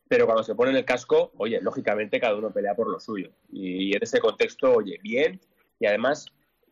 pero 0.08 0.26
cuando 0.26 0.44
se 0.44 0.56
ponen 0.56 0.76
el 0.76 0.86
casco, 0.86 1.32
oye, 1.38 1.60
lógicamente 1.62 2.20
cada 2.20 2.36
uno 2.36 2.52
pelea 2.52 2.76
por 2.76 2.90
lo 2.90 3.00
suyo. 3.00 3.32
Y, 3.52 3.96
en 3.96 4.04
ese 4.04 4.20
contexto, 4.20 4.74
oye, 4.74 5.00
bien, 5.02 5.40
y 5.80 5.86
además 5.86 6.26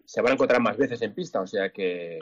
se 0.06 0.22
van 0.22 0.32
a 0.32 0.34
encontrar 0.34 0.62
más 0.62 0.78
veces 0.78 1.02
en 1.02 1.14
pista, 1.14 1.42
o 1.42 1.48
sea 1.48 1.70
que, 1.70 2.20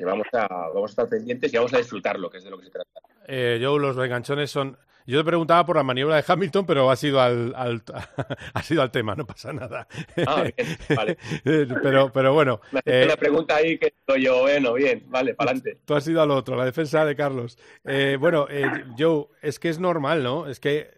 vamos, 0.00 0.26
a, 0.32 0.46
vamos 0.46 0.90
a 0.90 0.92
estar 0.92 1.08
pendientes 1.08 1.52
y 1.52 1.56
vamos 1.56 1.74
a 1.74 1.78
disfrutarlo, 1.78 2.30
que 2.30 2.38
es 2.38 2.44
de 2.44 2.50
lo 2.50 2.58
que 2.58 2.64
se 2.64 2.70
trata. 2.70 2.90
Eh, 3.26 3.58
los 3.60 3.96
enganchones 3.96 4.50
son... 4.50 4.78
Yo 5.08 5.20
te 5.20 5.24
preguntaba 5.24 5.64
por 5.64 5.76
la 5.76 5.82
maniobra 5.82 6.16
de 6.16 6.24
Hamilton, 6.28 6.66
pero 6.66 6.90
ha 6.90 6.96
sido 6.96 7.18
al, 7.18 7.54
al, 7.56 7.82
ha 8.52 8.62
sido 8.62 8.82
al 8.82 8.90
tema, 8.90 9.14
no 9.14 9.24
pasa 9.24 9.54
nada. 9.54 9.88
Ah, 10.26 10.42
bien, 10.42 10.54
vale. 10.94 11.16
Pero, 11.82 12.12
pero 12.12 12.34
bueno, 12.34 12.60
Me 12.72 12.82
eh, 12.84 13.04
una 13.06 13.16
pregunta 13.16 13.56
ahí 13.56 13.78
que 13.78 13.94
digo 14.06 14.18
yo, 14.18 14.40
bueno, 14.42 14.74
bien, 14.74 15.04
vale, 15.06 15.32
para 15.32 15.52
adelante. 15.52 15.80
tú 15.86 15.94
has 15.94 16.06
ido 16.06 16.20
al 16.20 16.30
otro, 16.30 16.56
la 16.56 16.66
defensa 16.66 17.06
de 17.06 17.16
Carlos. 17.16 17.58
Eh, 17.84 18.18
bueno, 18.20 18.46
eh, 18.50 18.84
Joe, 18.98 19.28
es 19.40 19.58
que 19.58 19.70
es 19.70 19.78
normal, 19.78 20.22
¿no? 20.22 20.46
Es 20.46 20.60
que, 20.60 20.90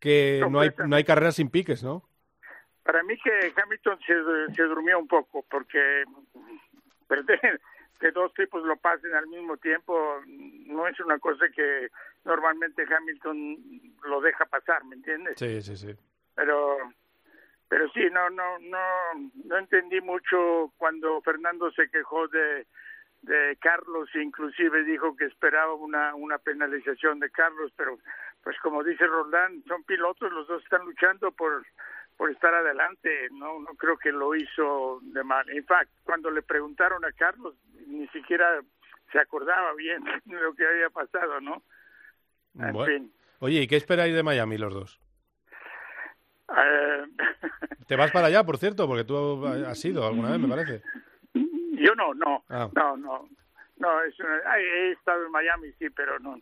que 0.00 0.44
no, 0.50 0.58
hay, 0.58 0.70
no 0.84 0.96
hay 0.96 1.04
carreras 1.04 1.36
sin 1.36 1.48
piques, 1.48 1.84
¿no? 1.84 2.02
Para 2.82 3.04
mí 3.04 3.14
que 3.22 3.52
Hamilton 3.62 3.96
se, 4.04 4.54
se 4.56 4.62
durmió 4.64 4.98
un 4.98 5.06
poco 5.06 5.44
porque 5.48 6.02
perder 7.06 7.60
que 8.02 8.10
dos 8.10 8.34
tipos 8.34 8.64
lo 8.64 8.76
pasen 8.78 9.14
al 9.14 9.28
mismo 9.28 9.56
tiempo 9.58 10.20
no 10.26 10.88
es 10.88 10.98
una 10.98 11.20
cosa 11.20 11.48
que 11.54 11.88
normalmente 12.24 12.82
Hamilton 12.82 13.56
lo 14.08 14.20
deja 14.20 14.44
pasar, 14.46 14.84
¿me 14.86 14.96
entiendes? 14.96 15.36
Sí, 15.38 15.62
sí, 15.62 15.76
sí. 15.76 15.94
Pero 16.34 16.78
pero 17.68 17.88
sí, 17.92 18.00
no 18.10 18.28
no 18.28 18.58
no 18.58 18.78
no 19.44 19.56
entendí 19.56 20.00
mucho 20.00 20.72
cuando 20.78 21.20
Fernando 21.20 21.70
se 21.70 21.88
quejó 21.90 22.26
de 22.26 22.66
de 23.22 23.56
Carlos, 23.60 24.08
inclusive 24.16 24.82
dijo 24.82 25.14
que 25.14 25.26
esperaba 25.26 25.72
una 25.74 26.16
una 26.16 26.38
penalización 26.38 27.20
de 27.20 27.30
Carlos, 27.30 27.72
pero 27.76 28.00
pues 28.42 28.58
como 28.64 28.82
dice 28.82 29.06
Roldán, 29.06 29.62
son 29.68 29.84
pilotos, 29.84 30.32
los 30.32 30.48
dos 30.48 30.60
están 30.64 30.84
luchando 30.84 31.30
por 31.30 31.64
por 32.22 32.30
estar 32.30 32.54
adelante, 32.54 33.10
no 33.32 33.58
no 33.58 33.74
creo 33.76 33.96
que 33.98 34.12
lo 34.12 34.32
hizo 34.36 35.00
de 35.02 35.24
mal. 35.24 35.44
En 35.50 35.64
fact, 35.66 35.90
cuando 36.04 36.30
le 36.30 36.40
preguntaron 36.42 37.04
a 37.04 37.10
Carlos, 37.10 37.56
ni 37.88 38.06
siquiera 38.10 38.62
se 39.10 39.18
acordaba 39.18 39.74
bien 39.74 40.04
de 40.26 40.40
lo 40.40 40.54
que 40.54 40.64
había 40.64 40.88
pasado, 40.88 41.40
¿no? 41.40 41.64
En 42.60 42.72
Bueno. 42.72 42.84
fin. 42.86 43.12
Oye, 43.40 43.62
¿y 43.62 43.66
qué 43.66 43.74
esperáis 43.74 44.14
de 44.14 44.22
Miami 44.22 44.56
los 44.56 44.72
dos? 44.72 45.00
Eh, 46.56 47.04
¿Te 47.88 47.96
vas 47.96 48.12
para 48.12 48.28
allá, 48.28 48.44
por 48.44 48.56
cierto? 48.56 48.86
Porque 48.86 49.02
tú 49.02 49.44
has 49.44 49.84
ido 49.84 50.06
alguna 50.06 50.30
vez, 50.30 50.38
me 50.38 50.46
parece. 50.48 50.80
yo 51.34 51.92
no, 51.96 52.14
no, 52.14 52.44
Ah. 52.50 52.70
no, 52.76 52.96
no, 52.98 53.28
no, 53.78 54.00
es 54.04 54.16
una- 54.20 54.58
he 54.60 54.92
estado 54.92 55.26
en 55.26 55.32
Miami, 55.32 55.72
sí, 55.76 55.90
pero 55.90 56.20
no, 56.20 56.40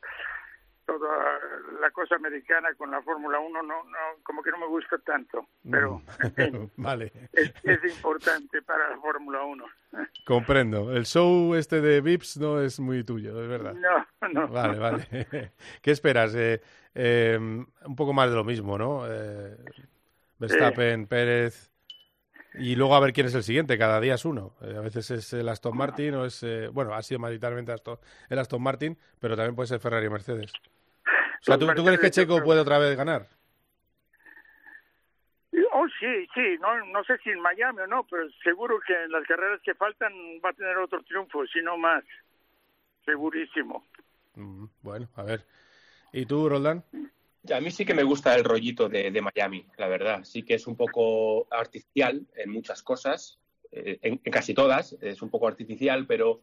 toda 0.90 1.38
la 1.80 1.90
cosa 1.92 2.16
americana 2.16 2.74
con 2.74 2.90
la 2.90 3.00
Fórmula 3.02 3.38
1 3.38 3.62
no, 3.62 3.84
no, 3.84 3.98
como 4.24 4.42
que 4.42 4.50
no 4.50 4.58
me 4.58 4.66
gusta 4.66 4.98
tanto, 4.98 5.46
pero 5.70 6.02
vale, 6.76 7.12
es, 7.32 7.52
es 7.62 7.84
importante 7.84 8.60
para 8.62 8.88
la 8.90 8.96
Fórmula 8.98 9.44
1. 9.44 9.64
comprendo. 10.26 10.90
El 10.92 11.06
show 11.06 11.54
este 11.54 11.80
de 11.80 12.00
Vips 12.00 12.38
no 12.38 12.60
es 12.60 12.80
muy 12.80 13.04
tuyo, 13.04 13.40
es 13.40 13.48
verdad. 13.48 13.74
No, 13.74 14.28
no. 14.28 14.48
Vale, 14.48 14.78
vale. 14.80 15.06
¿Qué 15.82 15.90
esperas? 15.92 16.34
Eh, 16.34 16.60
eh, 16.94 17.38
un 17.38 17.96
poco 17.96 18.12
más 18.12 18.28
de 18.30 18.36
lo 18.36 18.42
mismo, 18.44 18.76
¿no? 18.76 19.04
Eh, 19.08 19.56
Verstappen, 20.38 21.06
Pérez. 21.06 21.70
Y 22.54 22.74
luego 22.74 22.96
a 22.96 23.00
ver 23.00 23.12
quién 23.12 23.28
es 23.28 23.34
el 23.36 23.44
siguiente. 23.44 23.78
Cada 23.78 24.00
día 24.00 24.14
es 24.14 24.24
uno. 24.24 24.56
Eh, 24.62 24.74
a 24.76 24.80
veces 24.80 25.08
es 25.12 25.32
el 25.34 25.48
Aston 25.48 25.76
Martin 25.76 26.14
o 26.14 26.24
es. 26.24 26.42
eh, 26.42 26.66
bueno, 26.72 26.94
ha 26.94 27.02
sido 27.02 27.20
mayoritariamente 27.20 27.72
Aston- 27.72 28.00
el 28.28 28.38
Aston 28.40 28.60
Martin, 28.60 28.98
pero 29.20 29.36
también 29.36 29.54
puede 29.54 29.68
ser 29.68 29.78
Ferrari 29.78 30.08
o 30.08 30.10
Mercedes. 30.10 30.52
O 31.40 31.44
sea, 31.44 31.56
Los 31.56 31.68
¿tú, 31.68 31.74
tú 31.74 31.84
crees 31.84 32.00
que 32.00 32.10
Checo 32.10 32.34
creo- 32.34 32.44
puede 32.44 32.60
otra 32.60 32.78
vez 32.78 32.96
ganar? 32.96 33.28
Oh, 35.72 35.86
sí, 35.98 36.26
sí, 36.34 36.58
no, 36.60 36.84
no 36.86 37.02
sé 37.04 37.16
si 37.24 37.30
en 37.30 37.40
Miami 37.40 37.80
o 37.80 37.86
no, 37.86 38.04
pero 38.08 38.28
seguro 38.42 38.78
que 38.86 38.92
en 39.04 39.10
las 39.12 39.24
carreras 39.26 39.60
que 39.64 39.74
faltan 39.74 40.12
va 40.44 40.50
a 40.50 40.52
tener 40.52 40.76
otro 40.76 41.02
triunfo, 41.04 41.46
si 41.46 41.60
no 41.62 41.76
más. 41.78 42.04
Segurísimo. 43.04 43.84
Mm, 44.34 44.66
Bueno, 44.82 45.08
a 45.16 45.22
ver. 45.22 45.44
¿Y 46.12 46.26
tú, 46.26 46.48
Roldán? 46.48 46.84
A 47.54 47.60
mí 47.60 47.70
sí 47.70 47.86
que 47.86 47.94
me 47.94 48.02
gusta 48.02 48.34
el 48.34 48.44
rollito 48.44 48.88
de, 48.88 49.10
de 49.10 49.22
Miami, 49.22 49.66
la 49.78 49.88
verdad. 49.88 50.24
Sí 50.24 50.42
que 50.42 50.54
es 50.54 50.66
un 50.66 50.76
poco 50.76 51.46
artificial 51.50 52.26
en 52.34 52.50
muchas 52.50 52.82
cosas, 52.82 53.40
eh, 53.72 53.98
en, 54.02 54.20
en 54.22 54.32
casi 54.32 54.52
todas, 54.54 54.92
es 55.00 55.22
un 55.22 55.30
poco 55.30 55.48
artificial, 55.48 56.06
pero, 56.06 56.42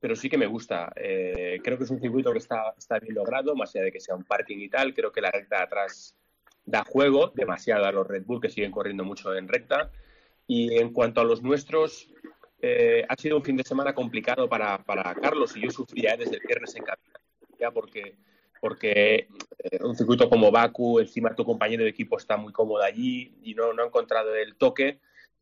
pero 0.00 0.14
sí 0.14 0.28
que 0.28 0.38
me 0.38 0.46
gusta. 0.46 0.92
Eh, 0.96 1.60
creo 1.62 1.78
que 1.78 1.84
es 1.84 1.90
un 1.90 2.00
circuito 2.00 2.32
que 2.32 2.38
está, 2.38 2.74
bien 3.00 3.14
logrado, 3.14 3.54
más 3.56 3.74
allá 3.74 3.84
de 3.84 3.92
que 3.92 4.00
sea 4.00 4.14
un 4.14 4.24
parking 4.24 4.58
y 4.58 4.68
tal. 4.68 4.94
Creo 4.94 5.12
que 5.12 5.20
la 5.20 5.30
recta 5.30 5.56
de 5.56 5.62
atrás 5.62 6.14
da 6.64 6.84
juego, 6.84 7.32
demasiado 7.34 7.84
a 7.86 7.92
los 7.92 8.06
Red 8.06 8.24
Bull, 8.24 8.40
que 8.40 8.50
siguen 8.50 8.70
corriendo 8.70 9.04
mucho 9.04 9.34
en 9.34 9.48
recta. 9.48 9.90
Y 10.46 10.78
en 10.78 10.92
cuanto 10.92 11.20
a 11.20 11.24
los 11.24 11.42
nuestros, 11.42 12.08
eh, 12.60 13.04
ha 13.08 13.16
sido 13.16 13.36
un 13.36 13.44
fin 13.44 13.56
de 13.56 13.64
semana 13.64 13.94
complicado 13.94 14.48
para, 14.48 14.82
Carlos 15.20 15.56
y 15.56 15.62
yo 15.62 15.70
sufría 15.70 16.16
desde 16.16 16.36
el 16.36 16.42
viernes 16.46 16.74
en 16.74 16.84
cabina, 16.84 17.20
ya 17.58 17.70
porque 17.70 18.16
porque 18.60 19.28
eh, 19.58 19.78
un 19.82 19.94
circuito 19.94 20.28
como 20.28 20.50
Baku, 20.50 20.98
encima 20.98 21.32
tu 21.32 21.44
compañero 21.44 21.84
de 21.84 21.90
equipo 21.90 22.16
está 22.16 22.36
muy 22.36 22.52
cómodo 22.52 22.82
allí 22.82 23.38
y 23.44 23.54
no, 23.54 23.70
ha 23.70 23.86
encontrado 23.86 24.34
el 24.34 24.56
toque. 24.56 24.98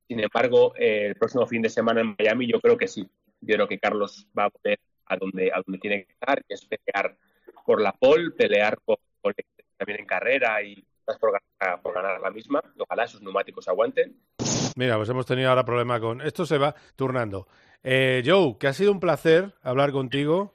Sin 0.06 0.20
embargo, 0.20 0.74
eh, 0.76 1.06
el 1.06 1.14
próximo 1.14 1.46
fin 1.46 1.62
de 1.62 1.70
semana 1.70 2.02
en 2.02 2.14
Miami 2.18 2.46
yo 2.46 2.60
creo 2.60 2.76
que 2.76 2.86
sí. 2.86 3.08
Yo 3.40 3.54
creo 3.54 3.68
que 3.68 3.78
Carlos 3.78 4.26
va 4.36 4.44
a 4.44 4.48
volver 4.48 4.78
a 5.06 5.16
donde, 5.16 5.50
a 5.52 5.62
donde 5.64 5.78
tiene 5.78 6.04
que 6.04 6.12
estar, 6.12 6.44
que 6.44 6.54
es 6.54 6.64
pelear 6.66 7.16
por 7.64 7.80
la 7.80 7.92
pole, 7.92 8.30
pelear 8.30 8.78
por, 8.84 8.98
también 9.76 10.00
en 10.00 10.06
carrera 10.06 10.62
y 10.62 10.84
por 11.20 11.32
ganar, 11.32 11.82
por 11.82 11.94
ganar 11.94 12.20
la 12.20 12.30
misma. 12.30 12.62
Ojalá 12.78 13.04
esos 13.04 13.22
neumáticos 13.22 13.68
aguanten. 13.68 14.16
Mira, 14.76 14.96
pues 14.96 15.08
hemos 15.08 15.26
tenido 15.26 15.48
ahora 15.48 15.64
problema 15.64 16.00
con... 16.00 16.20
Esto 16.20 16.44
se 16.44 16.58
va 16.58 16.74
turnando. 16.96 17.46
Eh, 17.82 18.22
Joe, 18.24 18.56
que 18.58 18.66
ha 18.66 18.72
sido 18.72 18.92
un 18.92 19.00
placer 19.00 19.54
hablar 19.62 19.92
contigo. 19.92 20.54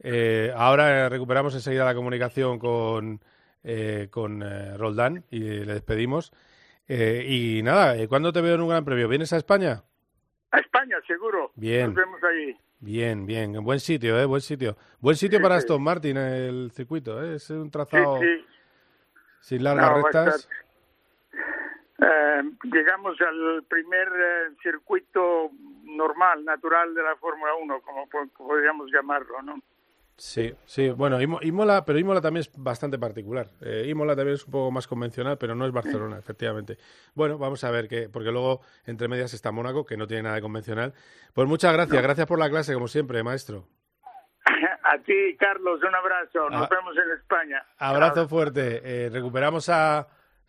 Eh, 0.00 0.52
ahora 0.54 1.08
recuperamos 1.08 1.54
enseguida 1.54 1.84
la 1.84 1.94
comunicación 1.94 2.58
con, 2.58 3.20
eh, 3.64 4.08
con 4.10 4.42
eh, 4.42 4.76
Roldán 4.76 5.24
y 5.30 5.40
le 5.40 5.74
despedimos. 5.74 6.32
Eh, 6.86 7.24
y 7.28 7.62
nada, 7.62 7.96
¿cuándo 8.06 8.32
te 8.32 8.40
veo 8.40 8.54
en 8.54 8.60
un 8.60 8.68
gran 8.68 8.84
premio? 8.84 9.08
¿Vienes 9.08 9.32
a 9.32 9.38
España? 9.38 9.82
A 10.56 10.60
España, 10.60 10.96
seguro. 11.06 11.52
Bien. 11.54 11.86
Nos 11.88 11.94
vemos 11.96 12.24
ahí. 12.24 12.56
Bien, 12.80 13.26
bien. 13.26 13.52
Buen 13.62 13.78
sitio, 13.78 14.18
¿eh? 14.18 14.24
Buen 14.24 14.40
sitio. 14.40 14.74
Buen 15.00 15.16
sitio 15.16 15.40
para 15.42 15.56
Aston 15.56 15.82
Martin 15.82 16.16
el 16.16 16.70
circuito, 16.72 17.22
¿eh? 17.22 17.34
Es 17.34 17.50
un 17.50 17.64
Sí, 17.64 17.70
trazado 17.70 18.20
sí. 18.20 18.44
sin 19.40 19.64
largas 19.64 19.90
No, 19.90 19.96
rectas. 20.02 20.48
Eh, 21.98 22.42
llegamos 22.64 23.20
al 23.20 23.64
primer 23.68 24.08
eh, 24.08 24.54
circuito 24.62 25.50
normal, 25.84 26.42
natural 26.44 26.94
de 26.94 27.02
la 27.02 27.16
Fórmula 27.16 27.54
1, 27.54 27.80
como 27.82 28.08
po- 28.08 28.28
podríamos 28.36 28.90
llamarlo, 28.90 29.42
¿no? 29.42 29.60
Sí, 30.18 30.54
sí, 30.64 30.88
bueno, 30.90 31.20
Imo- 31.20 31.40
Imola, 31.42 31.84
pero 31.84 31.98
Imola 31.98 32.22
también 32.22 32.40
es 32.40 32.50
bastante 32.56 32.98
particular. 32.98 33.48
Eh, 33.60 33.84
Imola 33.88 34.16
también 34.16 34.34
es 34.36 34.46
un 34.46 34.50
poco 34.52 34.70
más 34.70 34.86
convencional, 34.86 35.36
pero 35.36 35.54
no 35.54 35.66
es 35.66 35.72
Barcelona, 35.72 36.18
efectivamente. 36.18 36.78
Bueno, 37.14 37.36
vamos 37.36 37.62
a 37.64 37.70
ver 37.70 37.86
qué, 37.86 38.08
porque 38.08 38.30
luego 38.30 38.62
entre 38.86 39.08
medias 39.08 39.34
está 39.34 39.52
Mónaco, 39.52 39.84
que 39.84 39.96
no 39.98 40.06
tiene 40.06 40.22
nada 40.22 40.36
de 40.36 40.40
convencional. 40.42 40.94
Pues 41.34 41.46
muchas 41.46 41.72
gracias, 41.74 42.02
gracias 42.02 42.26
por 42.26 42.38
la 42.38 42.48
clase, 42.48 42.72
como 42.72 42.88
siempre, 42.88 43.22
maestro. 43.22 43.68
A 44.84 44.98
ti, 45.02 45.36
Carlos, 45.38 45.80
un 45.82 45.94
abrazo. 45.94 46.48
Nos 46.48 46.62
Ah. 46.62 46.68
vemos 46.70 46.94
en 46.96 47.10
España. 47.20 47.62
Abrazo 47.78 48.26
fuerte. 48.28 48.80
Eh, 49.06 49.10
recuperamos 49.10 49.68
a 49.68 50.06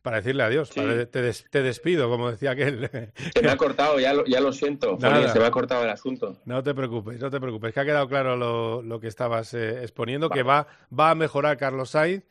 para 0.08 0.22
decirle 0.22 0.44
adiós. 0.44 0.70
Sí. 0.70 0.80
para- 0.80 1.06
te, 1.06 1.22
des- 1.22 1.46
te 1.50 1.62
despido, 1.62 2.10
como 2.10 2.32
decía 2.32 2.52
aquel. 2.52 2.90
Se 3.36 3.42
me 3.42 3.50
ha 3.50 3.58
cortado, 3.58 4.00
ya 4.00 4.14
lo, 4.14 4.26
ya 4.26 4.40
lo 4.40 4.54
siento. 4.54 4.98
Nada. 5.00 5.28
Se 5.34 5.38
me 5.40 5.46
ha 5.46 5.52
cortado 5.52 5.84
el 5.84 5.90
asunto. 5.90 6.40
No 6.46 6.64
te 6.64 6.74
preocupes, 6.74 7.20
no 7.20 7.30
te 7.30 7.40
preocupes, 7.42 7.74
que 7.74 7.80
ha 7.82 7.86
quedado 7.86 8.08
claro 8.08 8.38
lo, 8.38 8.82
lo 8.82 9.00
que 9.02 9.08
estabas 9.08 9.54
eh, 9.54 9.82
exponiendo, 9.84 10.30
que 10.30 10.44
va, 10.44 10.66
va 10.98 11.10
a 11.10 11.16
mejorar 11.16 11.58
Carlos 11.58 11.90
Sainz 11.90 12.24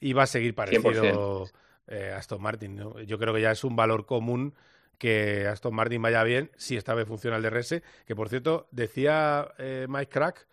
y 0.00 0.12
va 0.12 0.24
a 0.24 0.26
seguir 0.26 0.54
parecido 0.56 1.46
eh, 1.86 2.12
Aston 2.16 2.42
Martin. 2.42 2.74
¿no? 2.74 3.00
Yo 3.00 3.18
creo 3.18 3.32
que 3.32 3.40
ya 3.42 3.52
es 3.52 3.62
un 3.62 3.76
valor 3.76 4.06
común 4.06 4.54
que 4.98 5.46
Aston 5.46 5.74
Martin 5.74 6.02
vaya 6.02 6.24
bien 6.24 6.50
si 6.56 6.76
esta 6.76 6.94
vez 6.94 7.06
funciona 7.06 7.36
el 7.36 7.42
DRS, 7.42 7.80
que 8.06 8.16
por 8.16 8.28
cierto 8.28 8.66
decía 8.72 9.48
eh, 9.58 9.86
Mike 9.88 10.10
Crack, 10.10 10.46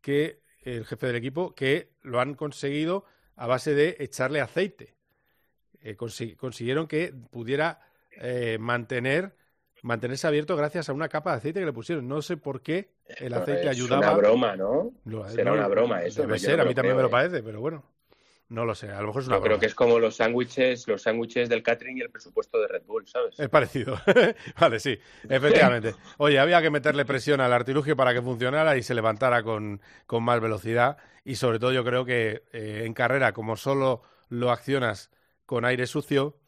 que 0.00 0.40
el 0.62 0.84
jefe 0.86 1.06
del 1.08 1.16
equipo, 1.16 1.54
que 1.54 1.90
lo 2.02 2.20
han 2.20 2.34
conseguido 2.34 3.04
a 3.36 3.46
base 3.46 3.74
de 3.74 3.96
echarle 4.00 4.40
aceite. 4.40 4.94
Eh, 5.82 5.96
consi- 5.96 6.36
consiguieron 6.36 6.86
que 6.86 7.12
pudiera 7.30 7.80
eh, 8.12 8.56
mantener 8.60 9.34
mantenerse 9.82 10.26
abierto 10.28 10.56
gracias 10.56 10.88
a 10.88 10.92
una 10.92 11.08
capa 11.08 11.32
de 11.32 11.38
aceite 11.38 11.60
que 11.60 11.66
le 11.66 11.72
pusieron. 11.72 12.06
No 12.06 12.22
sé 12.22 12.36
por 12.36 12.62
qué 12.62 12.90
el 13.18 13.34
aceite 13.34 13.62
es 13.62 13.68
ayudaba. 13.70 14.12
una 14.12 14.16
broma, 14.16 14.56
¿no? 14.56 14.92
Será 15.28 15.50
no, 15.50 15.56
una 15.56 15.68
broma 15.68 16.02
eso. 16.04 16.22
Debe 16.22 16.38
ser, 16.38 16.60
a 16.60 16.64
mí 16.64 16.74
también 16.74 16.94
creo, 16.94 16.96
me 16.96 17.02
lo 17.02 17.08
¿eh? 17.08 17.10
parece, 17.10 17.42
pero 17.42 17.60
bueno, 17.60 17.84
no 18.48 18.64
lo 18.64 18.74
sé. 18.76 18.90
A 18.90 19.00
lo 19.00 19.08
mejor 19.08 19.22
es 19.22 19.28
una 19.28 19.36
Yo 19.38 19.42
creo 19.42 19.58
que 19.58 19.66
es 19.66 19.74
como 19.74 19.98
los 19.98 20.16
sándwiches, 20.16 20.86
los 20.86 21.02
sándwiches 21.02 21.48
del 21.48 21.62
catering 21.64 21.98
y 21.98 22.00
el 22.02 22.10
presupuesto 22.10 22.60
de 22.60 22.68
Red 22.68 22.82
Bull, 22.86 23.08
¿sabes? 23.08 23.40
Es 23.40 23.48
parecido. 23.48 23.98
vale, 24.60 24.78
sí, 24.78 24.96
efectivamente. 25.28 25.94
Oye, 26.18 26.38
había 26.38 26.62
que 26.62 26.70
meterle 26.70 27.04
presión 27.04 27.40
al 27.40 27.52
artilugio 27.52 27.96
para 27.96 28.14
que 28.14 28.22
funcionara 28.22 28.76
y 28.76 28.82
se 28.84 28.94
levantara 28.94 29.42
con, 29.42 29.80
con 30.06 30.22
más 30.22 30.40
velocidad. 30.40 30.96
Y 31.24 31.34
sobre 31.36 31.58
todo 31.58 31.72
yo 31.72 31.84
creo 31.84 32.04
que 32.04 32.44
eh, 32.52 32.82
en 32.84 32.94
carrera, 32.94 33.32
como 33.32 33.56
solo 33.56 34.02
lo 34.28 34.50
accionas 34.52 35.10
con 35.52 35.66
aire 35.66 35.86
sucio, 35.86 36.38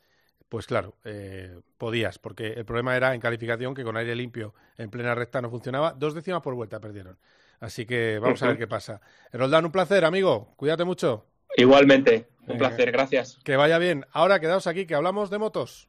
pues 0.49 0.67
claro, 0.67 0.95
eh, 1.05 1.61
podías, 1.77 2.19
porque 2.19 2.55
el 2.55 2.65
problema 2.65 2.97
era 2.97 3.13
en 3.13 3.21
calificación 3.21 3.75
que 3.75 3.85
con 3.85 3.99
aire 3.99 4.17
limpio 4.17 4.55
en 4.79 4.89
plena 4.89 5.15
recta 5.15 5.43
no 5.43 5.51
funcionaba. 5.51 5.93
Dos 5.93 6.15
décimas 6.15 6.41
por 6.41 6.55
vuelta 6.55 6.81
perdieron. 6.81 7.19
Así 7.61 7.85
que 7.85 8.19
vamos 8.19 8.43
a 8.43 8.47
ver 8.47 8.57
qué 8.57 8.67
pasa. 8.67 9.03
Roldán, 9.31 9.67
un 9.67 9.73
placer, 9.73 10.07
amigo. 10.07 10.55
Cuídate 10.57 10.85
mucho. 10.85 11.27
Igualmente, 11.55 12.31
un 12.47 12.57
placer, 12.57 12.93
gracias. 12.93 13.39
Que 13.45 13.57
vaya 13.57 13.77
bien. 13.77 14.07
Ahora 14.11 14.41
quedaos 14.41 14.67
aquí 14.67 14.87
que 14.87 14.95
hablamos 14.95 15.29
de 15.29 15.37
motos. 15.37 15.87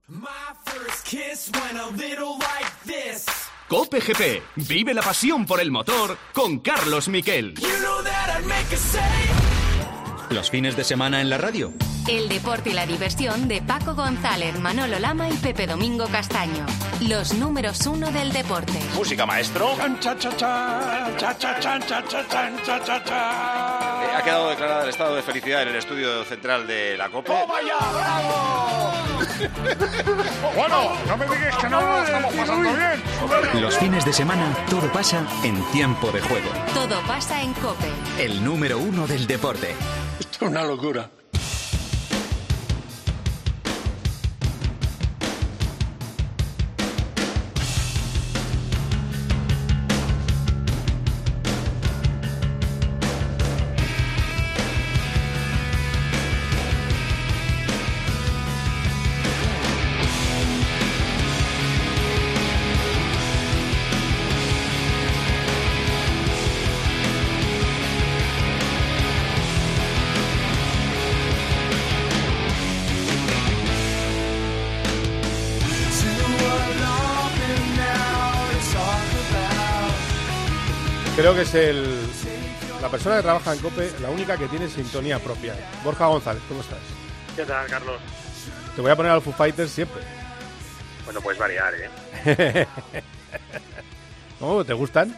Cope 3.69 4.01
GP. 4.01 4.43
Vive 4.67 4.93
la 4.93 5.01
pasión 5.01 5.45
por 5.45 5.61
el 5.61 5.71
motor 5.71 6.17
con 6.33 6.59
Carlos 6.59 7.07
Miquel. 7.07 7.53
Los 10.29 10.49
fines 10.49 10.75
de 10.75 10.83
semana 10.83 11.21
en 11.21 11.29
la 11.29 11.37
radio. 11.37 11.71
El 12.07 12.27
deporte 12.29 12.69
y 12.71 12.73
la 12.73 12.85
diversión 12.85 13.47
de 13.47 13.61
Paco 13.61 13.95
González, 13.95 14.59
Manolo 14.59 14.99
Lama 14.99 15.29
y 15.29 15.33
Pepe 15.33 15.65
Domingo 15.67 16.07
Castaño. 16.07 16.65
Los 17.01 17.33
números 17.33 17.85
uno 17.87 18.11
del 18.11 18.31
deporte. 18.31 18.79
Música, 18.95 19.25
maestro. 19.25 19.71
Eh, 19.71 19.97
Ha 24.15 24.21
quedado 24.23 24.49
declarado 24.49 24.83
el 24.83 24.89
estado 24.89 25.15
de 25.15 25.21
felicidad 25.23 25.63
en 25.63 25.69
el 25.69 25.75
estudio 25.77 26.23
central 26.25 26.67
de 26.67 26.97
la 26.97 27.09
COPE. 27.09 27.31
vaya, 27.47 27.77
bravo! 27.93 29.04
Bueno, 30.55 30.93
no 31.07 31.17
me 31.17 31.25
digas 31.25 31.57
que 31.57 31.69
no 31.69 31.81
lo 31.81 32.03
estamos 32.03 32.33
pasando 32.33 32.69
bien. 32.73 33.61
Los 33.61 33.77
fines 33.77 34.05
de 34.05 34.13
semana 34.13 34.55
todo 34.69 34.91
pasa 34.91 35.25
en 35.43 35.61
tiempo 35.71 36.11
de 36.11 36.21
juego. 36.21 36.49
Todo 36.73 37.01
pasa 37.07 37.41
en 37.41 37.53
Cope. 37.53 37.87
El 38.19 38.43
número 38.43 38.77
uno 38.79 39.07
del 39.07 39.27
deporte. 39.27 39.75
Esto 40.19 40.45
es 40.45 40.51
una 40.51 40.63
locura. 40.63 41.09
Creo 81.25 81.33
que 81.33 81.41
es 81.41 81.55
el 81.55 81.83
la 82.83 82.87
persona 82.87 83.15
que 83.15 83.23
trabaja 83.23 83.51
en 83.51 83.59
COPE, 83.59 83.93
la 83.99 84.11
única 84.11 84.37
que 84.37 84.47
tiene 84.47 84.67
sintonía 84.67 85.17
propia. 85.17 85.55
Borja 85.83 86.05
González, 86.05 86.43
¿cómo 86.47 86.61
estás? 86.61 86.77
¿Qué 87.35 87.43
tal, 87.45 87.65
Carlos? 87.65 87.99
Te 88.75 88.81
voy 88.83 88.91
a 88.91 88.95
poner 88.95 89.11
al 89.11 89.23
Foo 89.23 89.33
Fighters 89.33 89.71
siempre. 89.71 90.03
Bueno, 91.03 91.19
puedes 91.21 91.39
variar, 91.39 91.73
¿eh? 91.73 92.67
¿Cómo? 94.39 94.63
¿Te 94.63 94.73
gustan? 94.73 95.17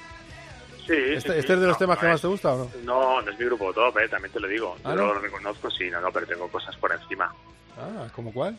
Sí. 0.85 0.93
¿Este, 0.93 1.33
sí, 1.33 1.39
este 1.39 1.53
es 1.55 1.59
de 1.59 1.67
los 1.67 1.75
no, 1.75 1.77
temas 1.77 1.99
que 1.99 2.07
más 2.07 2.21
te 2.21 2.27
gusta 2.27 2.53
o 2.53 2.57
no? 2.57 2.71
No, 2.85 3.21
no 3.21 3.29
es 3.29 3.37
mi 3.37 3.43
grupo 3.43 3.73
top, 3.73 3.97
¿eh? 3.97 4.07
También 4.07 4.31
te 4.31 4.39
lo 4.39 4.47
digo. 4.47 4.77
¿Ah, 4.85 4.91
Yo 4.91 4.95
no? 4.95 5.13
lo 5.13 5.19
reconozco, 5.19 5.69
sí, 5.69 5.89
no, 5.89 5.99
no, 5.99 6.09
pero 6.13 6.25
tengo 6.25 6.47
cosas 6.47 6.73
por 6.77 6.89
encima. 6.93 7.35
Ah, 7.77 8.07
¿como 8.15 8.31
cuál? 8.31 8.57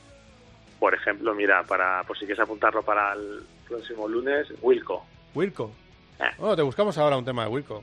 Por 0.78 0.92
ejemplo, 0.92 1.34
mira, 1.34 1.62
para 1.62 2.04
por 2.04 2.18
si 2.18 2.26
quieres 2.26 2.44
apuntarlo 2.44 2.82
para 2.82 3.14
el 3.14 3.42
próximo 3.66 4.06
lunes, 4.06 4.48
Wilco. 4.60 5.06
Wilco. 5.34 5.72
Bueno, 6.38 6.56
te 6.56 6.62
buscamos 6.62 6.96
ahora 6.98 7.16
un 7.16 7.24
tema 7.24 7.44
de 7.44 7.50
Wilco. 7.50 7.82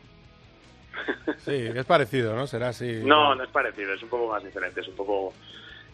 Sí, 1.39 1.51
es 1.51 1.86
parecido, 1.86 2.36
¿no? 2.36 2.47
Será 2.47 2.69
así. 2.69 3.01
No, 3.03 3.36
no 3.36 3.43
es 3.43 3.49
parecido, 3.49 3.93
es 3.93 4.01
un 4.01 4.09
poco 4.09 4.31
más 4.31 4.43
diferente, 4.43 4.81
es 4.81 4.88
un 4.88 4.95
poco... 4.95 5.33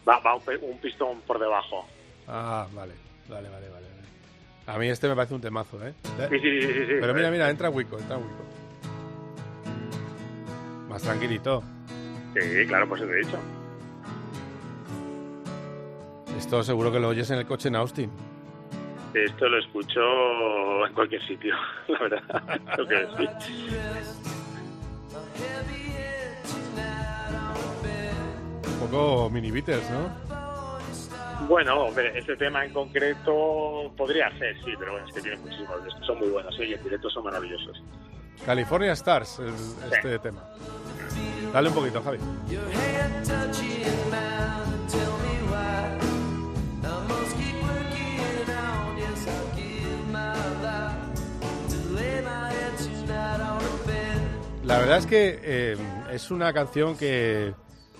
Va, 0.08 0.20
va 0.20 0.36
un, 0.36 0.78
pistón 0.80 1.22
por 1.22 1.40
debajo. 1.40 1.86
Ah, 2.28 2.68
vale, 2.74 2.94
vale, 3.28 3.50
vale, 3.50 3.70
vale. 3.70 3.86
A 4.68 4.78
mí 4.78 4.88
este 4.88 5.08
me 5.08 5.16
parece 5.16 5.34
un 5.34 5.42
temazo, 5.42 5.86
¿eh? 5.86 5.94
Sí, 6.04 6.40
sí, 6.40 6.40
sí, 6.40 6.62
sí, 6.62 6.86
sí. 6.86 6.94
Pero 7.00 7.14
mira, 7.14 7.30
mira, 7.30 7.50
entra 7.50 7.70
Wilco, 7.70 7.98
entra 7.98 8.18
Wilco. 8.18 8.44
Más 10.88 11.02
tranquilito. 11.02 11.64
Sí, 12.34 12.66
claro, 12.68 12.88
pues 12.88 13.02
eso 13.02 13.12
he 13.12 13.18
dicho. 13.18 13.38
Esto 16.38 16.64
seguro 16.64 16.92
que 16.92 17.00
lo 17.00 17.10
oyes 17.10 17.30
en 17.32 17.40
el 17.40 17.46
coche 17.46 17.68
en 17.68 17.76
Austin. 17.76 18.12
Esto 19.14 19.50
lo 19.50 19.60
escucho 19.60 20.88
en 20.88 20.94
cualquier 20.94 21.26
sitio, 21.28 21.54
la 21.88 22.00
verdad. 22.00 22.62
Creo 22.76 22.88
que 22.88 23.08
sí. 23.18 23.28
Un 28.82 28.90
poco 28.90 29.30
mini 29.30 29.52
Beatles, 29.52 29.90
¿no? 29.92 30.10
Bueno, 31.48 31.86
hombre, 31.86 32.18
este 32.18 32.38
tema 32.38 32.64
en 32.64 32.72
concreto 32.72 33.92
podría 33.98 34.30
ser, 34.38 34.56
sí, 34.64 34.72
pero 34.80 34.94
bueno, 34.94 35.08
es 35.08 35.14
que 35.14 35.22
tiene 35.22 35.38
muchísimos. 35.38 35.78
Son 36.06 36.20
muy 36.20 36.30
buenos, 36.30 36.58
¿eh? 36.60 36.68
y 36.68 36.74
en 36.74 36.84
directo 36.84 37.10
son 37.10 37.26
maravillosos. 37.26 37.84
California 38.46 38.94
Stars, 38.94 39.40
este 39.92 40.20
tema. 40.20 40.42
Dale 41.52 41.70
un 41.70 41.76
poquito, 41.76 42.02
Javi. 42.02 42.18
La 54.66 54.78
verdad 54.80 54.98
es 55.00 55.08
que 55.08 55.40
eh, 55.44 55.78
es 56.12 56.30
una 56.32 56.54
canción 56.54 56.98
que 56.98 57.54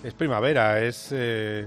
es 0.04 0.14
primavera, 0.14 0.80
es 0.80 1.10
eh, 1.12 1.66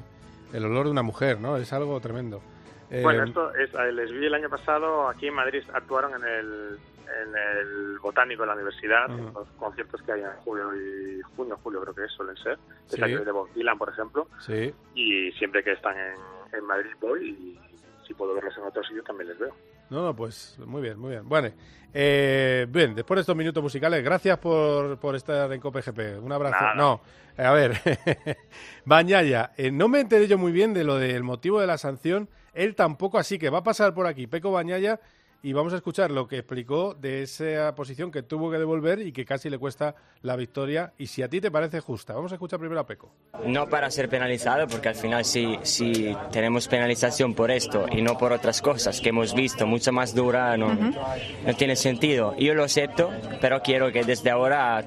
el 0.54 0.66
olor 0.66 0.86
de 0.86 0.92
una 0.92 1.04
mujer, 1.04 1.40
¿no? 1.40 1.58
Es 1.58 1.74
algo 1.74 2.00
tremendo. 2.00 2.42
Eh, 2.90 3.02
Bueno, 3.04 3.24
esto 3.26 3.54
es, 3.56 3.74
eh, 3.74 3.92
les 3.92 4.12
vi 4.12 4.26
el 4.26 4.34
año 4.34 4.50
pasado 4.50 5.10
aquí 5.10 5.28
en 5.28 5.34
Madrid, 5.34 5.64
actuaron 5.74 6.14
en 6.16 6.24
el, 6.24 6.80
en 7.04 7.36
el 7.36 8.00
Botánico 8.00 8.44
de 8.44 8.48
la 8.48 8.54
Universidad, 8.54 9.10
en 9.12 9.34
los 9.34 9.48
conciertos 9.60 10.02
que 10.04 10.14
hay 10.14 10.22
en 10.22 10.32
julio 10.46 10.72
y 10.76 11.22
junio, 11.36 11.60
julio 11.62 11.82
creo 11.82 11.94
que 11.94 12.06
es, 12.06 12.12
suelen 12.14 12.38
ser, 12.38 12.58
Sí. 12.88 13.02
de 13.02 13.32
Bob 13.32 13.50
Dylan, 13.54 13.78
por 13.78 13.90
ejemplo, 13.90 14.28
Sí. 14.40 14.74
y 14.94 15.32
siempre 15.34 15.62
que 15.64 15.74
están 15.74 15.96
en, 15.98 16.58
en 16.58 16.66
Madrid 16.66 16.92
voy 17.02 17.30
y 17.30 17.60
si 18.08 18.14
puedo 18.14 18.34
verlos 18.34 18.56
en 18.58 18.64
otro 18.64 18.82
sitio 18.84 19.04
también 19.04 19.28
les 19.30 19.40
veo. 19.40 19.54
No, 19.90 20.04
no, 20.04 20.16
pues 20.16 20.58
muy 20.66 20.82
bien, 20.82 20.98
muy 20.98 21.12
bien. 21.12 21.28
Bueno, 21.28 21.52
eh, 21.94 22.66
bien, 22.70 22.96
después 22.96 23.16
de 23.18 23.22
estos 23.22 23.36
minutos 23.36 23.64
musicales, 23.64 24.04
gracias 24.04 24.38
por, 24.38 24.98
por 25.00 25.16
estar 25.16 25.52
en 25.52 25.62
COPGP. 25.62 26.22
Un 26.22 26.32
abrazo. 26.32 26.58
Nada. 26.60 26.76
No, 26.76 27.02
eh, 27.38 27.44
a 27.44 27.52
ver, 27.52 27.80
Bañaya, 28.86 29.52
eh, 29.58 29.72
no 29.72 29.88
me 29.88 30.00
enteré 30.00 30.28
yo 30.28 30.38
muy 30.38 30.52
bien 30.52 30.74
de 30.74 30.84
lo 30.84 30.98
del 30.98 31.24
motivo 31.24 31.60
de 31.62 31.68
la 31.68 31.78
sanción. 31.78 32.30
Él 32.54 32.76
tampoco, 32.76 33.18
así 33.18 33.38
que 33.38 33.50
va 33.50 33.60
a 33.60 33.64
pasar 33.64 33.94
por 33.94 34.08
aquí 34.08 34.28
Peco 34.28 34.52
Bañaya 34.52 35.00
y 35.46 35.54
vamos 35.54 35.74
a 35.74 35.76
escuchar 35.76 36.10
lo 36.10 36.28
que 36.28 36.40
explicó 36.40 36.96
de 36.96 37.22
esa 37.22 37.76
posición 37.76 38.10
que 38.10 38.24
tuvo 38.24 38.50
que 38.50 38.58
devolver 38.58 39.00
y 39.02 39.12
que 39.12 39.26
casi 39.26 39.48
le 39.48 39.60
cuesta 39.60 39.94
la 40.24 40.36
victoria. 40.36 40.94
Y 40.98 41.06
si 41.06 41.22
a 41.22 41.30
ti 41.30 41.40
te 41.40 41.52
parece 41.52 41.82
justa, 41.82 42.16
vamos 42.16 42.32
a 42.32 42.36
escuchar 42.36 42.58
primero 42.58 42.82
a 42.82 42.88
Peco. 42.88 43.14
No 43.46 43.70
para 43.70 43.92
ser 43.92 44.10
penalizado, 44.10 44.66
porque 44.66 44.90
al 44.90 44.96
final 44.96 45.24
si, 45.24 45.60
si 45.62 46.18
tenemos 46.32 46.68
penalización 46.68 47.36
por 47.36 47.52
esto 47.52 47.86
y 47.92 48.02
no 48.02 48.18
por 48.18 48.34
otras 48.34 48.60
cosas 48.60 49.00
que 49.00 49.10
hemos 49.10 49.36
visto 49.36 49.68
mucho 49.68 49.92
más 49.92 50.16
dura, 50.16 50.58
no, 50.58 50.74
no 50.74 51.54
tiene 51.56 51.76
sentido. 51.76 52.36
Yo 52.40 52.56
lo 52.56 52.64
acepto, 52.64 53.12
pero 53.40 53.62
quiero 53.62 53.92
que 53.92 54.04
desde 54.04 54.32
ahora 54.32 54.84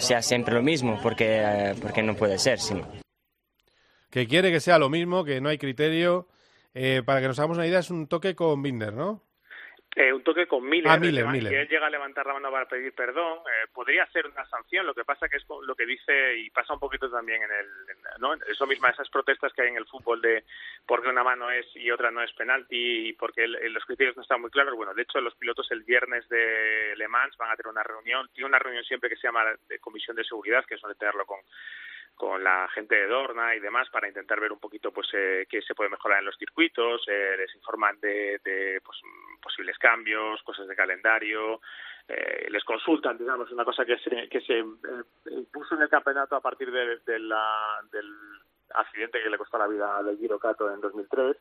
sea 0.00 0.20
siempre 0.20 0.54
lo 0.54 0.62
mismo, 0.62 0.98
porque, 1.02 1.74
porque 1.80 2.02
no 2.02 2.14
puede 2.14 2.38
ser. 2.38 2.60
sino 2.60 2.86
Que 4.10 4.26
quiere 4.26 4.52
que 4.52 4.60
sea 4.60 4.78
lo 4.78 4.90
mismo, 4.90 5.24
que 5.24 5.40
no 5.40 5.48
hay 5.48 5.56
criterio. 5.56 6.28
Eh, 6.74 7.02
para 7.06 7.22
que 7.22 7.28
nos 7.28 7.38
hagamos 7.38 7.56
una 7.56 7.66
idea, 7.66 7.78
es 7.78 7.90
un 7.90 8.06
toque 8.06 8.34
con 8.34 8.62
Binder, 8.62 8.92
¿no? 8.92 9.27
Eh, 9.96 10.12
un 10.12 10.22
toque 10.22 10.46
con 10.46 10.62
Miller, 10.68 10.92
Ah, 10.92 10.98
Miller, 10.98 11.24
que 11.24 11.30
Miller. 11.32 11.54
él 11.54 11.68
llega 11.68 11.86
a 11.86 11.90
levantar 11.90 12.24
la 12.26 12.34
mano 12.34 12.50
para 12.52 12.68
pedir 12.68 12.92
perdón, 12.94 13.38
eh, 13.38 13.66
podría 13.72 14.06
ser 14.12 14.26
una 14.26 14.44
sanción, 14.46 14.86
lo 14.86 14.94
que 14.94 15.04
pasa 15.04 15.28
que 15.28 15.38
es 15.38 15.44
lo 15.48 15.74
que 15.74 15.86
dice 15.86 16.36
y 16.36 16.50
pasa 16.50 16.74
un 16.74 16.78
poquito 16.78 17.10
también 17.10 17.42
en 17.42 17.50
el, 17.50 17.66
en- 17.90 18.20
¿no? 18.20 18.34
Eso 18.34 18.66
misma, 18.66 18.90
esas 18.90 19.08
protestas 19.08 19.52
que 19.54 19.62
hay 19.62 19.68
en 19.68 19.76
el 19.76 19.86
fútbol 19.86 20.20
de 20.20 20.44
por 20.86 21.02
qué 21.02 21.08
una 21.08 21.24
mano 21.24 21.50
es 21.50 21.66
y 21.74 21.90
otra 21.90 22.10
no 22.10 22.22
es 22.22 22.32
penalti 22.34 23.08
y 23.08 23.12
porque 23.14 23.44
el- 23.44 23.72
los 23.72 23.84
criterios 23.86 24.14
no 24.16 24.22
están 24.22 24.40
muy 24.42 24.50
claros. 24.50 24.74
Bueno, 24.76 24.92
de 24.94 25.02
hecho 25.02 25.20
los 25.20 25.34
pilotos 25.34 25.68
el 25.72 25.82
viernes 25.82 26.28
de 26.28 26.94
Le 26.96 27.08
Mans 27.08 27.36
van 27.38 27.50
a 27.50 27.56
tener 27.56 27.70
una 27.72 27.82
reunión, 27.82 28.28
tiene 28.34 28.46
una 28.48 28.58
reunión 28.58 28.84
siempre 28.84 29.08
que 29.08 29.16
se 29.16 29.26
llama 29.26 29.44
de 29.68 29.78
comisión 29.80 30.14
de 30.16 30.22
seguridad, 30.24 30.64
que 30.66 30.76
suele 30.76 30.94
tenerlo 30.96 31.24
con 31.26 31.40
con 32.18 32.42
la 32.42 32.68
gente 32.74 32.96
de 32.96 33.06
Dorna 33.06 33.54
y 33.54 33.60
demás 33.60 33.88
para 33.90 34.08
intentar 34.08 34.40
ver 34.40 34.52
un 34.52 34.58
poquito 34.58 34.90
pues 34.90 35.06
eh, 35.14 35.46
qué 35.48 35.62
se 35.62 35.74
puede 35.74 35.88
mejorar 35.88 36.18
en 36.18 36.26
los 36.26 36.36
circuitos, 36.36 37.02
eh, 37.06 37.36
les 37.38 37.54
informan 37.54 37.98
de, 38.00 38.40
de, 38.44 38.80
pues, 38.84 38.98
posibles 39.40 39.78
cambios, 39.78 40.42
cosas 40.42 40.66
de 40.66 40.74
calendario, 40.74 41.60
eh, 42.08 42.48
les 42.50 42.64
consultan, 42.64 43.16
digamos, 43.16 43.50
una 43.52 43.64
cosa 43.64 43.84
que 43.84 43.98
se, 43.98 44.28
que 44.28 44.40
se 44.40 44.58
eh, 44.58 45.44
puso 45.52 45.76
en 45.76 45.82
el 45.82 45.88
campeonato 45.88 46.34
a 46.34 46.40
partir 46.40 46.72
de, 46.72 47.18
la, 47.20 47.80
del 47.92 48.12
accidente 48.74 49.22
que 49.22 49.30
le 49.30 49.38
costó 49.38 49.56
la 49.56 49.68
vida 49.68 50.02
del 50.02 50.18
Giro 50.18 50.40
Cato 50.40 50.72
en 50.74 50.80
2003 50.80 51.36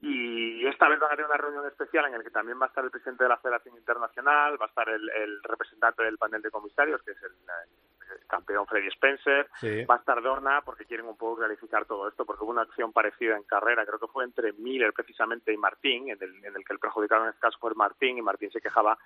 y 0.00 0.66
esta 0.66 0.88
vez 0.88 1.00
van 1.00 1.12
a 1.12 1.16
tener 1.16 1.26
una 1.26 1.36
reunión 1.36 1.66
especial 1.66 2.06
en 2.06 2.12
la 2.12 2.22
que 2.22 2.30
también 2.30 2.60
va 2.60 2.66
a 2.66 2.68
estar 2.68 2.84
el 2.84 2.90
presidente 2.90 3.24
de 3.24 3.30
la 3.30 3.38
Federación 3.38 3.76
Internacional, 3.76 4.60
va 4.60 4.66
a 4.66 4.68
estar 4.68 4.88
el, 4.88 5.08
el 5.10 5.42
representante 5.42 6.04
del 6.04 6.18
panel 6.18 6.40
de 6.42 6.50
comisarios, 6.50 7.02
que 7.02 7.12
es 7.12 7.22
el, 7.22 7.32
el 7.32 8.26
campeón 8.28 8.66
Freddy 8.66 8.88
Spencer, 8.88 9.48
Sí. 9.60 9.84
va 9.84 9.96
a 9.96 9.98
estar 9.98 10.22
Dorna 10.22 10.62
porque 10.62 10.84
quieren 10.84 11.06
un 11.06 11.16
poco 11.16 11.38
clarificar 11.38 11.84
todo 11.84 12.08
esto, 12.08 12.24
porque 12.24 12.44
hubo 12.44 12.52
una 12.52 12.62
acción 12.62 12.92
parecida 12.92 13.36
en 13.36 13.42
carrera, 13.42 13.84
creo 13.84 13.98
que 13.98 14.06
fue 14.06 14.24
entre 14.24 14.52
Miller 14.52 14.92
precisamente 14.92 15.52
y 15.52 15.56
Martín, 15.56 16.10
en 16.10 16.18
el, 16.22 16.44
en 16.44 16.54
el 16.56 16.64
que 16.64 16.72
el 16.72 16.78
perjudicado 16.78 17.24
en 17.24 17.30
este 17.30 17.40
caso 17.40 17.58
fue 17.58 17.74
Martín, 17.74 18.18
y 18.18 18.22
Martín 18.22 18.50
se 18.50 18.60
quejaba 18.60 18.96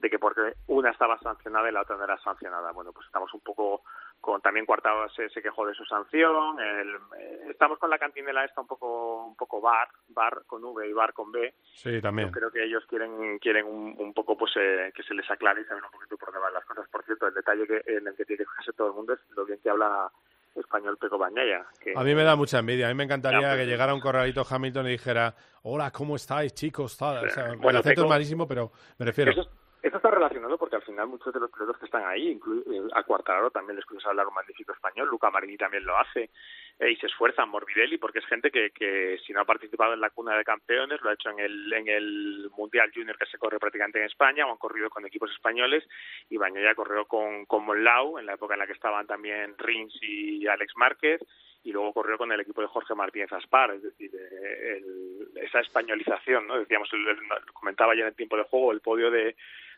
de 0.00 0.08
que 0.10 0.18
porque 0.18 0.54
una 0.68 0.90
estaba 0.90 1.18
sancionada 1.18 1.68
y 1.68 1.72
la 1.72 1.82
otra 1.82 1.96
no 1.96 2.04
era 2.04 2.18
sancionada. 2.18 2.72
Bueno, 2.72 2.92
pues 2.92 3.06
estamos 3.06 3.32
un 3.34 3.40
poco 3.40 3.82
con 4.20 4.40
también 4.40 4.66
Cuartado 4.66 5.08
se, 5.10 5.28
se 5.30 5.42
quejó 5.42 5.66
de 5.66 5.74
su 5.74 5.84
sanción. 5.84 6.58
el- 6.60 6.96
eh, 7.18 7.46
estamos 7.50 7.78
con 7.78 7.90
la 7.90 7.98
cantinela 7.98 8.44
esta 8.44 8.60
un 8.62 8.66
poco 8.66 9.26
un 9.26 9.36
poco 9.36 9.60
bar, 9.60 9.88
bar 10.08 10.42
con 10.46 10.64
V 10.64 10.88
y 10.88 10.92
bar 10.92 11.12
con 11.12 11.30
B. 11.30 11.54
Sí, 11.74 12.00
también. 12.00 12.28
Yo 12.28 12.32
creo 12.32 12.50
que 12.50 12.64
ellos 12.64 12.84
quieren 12.88 13.38
quieren 13.38 13.66
un, 13.66 13.94
un 13.98 14.12
poco 14.14 14.36
pues 14.36 14.52
eh, 14.56 14.90
que 14.94 15.02
se 15.02 15.14
les 15.14 15.30
aclare 15.30 15.60
y 15.60 15.64
saber 15.64 15.84
un 15.84 15.90
poquito 15.90 16.16
por 16.16 16.28
dónde 16.32 16.40
van 16.40 16.54
las 16.54 16.64
cosas. 16.64 16.88
Por 16.88 17.04
cierto, 17.04 17.26
el 17.26 17.34
detalle 17.34 17.66
que 17.66 17.82
en 17.86 18.06
el 18.08 18.14
que 18.16 18.24
tiene 18.24 18.38
que 18.44 18.50
fijarse 18.50 18.72
todo 18.72 18.88
el 18.88 18.94
mundo 18.94 19.12
es 19.14 19.20
lo 19.36 19.44
bien 19.44 19.60
que 19.62 19.70
habla 19.70 20.10
español 20.54 20.96
Peco 20.98 21.16
Bañaya. 21.16 21.64
Que, 21.80 21.92
A 21.96 22.02
mí 22.02 22.14
me 22.14 22.24
da 22.24 22.34
mucha 22.36 22.58
envidia. 22.58 22.86
A 22.86 22.88
mí 22.88 22.94
me 22.94 23.04
encantaría 23.04 23.40
Ya, 23.40 23.48
pues, 23.50 23.60
que 23.60 23.66
llegara 23.66 23.94
un 23.94 24.00
corralito 24.00 24.44
Hamilton 24.48 24.86
y 24.86 24.90
dijera, 24.90 25.32
hola, 25.62 25.90
¿cómo 25.92 26.16
estáis, 26.16 26.52
chicos? 26.54 26.98
Tal. 26.98 27.24
O 27.26 27.30
sea, 27.30 27.46
el 27.52 27.76
acento 27.76 27.82
Peco- 27.82 28.02
es 28.02 28.08
malísimo, 28.08 28.48
pero 28.48 28.72
me 28.98 29.06
refiero. 29.06 29.30
Eso, 29.30 29.48
eso 29.82 29.96
está 29.96 30.10
relacionado 30.10 30.58
porque 30.58 30.76
al 30.76 30.82
final 30.82 31.06
muchos 31.08 31.32
de 31.32 31.40
los 31.40 31.50
pilotos 31.50 31.78
que 31.78 31.86
están 31.86 32.04
ahí, 32.04 32.32
eh, 32.32 32.80
a 32.92 33.02
Cuartararo 33.02 33.50
también 33.50 33.76
les 33.76 33.82
escuchas 33.84 34.06
hablar 34.06 34.26
un 34.26 34.34
magnífico 34.34 34.72
español, 34.72 35.08
Luca 35.08 35.30
Marini 35.30 35.56
también 35.56 35.84
lo 35.84 35.96
hace, 35.98 36.30
eh, 36.78 36.90
y 36.90 36.96
se 36.96 37.06
esfuerzan, 37.06 37.48
Morbidelli, 37.48 37.98
porque 37.98 38.20
es 38.20 38.26
gente 38.26 38.50
que, 38.50 38.70
que 38.70 39.18
si 39.26 39.32
no 39.32 39.40
ha 39.40 39.44
participado 39.44 39.92
en 39.94 40.00
la 40.00 40.10
cuna 40.10 40.36
de 40.36 40.44
campeones, 40.44 41.00
lo 41.02 41.10
ha 41.10 41.14
hecho 41.14 41.30
en 41.30 41.40
el, 41.40 41.72
en 41.72 41.88
el 41.88 42.50
Mundial 42.56 42.90
Junior 42.94 43.16
que 43.18 43.26
se 43.26 43.38
corre 43.38 43.58
prácticamente 43.58 43.98
en 43.98 44.06
España, 44.06 44.46
o 44.46 44.50
han 44.52 44.58
corrido 44.58 44.90
con 44.90 45.04
equipos 45.06 45.30
españoles, 45.30 45.86
y 46.28 46.36
Bañaya 46.36 46.74
corrió 46.74 47.04
con, 47.06 47.46
con 47.46 47.64
Monlau, 47.64 48.18
en 48.18 48.26
la 48.26 48.34
época 48.34 48.54
en 48.54 48.60
la 48.60 48.66
que 48.66 48.72
estaban 48.72 49.06
también 49.06 49.54
Rins 49.58 49.96
y 50.02 50.46
Alex 50.46 50.72
Márquez, 50.76 51.20
y 51.62 51.72
luego 51.72 51.92
corrió 51.92 52.16
con 52.16 52.32
el 52.32 52.40
equipo 52.40 52.62
de 52.62 52.68
Jorge 52.68 52.94
Martínez 52.94 53.30
Aspar, 53.34 53.72
es 53.72 53.82
decir, 53.82 54.10
eh, 54.14 54.78
el- 54.78 55.28
esa 55.44 55.60
españolización, 55.60 56.46
¿no? 56.46 56.58
Decíamos, 56.58 56.90
el- 56.94 57.06
el- 57.06 57.18
comentaba 57.52 57.94
ya 57.94 58.00
en 58.02 58.08
el 58.08 58.14
tiempo 58.14 58.38
de 58.38 58.44
juego, 58.44 58.72
el 58.72 58.80
podio 58.80 59.10
de, 59.10 59.36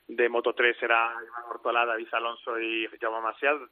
de 0.09 0.29
Moto 0.29 0.53
3 0.55 0.77
era 0.83 1.13
Iván 1.25 1.45
Ortola, 1.51 1.87
David 1.87 2.09
Alonso 2.13 2.59
y 2.59 2.89
Jaume 3.01 3.21
Maciel, 3.21 3.69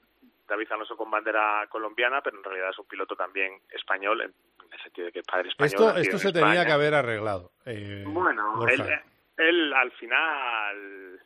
David 0.48 0.72
Alonso 0.72 0.96
con 0.96 1.10
bandera 1.10 1.66
colombiana, 1.68 2.20
pero 2.22 2.38
en 2.38 2.44
realidad 2.44 2.70
es 2.70 2.78
un 2.78 2.86
piloto 2.86 3.14
también 3.14 3.60
español, 3.70 4.20
en 4.22 4.32
el 4.72 4.80
sentido 4.82 5.06
de 5.06 5.12
que 5.12 5.18
es 5.20 5.26
padre 5.26 5.48
español. 5.50 5.72
Esto, 5.72 5.96
esto 5.96 6.18
se 6.18 6.32
tenía 6.32 6.64
que 6.64 6.72
haber 6.72 6.94
arreglado. 6.94 7.52
eh, 7.66 8.04
Bueno, 8.06 8.56
Borja. 8.56 8.74
él, 8.74 9.00
él 9.36 9.74
al 9.74 9.90
final 9.92 11.20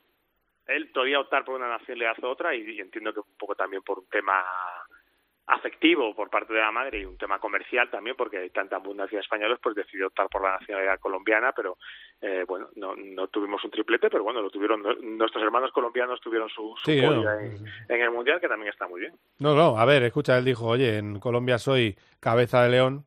él 0.67 0.93
todavía 0.93 1.21
optar 1.21 1.45
por 1.45 1.57
una 1.57 1.69
nacionalidad 1.69 2.17
u 2.23 2.27
otra 2.27 2.55
y, 2.55 2.63
y 2.63 2.81
entiendo 2.81 3.13
que 3.13 3.21
un 3.21 3.37
poco 3.39 3.55
también 3.55 3.83
por 3.83 3.99
un 3.99 4.09
tema 4.09 4.43
afectivo 5.47 6.15
por 6.15 6.31
parte 6.31 6.55
de 6.55 6.61
la 6.61 6.73
madre 6.73 7.01
y 7.01 7.05
un 7.05 7.19
tema 7.19 7.39
comercial 7.39 7.91
también 7.91 8.17
porque 8.17 8.39
hay 8.39 8.51
tanta 8.51 8.77
abundancia 8.77 9.19
de 9.19 9.23
españoles 9.23 9.59
pues 9.63 9.75
decidió 9.77 10.07
optar 10.07 10.29
por 10.31 10.43
la 10.43 10.53
nacionalidad 10.59 10.99
colombiana 10.99 11.53
pero 11.53 11.77
eh, 12.23 12.45
bueno 12.49 12.69
no, 12.77 12.95
no 12.97 13.29
tuvimos 13.29 13.63
un 13.63 13.71
triplete 13.71 14.09
pero 14.09 14.25
bueno 14.25 14.41
lo 14.41 14.49
tuvieron 14.51 14.83
nuestros 15.19 15.43
hermanos 15.45 15.71
colombianos 15.73 16.21
tuvieron 16.21 16.49
su, 16.49 16.75
su 16.83 16.91
Sí, 16.91 17.01
no. 17.03 17.31
en, 17.39 17.57
en 17.89 18.01
el 18.01 18.11
mundial 18.11 18.41
que 18.41 18.49
también 18.49 18.71
está 18.73 18.89
muy 18.89 19.01
bien 19.01 19.13
No, 19.39 19.55
no, 19.55 19.79
a 19.79 19.85
ver, 19.85 20.03
escucha, 20.05 20.39
él 20.39 20.45
dijo, 20.47 20.67
oye, 20.67 20.97
en 20.97 21.21
Colombia 21.21 21.59
soy 21.59 21.95
cabeza 22.21 22.63
de 22.63 22.71
león 22.71 23.05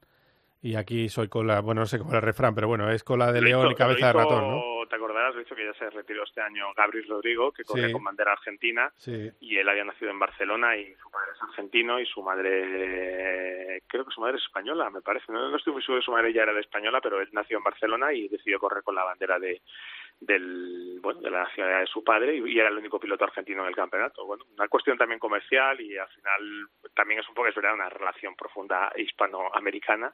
y 0.62 0.76
aquí 0.76 1.10
soy 1.10 1.30
cola, 1.30 1.62
bueno, 1.62 1.82
no 1.82 1.88
sé 1.88 1.98
cómo 1.98 2.12
es 2.12 2.16
el 2.18 2.22
refrán, 2.22 2.54
pero 2.54 2.68
bueno, 2.68 2.90
es 2.92 3.04
cola 3.04 3.32
de 3.32 3.42
león 3.42 3.64
hizo- 3.68 3.72
y 3.72 3.76
cabeza 3.76 4.08
de 4.08 4.14
ratón, 4.14 4.48
¿no? 4.52 4.77
Te 5.34 5.34
acordarás 5.34 5.36
lo 5.36 5.42
hizo 5.42 5.56
que 5.56 5.66
ya 5.66 5.74
se 5.74 5.90
retiró 5.96 6.24
este 6.24 6.42
año 6.42 6.74
Gabriel 6.76 7.08
Rodrigo 7.08 7.52
que 7.52 7.64
corre 7.64 7.88
Sí. 7.88 7.92
con 7.94 8.04
bandera 8.04 8.34
argentina 8.34 8.92
Sí. 8.98 9.32
y 9.40 9.58
él 9.58 9.68
había 9.70 9.84
nacido 9.84 10.12
en 10.12 10.20
Barcelona 10.20 10.76
y 10.78 10.94
su 10.96 11.10
padre 11.12 11.32
es 11.36 11.42
argentino 11.42 12.00
y 12.00 12.06
su 12.06 12.22
madre 12.22 13.82
creo 13.88 14.06
que 14.06 14.12
su 14.12 14.22
madre 14.22 14.38
es 14.38 14.44
española 14.44 14.90
me 14.90 15.02
parece 15.02 15.32
no, 15.32 15.50
no 15.50 15.58
estoy 15.58 15.74
muy 15.74 15.82
seguro 15.82 16.00
de 16.00 16.06
su 16.06 16.12
madre 16.12 16.34
ya 16.34 16.44
era 16.44 16.54
de 16.54 16.62
española 16.62 17.00
pero 17.02 17.22
él 17.22 17.30
nació 17.32 17.58
en 17.58 17.64
Barcelona 17.64 18.14
y 18.14 18.28
decidió 18.28 18.60
correr 18.60 18.84
con 18.84 18.96
la 18.96 19.04
bandera 19.04 19.40
de 19.40 19.62
del 20.20 20.98
bueno 21.02 21.22
de 21.22 21.30
la 21.30 21.44
nacionalidad 21.44 21.82
de 21.82 21.88
su 21.88 22.04
padre 22.04 22.36
y, 22.36 22.52
y 22.52 22.60
era 22.60 22.70
el 22.70 22.78
único 22.78 23.00
piloto 23.00 23.24
argentino 23.24 23.62
en 23.62 23.70
el 23.70 23.76
campeonato 23.76 24.26
bueno 24.26 24.46
una 24.56 24.68
cuestión 24.68 24.98
también 24.98 25.20
comercial 25.20 25.80
y 25.80 25.96
al 25.98 26.08
final 26.10 26.68
también 26.96 27.20
es 27.20 27.30
un 27.30 27.36
poco 27.36 27.48
es 27.50 27.56
verdad 27.56 27.76
una 27.76 27.90
relación 27.90 28.36
profunda 28.36 28.92
hispanoamericana 28.96 30.12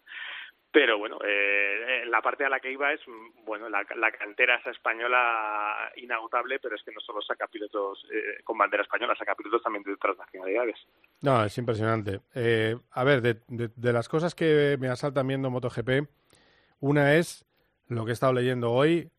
pero 0.73 0.97
bueno, 0.97 1.19
eh, 1.23 2.03
la 2.07 2.21
parte 2.21 2.43
a 2.43 2.49
la 2.49 2.59
que 2.59 2.71
iba 2.71 2.91
es, 2.91 2.99
mm, 3.07 3.45
bueno, 3.45 3.69
la, 3.69 3.85
la 3.95 4.11
cantera 4.11 4.55
esa 4.57 4.71
española 4.71 5.91
inagotable, 5.97 6.59
pero 6.59 6.75
es 6.75 6.83
que 6.83 6.91
no 6.91 6.99
solo 6.99 7.21
saca 7.21 7.47
pilotos 7.47 8.03
eh, 8.11 8.41
con 8.43 8.57
bandera 8.57 8.81
española, 8.83 9.15
saca 9.15 9.35
pilotos 9.35 9.61
también 9.61 9.83
de 9.83 9.93
otras 9.93 10.17
nacionalidades. 10.17 10.75
No, 11.21 11.45
es 11.45 11.55
impresionante. 11.57 12.21
Eh, 12.33 12.75
a 12.91 13.03
ver, 13.03 13.21
de, 13.21 13.35
de- 13.47 13.69
de 13.75 13.93
las 13.93 14.09
cosas 14.09 14.33
que 14.35 14.75
me 14.79 14.89
asaltan 14.89 15.27
viendo 15.27 15.49
MotoGP, 15.51 16.09
una 16.79 17.15
es 17.15 17.45
lo 17.87 18.03
que 18.03 18.11
he 18.11 18.13
estado 18.13 18.33
leyendo 18.33 18.71
hoy. 18.71 19.09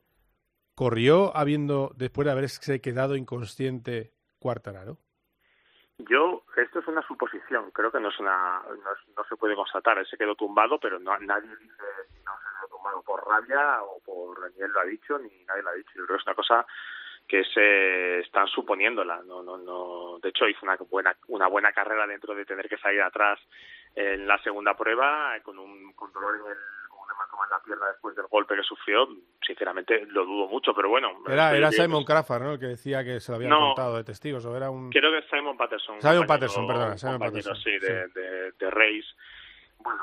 Corrió 0.75 1.37
habiendo, 1.37 1.93
después 1.97 2.27
de 2.27 2.33
haberse 2.33 2.81
quedado 2.81 3.15
inconsciente, 3.17 4.13
Cuartararo. 4.41 4.99
Yo, 5.99 6.43
esto 6.57 6.81
es 6.81 6.89
una 6.89 7.03
suposición, 7.03 7.71
creo 7.71 7.93
que 7.93 8.01
no 8.01 8.09
es 8.09 8.19
una, 8.19 8.63
no, 9.17 9.25
se 9.29 9.37
puede 9.37 9.55
constatar, 9.55 9.97
él 9.99 10.07
se 10.07 10.17
quedó 10.17 10.35
tumbado, 10.35 10.79
pero 10.81 10.99
no, 10.99 11.17
nadie 11.21 11.49
dice 11.57 11.85
si 12.11 12.19
no 12.25 12.33
se 12.37 12.49
quedó 12.59 12.69
tumbado 12.69 13.03
por 13.03 13.25
rabia 13.29 13.81
o 13.85 14.01
por, 14.01 14.53
ni 14.55 14.63
él 14.63 14.73
lo 14.73 14.81
ha 14.81 14.85
dicho, 14.85 15.17
ni 15.19 15.31
nadie 15.45 15.63
lo 15.63 15.71
ha 15.71 15.75
dicho, 15.75 15.93
yo 15.95 16.05
creo 16.05 16.17
que 16.17 16.21
es 16.21 16.27
una 16.27 16.35
cosa 16.35 16.67
que 17.29 17.45
se 17.45 18.19
están 18.21 18.49
suponiéndola, 18.49 19.23
no, 19.25 19.43
no, 19.45 19.57
no, 19.57 20.19
de 20.19 20.31
hecho 20.31 20.49
hizo 20.49 20.61
una 20.67 20.77
buena, 20.91 21.17
una 21.29 21.47
buena 21.47 21.73
carrera 21.73 22.09
dentro 22.09 22.35
de 22.35 22.45
tener 22.45 22.69
que 22.69 22.77
salir 22.79 23.01
atrás 23.01 23.39
en 23.95 24.27
la 24.27 24.39
segunda 24.43 24.77
prueba, 24.77 25.39
con 25.45 25.59
un, 25.61 25.93
con 25.93 26.13
dolor 26.13 26.35
en 26.35 26.51
el, 26.51 26.59
con 26.89 27.05
un 27.05 27.11
hematoma 27.13 27.45
en 27.45 27.51
la 27.51 27.54
pierna 27.65 27.87
después 27.89 28.15
del 28.17 28.27
golpe 28.27 28.55
que 28.57 28.63
sufrió, 28.63 29.09
sinceramente 29.47 30.05
lo 30.07 30.25
dudo 30.25 30.49
mucho, 30.49 30.73
pero 30.75 30.89
bueno. 30.89 31.09
Era, 31.29 31.57
era 31.57 31.73
Simon 31.73 32.05
Crawford, 32.05 32.43
¿no? 32.43 32.53
El 32.53 32.59
que 32.59 32.67
decía 32.67 33.03
que 33.05 33.21
se 33.21 33.33
lo 33.33 33.37
habían 33.37 33.51
No. 33.51 33.59
contado 33.75 33.97
de 33.97 34.05
testigos, 34.05 34.45
o 34.47 34.57
era 34.57 34.71
un... 34.71 34.91
Creo 34.91 35.11
que 35.11 35.19
es 35.19 35.25
Simon 35.31 35.57
Patterson. 35.57 36.01
Simon 36.01 36.27
Patterson, 36.27 36.67
perdona, 36.67 36.99
Simon 36.99 37.19
Patterson, 37.19 37.57
Sí, 37.57 37.71
de, 37.79 38.09
de, 38.09 38.53
de 38.53 38.71
Race. 38.71 39.07
Bueno, 39.79 40.03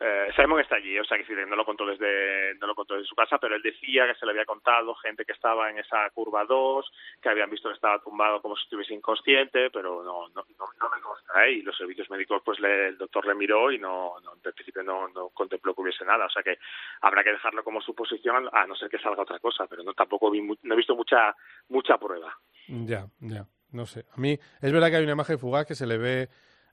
eh, 0.00 0.28
Simon 0.36 0.60
está 0.60 0.76
allí, 0.76 0.98
o 0.98 1.04
sea 1.04 1.16
que 1.18 1.46
no 1.46 1.56
lo 1.56 1.64
contó 1.64 1.84
desde 1.86 2.54
no 2.60 2.66
lo 2.66 2.74
contó 2.74 2.94
desde 2.94 3.06
su 3.08 3.14
casa, 3.14 3.38
pero 3.38 3.54
él 3.56 3.62
decía 3.62 4.06
que 4.06 4.14
se 4.18 4.26
le 4.26 4.32
había 4.32 4.44
contado 4.44 4.94
gente 4.96 5.24
que 5.24 5.32
estaba 5.32 5.70
en 5.70 5.78
esa 5.78 6.08
curva 6.10 6.44
2, 6.44 6.90
que 7.22 7.28
habían 7.28 7.50
visto 7.50 7.68
que 7.68 7.74
estaba 7.74 7.98
tumbado 8.00 8.40
como 8.42 8.56
si 8.56 8.64
estuviese 8.64 8.94
inconsciente, 8.94 9.70
pero 9.70 10.02
no 10.02 10.28
no, 10.28 10.44
no, 10.58 10.90
me 10.94 11.00
consta, 11.02 11.46
¿eh? 11.46 11.52
Y 11.52 11.62
los 11.62 11.76
servicios 11.76 12.08
médicos, 12.10 12.42
pues 12.44 12.58
le- 12.60 12.88
el 12.88 12.98
doctor 12.98 13.26
le 13.26 13.34
miró 13.34 13.70
y 13.72 13.78
no, 13.78 14.14
no 14.22 14.34
en 14.34 14.40
principio 14.52 14.82
no, 14.82 15.08
contempló 15.32 15.74
que 15.74 15.82
hubiese 15.82 16.04
nada, 16.04 16.26
o 16.26 16.30
sea 16.30 16.42
que 16.42 16.58
habrá 17.00 17.22
que 17.24 17.32
dejarlo 17.32 17.62
como 17.64 17.80
suposición, 17.80 18.48
a 18.52 18.66
no 18.66 18.74
ser 18.76 18.88
que 18.88 18.98
salga 18.98 19.22
otra 19.22 19.38
cosa, 19.38 19.66
pero 19.66 19.82
no 19.82 19.94
tampoco 19.94 20.30
vi, 20.30 20.40
no 20.42 20.74
he 20.74 20.76
visto 20.76 20.94
mucha 20.96 21.34
mucha 21.68 21.98
prueba. 21.98 22.36
Ya, 22.68 23.06
ya, 23.20 23.46
no 23.72 23.86
sé. 23.86 24.06
A 24.12 24.16
mí 24.20 24.38
es 24.60 24.72
verdad 24.72 24.88
que 24.90 24.96
hay 24.96 25.04
una 25.04 25.12
imagen 25.12 25.38
fugaz 25.38 25.66
que 25.66 25.74
se 25.74 25.86
le 25.86 25.98
ve 25.98 26.28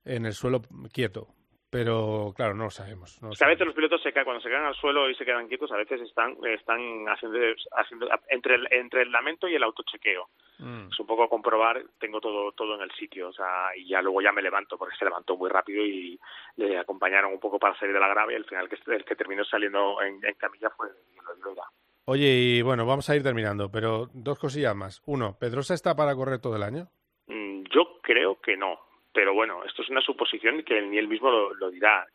en 0.05 0.25
el 0.25 0.33
suelo 0.33 0.61
quieto, 0.93 1.27
pero 1.71 2.33
claro, 2.35 2.53
no 2.53 2.65
lo 2.65 2.69
sabemos. 2.69 3.17
No 3.21 3.29
lo 3.29 3.31
O 3.31 3.35
sea, 3.35 3.47
a 3.47 3.49
veces 3.49 3.65
los 3.65 3.73
pilotos 3.73 4.03
se 4.03 4.11
caen, 4.11 4.25
cuando 4.25 4.41
se 4.43 4.49
caen 4.49 4.65
al 4.65 4.75
suelo 4.75 5.09
y 5.09 5.15
se 5.15 5.23
quedan 5.25 5.47
quietos, 5.47 5.71
a 5.71 5.77
veces 5.77 6.01
están, 6.01 6.35
están 6.45 7.07
haciendo, 7.07 7.39
haciendo 7.77 8.07
entre, 8.27 8.55
el, 8.55 8.67
entre 8.71 9.01
el 9.03 9.11
lamento 9.11 9.47
y 9.47 9.55
el 9.55 9.63
autochequeo. 9.63 10.27
Mm. 10.59 10.89
Es 10.91 10.99
un 10.99 11.07
poco 11.07 11.29
comprobar, 11.29 11.81
tengo 11.97 12.19
todo 12.19 12.51
todo 12.51 12.75
en 12.75 12.81
el 12.81 12.91
sitio, 12.91 13.29
o 13.29 13.33
sea, 13.33 13.75
y 13.75 13.87
ya 13.87 14.01
luego 14.01 14.21
ya 14.21 14.33
me 14.33 14.41
levanto, 14.41 14.77
porque 14.77 14.95
se 14.97 15.05
levantó 15.05 15.37
muy 15.37 15.49
rápido 15.49 15.83
y 15.83 16.19
le 16.57 16.77
acompañaron 16.77 17.31
un 17.33 17.39
poco 17.39 17.57
para 17.57 17.77
salir 17.79 17.93
de 17.93 18.01
la 18.01 18.09
grave 18.09 18.33
y 18.33 18.35
al 18.35 18.45
final 18.45 18.65
el 18.65 18.69
que, 18.69 18.93
el 18.93 19.05
que 19.05 19.15
terminó 19.15 19.43
saliendo 19.45 20.01
en, 20.01 20.23
en 20.25 20.33
camilla 20.35 20.69
fue 20.71 20.89
Miguel 21.09 21.25
Oliveira. 21.33 21.63
Oye, 22.05 22.27
y 22.27 22.61
bueno, 22.61 22.85
vamos 22.85 23.09
a 23.09 23.15
ir 23.15 23.23
terminando, 23.23 23.71
pero 23.71 24.09
dos 24.13 24.37
cosillas 24.37 24.75
más. 24.75 25.01
Uno, 25.05 25.37
¿Pedrosa 25.39 25.73
está 25.73 25.95
para 25.95 26.15
correr 26.15 26.41
todo 26.41 26.57
el 26.57 26.63
año? 26.63 26.89
Mm, 27.27 27.63
Yo 27.73 28.01
creo 28.01 28.41
que 28.41 28.57
no, 28.57 28.79
pero 29.13 29.33
bueno, 29.33 29.63
esto 29.63 29.81
es 29.81 29.89
una 29.89 30.01
suposición 30.01 30.63
que 30.63 30.81
ni 30.81 30.97
él 30.97 31.07
mismo 31.07 31.29
lo, 31.29 31.53
lo 31.53 31.69
dirá. 31.69 32.05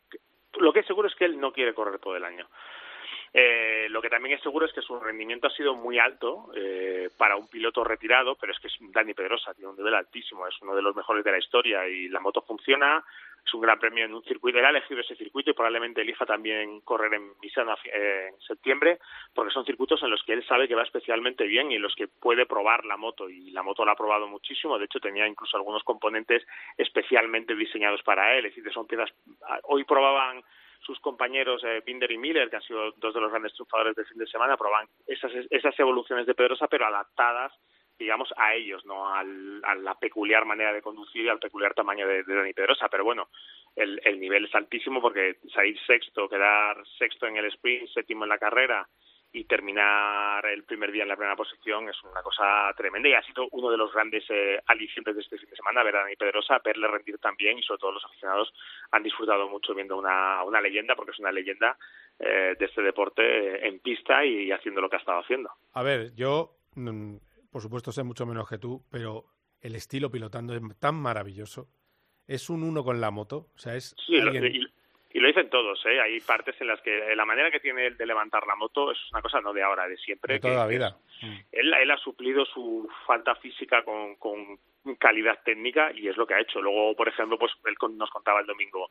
Lo 0.59 0.73
que 0.73 0.79
es 0.79 0.85
seguro 0.87 1.07
es 1.07 1.15
que 1.15 1.25
él 1.25 1.39
no 1.39 1.51
quiere 1.51 1.73
correr 1.73 1.99
todo 1.99 2.15
el 2.15 2.25
año. 2.25 2.47
Eh, 3.33 3.87
lo 3.89 4.01
que 4.01 4.09
también 4.09 4.35
es 4.35 4.41
seguro 4.41 4.65
es 4.65 4.73
que 4.73 4.81
su 4.81 4.99
rendimiento 4.99 5.47
ha 5.47 5.51
sido 5.51 5.75
muy 5.75 5.99
alto 5.99 6.49
eh, 6.55 7.09
para 7.17 7.35
un 7.35 7.47
piloto 7.47 7.83
retirado, 7.83 8.35
pero 8.35 8.53
es 8.53 8.59
que 8.59 8.67
es 8.67 8.73
Dani 8.79 9.13
Pedrosa, 9.13 9.53
tiene 9.53 9.69
un 9.69 9.77
nivel 9.77 9.93
altísimo, 9.93 10.47
es 10.47 10.55
uno 10.61 10.75
de 10.75 10.81
los 10.81 10.95
mejores 10.95 11.23
de 11.23 11.31
la 11.31 11.37
historia 11.37 11.87
y 11.87 12.07
la 12.07 12.19
moto 12.19 12.41
funciona, 12.41 13.03
es 13.47 13.53
un 13.53 13.61
gran 13.61 13.79
premio 13.79 14.05
en 14.05 14.13
un 14.13 14.23
circuito, 14.23 14.59
ha 14.59 14.69
elegido 14.69 14.99
ese 14.99 15.15
circuito 15.15 15.51
y 15.51 15.53
probablemente 15.53 16.01
elija 16.01 16.25
también 16.25 16.81
correr 16.81 17.13
en 17.13 17.31
Misano 17.41 17.75
eh, 17.85 18.29
en 18.29 18.39
septiembre, 18.41 18.99
porque 19.33 19.53
son 19.53 19.65
circuitos 19.65 20.03
en 20.03 20.09
los 20.09 20.21
que 20.23 20.33
él 20.33 20.45
sabe 20.45 20.67
que 20.67 20.75
va 20.75 20.83
especialmente 20.83 21.45
bien 21.45 21.71
y 21.71 21.75
en 21.75 21.81
los 21.81 21.95
que 21.95 22.07
puede 22.07 22.45
probar 22.45 22.83
la 22.85 22.97
moto 22.97 23.29
y 23.29 23.51
la 23.51 23.63
moto 23.63 23.85
la 23.85 23.93
ha 23.93 23.95
probado 23.95 24.27
muchísimo, 24.27 24.77
de 24.77 24.85
hecho 24.85 24.99
tenía 24.99 25.25
incluso 25.25 25.55
algunos 25.55 25.83
componentes 25.83 26.45
especialmente 26.77 27.55
diseñados 27.55 28.03
para 28.03 28.37
él, 28.37 28.45
es 28.45 28.55
decir, 28.55 28.71
son 28.73 28.85
piezas, 28.85 29.11
hoy 29.63 29.85
probaban 29.85 30.43
sus 30.81 30.99
compañeros 30.99 31.63
eh, 31.63 31.81
Binder 31.85 32.11
y 32.11 32.17
Miller, 32.17 32.49
que 32.49 32.57
han 32.57 32.61
sido 32.61 32.91
dos 32.97 33.13
de 33.13 33.21
los 33.21 33.31
grandes 33.31 33.53
triunfadores 33.53 33.95
del 33.95 34.05
fin 34.05 34.17
de 34.17 34.27
semana, 34.27 34.57
proban 34.57 34.87
esas, 35.07 35.31
esas 35.49 35.77
evoluciones 35.79 36.25
de 36.25 36.35
Pedrosa, 36.35 36.67
pero 36.67 36.85
adaptadas, 36.85 37.53
digamos, 37.97 38.33
a 38.37 38.53
ellos, 38.53 38.85
no 38.85 39.13
al, 39.13 39.61
a 39.63 39.75
la 39.75 39.95
peculiar 39.95 40.45
manera 40.45 40.73
de 40.73 40.81
conducir 40.81 41.25
y 41.25 41.29
al 41.29 41.39
peculiar 41.39 41.73
tamaño 41.73 42.07
de, 42.07 42.23
Dani 42.23 42.53
Pedrosa. 42.53 42.87
Pero 42.89 43.03
bueno, 43.03 43.29
el, 43.75 43.99
el 44.03 44.19
nivel 44.19 44.45
es 44.45 44.55
altísimo 44.55 45.01
porque 45.01 45.37
salir 45.53 45.77
sexto, 45.85 46.29
quedar 46.29 46.83
sexto 46.97 47.27
en 47.27 47.37
el 47.37 47.45
sprint, 47.45 47.89
séptimo 47.89 48.23
en 48.23 48.29
la 48.29 48.37
carrera 48.37 48.87
y 49.33 49.43
terminar 49.43 50.45
el 50.45 50.63
primer 50.63 50.91
día 50.91 51.03
en 51.03 51.09
la 51.09 51.15
primera 51.15 51.35
posición 51.35 51.89
es 51.89 52.01
una 52.03 52.21
cosa 52.21 52.73
tremenda 52.75 53.09
y 53.09 53.13
ha 53.13 53.21
sido 53.23 53.47
uno 53.51 53.69
de 53.69 53.77
los 53.77 53.91
grandes 53.93 54.23
eh, 54.29 54.59
alicientes 54.65 55.15
de 55.15 55.21
este 55.21 55.37
fin 55.37 55.49
de 55.49 55.55
semana 55.55 55.83
ver 55.83 55.97
a 55.97 56.01
Dani 56.01 56.15
Pedrosa, 56.15 56.61
verle 56.63 56.87
rendir 56.87 57.17
también 57.19 57.57
y 57.57 57.63
sobre 57.63 57.79
todo 57.79 57.91
los 57.91 58.05
aficionados 58.05 58.53
han 58.91 59.03
disfrutado 59.03 59.49
mucho 59.49 59.73
viendo 59.73 59.97
una, 59.97 60.43
una 60.43 60.61
leyenda 60.61 60.95
porque 60.95 61.11
es 61.11 61.19
una 61.19 61.31
leyenda 61.31 61.77
eh, 62.19 62.55
de 62.57 62.65
este 62.65 62.81
deporte 62.81 63.21
eh, 63.21 63.67
en 63.67 63.79
pista 63.79 64.25
y 64.25 64.51
haciendo 64.51 64.81
lo 64.81 64.89
que 64.89 64.95
ha 64.95 64.99
estado 64.99 65.19
haciendo. 65.19 65.51
A 65.73 65.83
ver, 65.83 66.15
yo, 66.15 66.55
mm, 66.75 67.17
por 67.51 67.61
supuesto, 67.61 67.91
sé 67.91 68.03
mucho 68.03 68.25
menos 68.25 68.47
que 68.49 68.57
tú, 68.57 68.83
pero 68.91 69.25
el 69.61 69.75
estilo 69.75 70.09
pilotando 70.11 70.53
es 70.55 70.61
tan 70.79 70.95
maravilloso. 70.95 71.67
Es 72.27 72.49
un 72.49 72.63
uno 72.63 72.83
con 72.83 72.99
la 72.99 73.09
moto, 73.11 73.49
o 73.55 73.57
sea, 73.57 73.75
es 73.75 73.95
Sí, 74.05 74.19
lo- 74.19 74.33
y, 74.35 74.67
y 75.11 75.19
lo 75.19 75.27
dicen 75.27 75.49
todos, 75.49 75.79
¿eh? 75.85 75.99
Hay 76.01 76.19
partes 76.19 76.59
en 76.59 76.67
las 76.67 76.81
que 76.81 77.15
la 77.15 77.25
manera 77.25 77.49
que 77.49 77.59
tiene 77.61 77.87
él 77.87 77.97
de 77.97 78.05
levantar 78.05 78.45
la 78.45 78.55
moto 78.55 78.91
es 78.91 78.97
una 79.11 79.21
cosa 79.21 79.39
no 79.41 79.53
de 79.53 79.63
ahora, 79.63 79.87
de 79.87 79.97
siempre. 79.97 80.33
de 80.35 80.39
que- 80.39 80.47
toda 80.47 80.59
la 80.59 80.67
vida. 80.67 80.97
él, 81.51 81.73
él 81.73 81.91
ha 81.91 81.97
suplido 81.97 82.45
su 82.45 82.87
falta 83.05 83.33
física 83.35 83.83
con, 83.83 84.15
con 84.17 84.59
calidad 84.99 85.39
técnica 85.43 85.91
y 85.93 86.07
es 86.09 86.17
lo 86.17 86.27
que 86.27 86.33
ha 86.33 86.41
hecho. 86.41 86.61
Luego, 86.61 86.95
por 86.95 87.07
ejemplo, 87.07 87.39
pues 87.39 87.51
él 87.65 87.75
nos 87.95 88.09
contaba 88.09 88.41
el 88.41 88.45
domingo, 88.45 88.89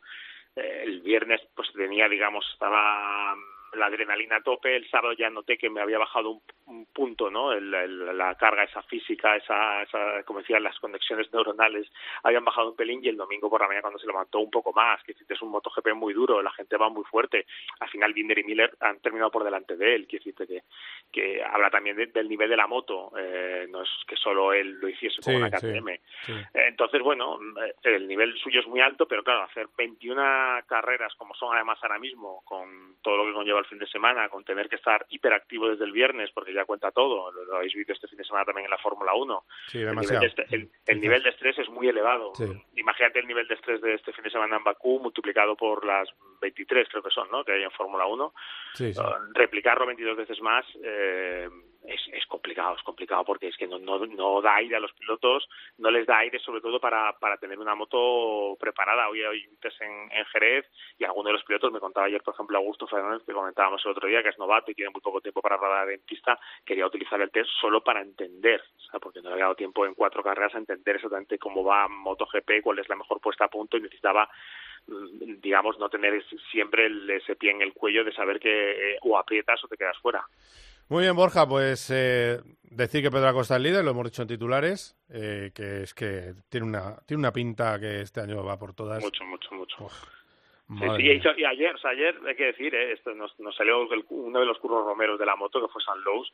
eh, 0.57 0.83
el 0.85 1.03
viernes 1.03 1.41
pues 1.55 1.71
tenía, 1.75 2.09
digamos, 2.09 2.45
estaba 2.55 3.37
la 3.77 3.87
adrenalina 3.87 4.37
a 4.37 4.41
tope, 4.43 4.75
el 4.77 4.89
sábado 4.91 5.13
ya 5.15 5.31
noté 5.31 5.57
que 5.59 5.71
me 5.71 5.81
había 5.81 5.99
bajado 5.99 6.31
un, 6.31 6.43
un 6.67 6.87
punto, 6.87 7.31
¿no? 7.31 7.53
El- 7.53 7.73
el- 7.75 8.17
la 8.19 8.35
carga 8.37 8.65
esa 8.65 8.83
física, 8.83 9.37
esa, 9.37 9.83
esa, 9.83 10.23
como 10.25 10.41
decía, 10.41 10.59
las 10.61 10.79
conexiones 10.81 11.33
neuronales 11.33 11.91
habían 12.23 12.45
bajado 12.45 12.71
un 12.71 12.77
pelín 12.77 13.05
y 13.05 13.09
el 13.09 13.17
domingo 13.17 13.49
por 13.51 13.61
la 13.61 13.67
mañana 13.69 13.83
cuando 13.83 13.99
se 13.99 14.07
levantó 14.07 14.41
un 14.41 14.51
poco 14.51 14.73
más, 14.73 15.03
que 15.05 15.13
es 15.29 15.43
un 15.43 15.51
MotoGP 15.51 15.95
muy 15.95 16.15
duro, 16.15 16.43
la 16.43 16.51
gente 16.53 16.77
va 16.77 16.89
muy 16.89 17.05
fuerte. 17.05 17.47
Al 17.81 17.89
final 17.91 18.13
Binder 18.15 18.39
y 18.39 18.45
Miller 18.45 18.77
han 18.81 18.99
terminado 19.01 19.31
por 19.31 19.45
delante 19.45 19.77
de 19.77 19.95
él, 19.95 20.07
que 20.07 20.19
decirte 20.19 20.47
que 20.47 20.63
que 21.13 21.43
habla 21.43 21.71
también 21.71 21.97
del 22.13 22.29
nivel 22.29 22.51
de 22.51 22.57
la 22.57 22.67
moto, 22.67 23.13
eh, 23.17 23.67
no 23.71 23.83
es 23.83 23.89
que 24.07 24.17
solo 24.17 24.53
él 24.53 24.73
lo 24.81 24.89
hiciese 24.89 25.23
con 25.23 25.33
Sí, 25.33 25.37
una 25.37 25.51
KTM. 25.51 25.99
sí. 26.27 26.33
Entonces, 26.53 27.01
bueno, 27.01 27.39
eh, 27.65 27.75
el 27.85 28.07
nivel 28.09 28.37
suyo 28.39 28.61
es 28.61 28.67
muy 28.67 28.81
alto, 28.81 29.07
pero 29.07 29.23
claro, 29.23 29.43
hacer 29.45 29.69
21 29.79 30.61
carreras 30.67 31.15
como 31.15 31.35
son 31.35 31.55
además 31.55 31.79
ahora 31.83 31.99
mismo, 31.99 32.43
con 32.45 32.97
todo 33.03 33.19
lo 33.19 33.27
que 33.27 33.33
conlleva 33.33 33.61
el 33.61 33.66
fin 33.67 33.79
de 33.79 33.87
semana, 33.87 34.29
con 34.29 34.45
tener 34.45 34.69
que 34.69 34.77
estar 34.77 35.05
hiperactivo 35.11 35.69
desde 35.69 35.85
el 35.85 35.93
viernes, 35.93 36.31
porque 36.33 36.53
ya 36.55 36.65
cuenta 36.65 36.91
todo, 36.91 37.31
lo, 37.31 37.45
lo 37.45 37.57
habéis 37.57 37.75
visto 37.75 37.93
este 37.93 38.09
fin 38.09 38.19
de 38.19 38.25
semana 38.25 38.45
también 38.45 38.65
en 38.67 38.71
la 38.71 38.79
Fórmula 38.79 39.15
1. 39.15 39.45
Sí, 39.69 39.79
el, 39.79 39.85
nivel 39.91 40.07
demasiado. 40.07 40.45
de, 40.49 40.57
el- 40.57 40.71
el 40.87 41.01
nivel 41.01 41.23
de 41.23 41.31
estrés 41.31 41.59
es 41.59 41.69
muy 41.69 41.89
elevado. 41.89 42.33
Sí. 42.35 42.45
Imagínate 42.77 43.19
el 43.21 43.27
nivel 43.27 43.47
de 43.49 43.55
estrés 43.55 43.81
de 43.81 43.95
este 43.95 44.13
fin 44.13 44.25
de 44.25 44.31
semana 44.31 44.57
en 44.57 44.65
Bakú 44.65 45.01
multiplicado 45.01 45.57
por 45.57 45.85
las 45.85 46.09
23, 46.41 46.89
creo 46.89 47.03
que 47.03 47.11
son, 47.11 47.31
¿no? 47.31 47.45
Que 47.45 47.53
hay 47.53 47.63
en 47.63 47.71
Fórmula 47.73 48.07
1 48.07 48.33
Sí, 48.75 48.93
sí. 48.95 49.01
uh, 49.01 49.33
replicarlo 49.35 49.87
22 49.87 50.17
veces 50.17 50.41
más 50.41 50.65
eh, 50.83 51.49
es, 51.87 52.01
es 52.13 52.27
complicado, 52.27 52.75
es 52.77 52.83
complicado 52.83 53.25
porque 53.25 53.49
es 53.49 53.57
que 53.57 53.67
no, 53.67 53.79
no, 53.79 54.05
no 54.07 54.41
da 54.43 54.57
aire 54.57 54.77
a 54.77 54.81
los 54.81 54.93
pilotos, 54.95 55.49
no 55.79 55.91
les 55.91 56.07
da 56.07 56.19
aire 56.19 56.39
sobre 56.41 56.61
todo 56.61 56.81
para, 56.81 57.13
para 57.19 57.37
tener 57.39 57.59
una 57.59 57.75
moto 57.75 58.57
preparada. 58.59 59.09
Hoy 59.09 59.23
hay 59.23 59.43
en, 59.43 60.11
en 60.13 60.25
Jerez 60.27 60.67
y 60.99 61.05
alguno 61.05 61.29
de 61.29 61.35
los 61.35 61.45
pilotos 61.45 61.73
me 61.73 61.81
contaba 61.81 62.07
ayer, 62.07 62.23
por 62.23 62.35
ejemplo, 62.35 62.59
Augusto 62.59 62.87
Fernández, 62.87 63.23
que 63.27 63.33
comentábamos 63.33 63.85
el 63.85 63.93
otro 63.93 64.09
día, 64.09 64.23
que 64.23 64.31
es 64.31 64.39
novato 64.39 64.71
y 64.71 64.75
tiene 64.75 64.91
muy 64.91 65.01
poco 65.01 65.21
tiempo 65.21 65.41
para 65.43 65.57
rodar 65.57 65.91
en 65.91 66.01
pista, 66.01 66.39
quería 66.65 66.87
utilizar 66.87 67.21
el 67.21 67.31
test 67.31 67.51
solo 67.61 67.83
para 67.83 68.01
entender, 68.03 68.63
o 68.77 68.81
sea, 68.91 69.01
porque 69.01 69.21
no 69.21 69.29
le 69.29 69.35
había 69.35 69.45
dado 69.45 69.55
tiempo 69.57 69.87
en 69.87 69.95
cuatro 69.95 70.23
carreras 70.23 70.55
a 70.55 70.59
entender 70.59 70.97
exactamente 70.97 71.39
cómo 71.39 71.65
va 71.65 71.89
MotoGP, 71.89 72.63
cuál 72.63 72.79
es 72.79 72.89
la 72.89 72.97
mejor 72.97 73.21
puesta 73.21 73.45
a 73.45 73.49
punto 73.49 73.77
y 73.77 73.81
necesitaba 73.83 74.29
mm, 74.89 75.41
digamos, 75.41 75.79
no 75.79 75.89
tener 75.89 76.23
siempre 76.51 76.87
el- 76.87 77.11
ese 77.11 77.37
pie 77.37 77.51
en 77.51 77.63
el 77.63 77.73
cuello 77.73 78.05
de 78.05 78.13
saber 78.13 78.39
que 78.39 78.93
eh, 78.95 78.99
o 79.03 79.19
aprietas 79.19 79.63
o 79.65 79.69
te 79.69 79.77
quedas 79.77 79.99
fuera. 79.99 80.25
Muy 80.89 81.03
bien, 81.03 81.17
Borja, 81.17 81.47
pues 81.49 81.91
eh, 81.93 82.39
decir 82.63 83.03
que 83.03 83.11
Pedro 83.11 83.29
Acosta 83.29 83.57
es 83.57 83.63
líder, 83.63 83.85
lo 83.85 83.91
hemos 83.91 84.05
dicho 84.05 84.23
en 84.23 84.29
titulares, 84.29 84.97
eh, 85.13 85.51
que 85.55 85.83
es 85.83 85.95
que 85.95 86.35
tiene 86.49 86.67
una, 86.67 86.97
tiene 87.07 87.19
una 87.21 87.33
pinta 87.33 87.79
que 87.81 88.03
este 88.03 88.21
año 88.21 88.45
va 88.45 88.57
por 88.59 88.73
todas. 88.75 89.03
Mucho, 89.03 89.25
mucho, 89.25 89.53
mucho. 89.55 89.77
Sí, 90.69 90.85
y, 91.05 91.11
hizo- 91.13 91.37
y 91.37 91.45
ayer, 91.45 91.75
o 91.75 91.79
sea, 91.79 91.91
ayer 91.93 92.17
hay 92.27 92.35
que 92.37 92.47
decir, 92.47 92.75
eh, 92.75 92.93
esto 92.93 93.15
nos, 93.15 93.39
nos 93.41 93.55
salió 93.57 93.83
el- 93.93 94.05
uno 94.11 94.41
de 94.41 94.47
los 94.47 94.59
curros 94.59 94.85
romeros 94.85 95.19
de 95.19 95.27
la 95.27 95.37
moto, 95.37 95.61
que 95.61 95.73
fue 95.73 95.83
San 95.83 96.03
Lowe's, 96.03 96.29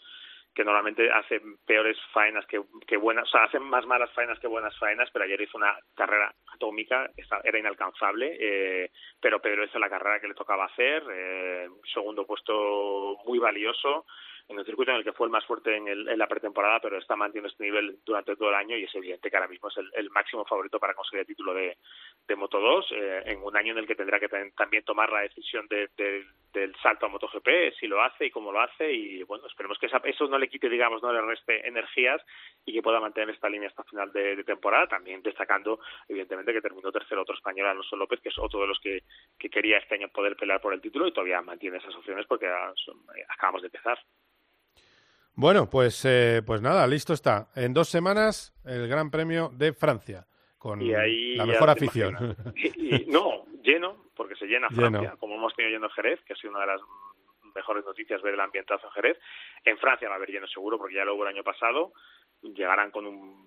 que 0.55 0.65
normalmente 0.65 1.11
hace 1.11 1.41
peores 1.67 1.97
faenas 2.13 2.45
que, 2.47 2.61
que 2.87 2.97
buenas, 2.99 3.25
o 3.29 3.31
sea, 3.31 3.45
hacen 3.45 3.63
más 3.63 3.87
malas 3.87 4.11
faenas 4.13 4.39
que 4.39 4.47
buenas 4.47 4.77
faenas, 4.79 5.09
pero 5.13 5.25
ayer 5.25 5.41
hizo 5.41 5.57
una 5.57 5.75
carrera 5.95 6.35
atómica, 6.55 7.11
era 7.45 7.59
inalcanzable, 7.59 8.37
eh, 8.39 8.91
pero 9.21 9.41
Pedro 9.41 9.65
hizo 9.65 9.79
la 9.79 9.89
carrera 9.89 10.21
que 10.21 10.29
le 10.29 10.35
tocaba 10.35 10.67
hacer, 10.67 11.03
eh, 11.11 11.69
segundo 11.93 12.27
puesto 12.27 13.17
muy 13.27 13.39
valioso, 13.39 14.05
en 14.49 14.59
un 14.59 14.65
circuito 14.65 14.91
en 14.91 14.99
el 14.99 15.05
que 15.05 15.13
fue 15.13 15.27
el 15.27 15.31
más 15.33 15.45
fuerte 15.47 15.75
en, 15.77 15.89
el- 15.89 16.09
en 16.09 16.19
la 16.19 16.27
pretemporada, 16.27 16.81
pero 16.81 16.99
está 16.99 17.17
manteniendo 17.17 17.49
este 17.49 17.65
nivel 17.65 17.99
durante 18.05 18.37
todo 18.37 18.49
el 18.51 18.55
año 18.55 18.77
y 18.77 18.85
es 18.85 18.95
evidente 18.95 19.31
que 19.31 19.37
ahora 19.37 19.49
mismo 19.49 19.69
es 19.69 19.77
el, 19.79 19.91
el 19.95 20.11
máximo 20.11 20.45
favorito 20.45 20.79
para 20.79 20.95
conseguir 20.95 21.21
el 21.21 21.27
título 21.27 21.55
de, 21.55 21.77
de 22.27 22.37
Moto 22.37 22.61
2, 22.61 22.87
eh, 22.93 23.23
en 23.27 23.43
un 23.43 23.57
año 23.57 23.73
en 23.73 23.79
el 23.79 23.87
que 23.87 23.95
tendrá 23.95 24.19
que 24.21 24.29
ten- 24.29 24.53
también 24.53 24.85
tomar 24.85 25.11
la 25.11 25.21
decisión 25.21 25.67
de- 25.69 25.89
de- 25.97 26.25
del 26.53 26.75
salto 26.83 27.07
a 27.07 27.09
MotoGP, 27.09 27.73
si 27.81 27.87
lo 27.87 28.03
hace 28.03 28.27
y 28.27 28.31
cómo 28.31 28.53
lo 28.53 28.61
hace, 28.61 28.93
y 28.93 29.23
bueno, 29.23 29.47
esperemos 29.47 29.79
que 29.79 29.87
esa- 29.87 30.03
eso 30.05 30.27
no 30.29 30.39
le 30.39 30.49
quite, 30.49 30.69
digamos, 30.69 31.03
no 31.03 31.11
le 31.13 31.23
reste 31.23 31.67
energías 31.67 32.21
y 32.67 32.75
que 32.75 32.83
pueda 32.83 33.01
mantener 33.01 33.31
esta 33.35 33.49
línea 33.49 33.69
hasta 33.71 33.85
final 33.85 34.13
de, 34.13 34.37
de 34.37 34.45
temporada, 34.45 34.87
también 34.87 35.23
destacando, 35.23 35.81
evidentemente, 36.09 36.53
que 36.53 36.61
terminó 36.61 36.93
tercero 36.93 37.23
otro 37.23 37.35
español, 37.35 37.69
Alonso 37.69 37.97
López, 37.97 38.21
que 38.21 38.29
es 38.29 38.39
otro 38.39 38.61
de 38.61 38.67
los 38.67 38.79
que, 38.81 39.03
que 39.39 39.49
quería 39.49 39.79
este 39.79 39.95
año 39.95 40.09
poder 40.11 40.37
pelear 40.37 40.61
por 40.61 40.75
el 40.75 40.83
título 40.83 41.07
y 41.07 41.13
todavía 41.13 41.41
mantiene 41.41 41.79
esas 41.79 41.95
opciones 41.95 42.27
porque 42.27 42.47
ah, 42.47 42.73
eh, 43.17 43.25
acabamos 43.31 43.63
de 43.63 43.69
empezar. 43.69 43.99
Bueno, 45.35 45.69
pues, 45.71 46.05
eh, 46.05 46.43
pues 46.47 46.61
nada, 46.61 46.87
listo 46.87 47.13
está. 47.13 47.49
En 47.55 47.73
dos 47.73 47.89
semanas 47.89 48.55
el 48.65 48.87
Gran 48.89 49.11
Premio 49.11 49.51
de 49.55 49.73
Francia, 49.73 50.27
con 50.59 50.83
Y 50.83 50.95
ahí 50.95 51.37
la 51.37 51.47
mejor 51.47 51.71
afición. 51.71 52.11
imaginas. 52.15 52.55
Y, 52.57 52.95
y- 52.97 53.07
no, 53.07 53.45
lleno, 53.63 54.05
porque 54.15 54.35
se 54.37 54.47
llena 54.47 54.69
Lleno. 54.69 54.91
Francia, 54.91 55.17
como 55.19 55.35
hemos 55.37 55.55
tenido 55.55 55.75
lleno 55.75 55.89
Jerez, 55.91 56.21
que 56.27 56.35
ha 56.35 56.37
sido 56.37 56.51
una 56.53 56.61
de 56.61 56.67
las 56.67 56.81
mejores 57.55 57.85
noticias 57.85 58.21
ver 58.23 58.35
el 58.35 58.41
ambientazo 58.41 58.87
en 58.87 58.93
Jerez. 58.93 59.19
En 59.65 59.79
Francia 59.79 60.09
va 60.09 60.15
a 60.15 60.17
haber 60.19 60.31
lleno 60.31 60.47
seguro, 60.49 60.79
porque 60.79 60.95
ya 60.97 61.05
lo 61.05 61.15
hubo 61.15 61.23
el 61.27 61.35
año 61.35 61.43
pasado. 61.45 61.93
Llegarán 62.43 62.91
con 62.91 63.07
un 63.07 63.43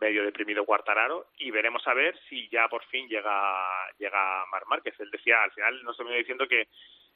medio 0.00 0.24
deprimido 0.24 0.64
Cuartararo 0.64 1.26
y 1.38 1.50
veremos 1.50 1.86
a 1.86 1.94
ver 1.94 2.18
si 2.28 2.48
ya 2.48 2.68
por 2.68 2.84
fin 2.86 3.08
llega 3.08 3.32
llega 3.98 4.46
Mar 4.50 4.64
Márquez. 4.66 4.98
Él 4.98 5.10
decía, 5.10 5.42
al 5.42 5.52
final 5.52 5.82
nos 5.84 5.96
terminó 5.96 6.16
diciendo 6.16 6.48
que 6.48 6.68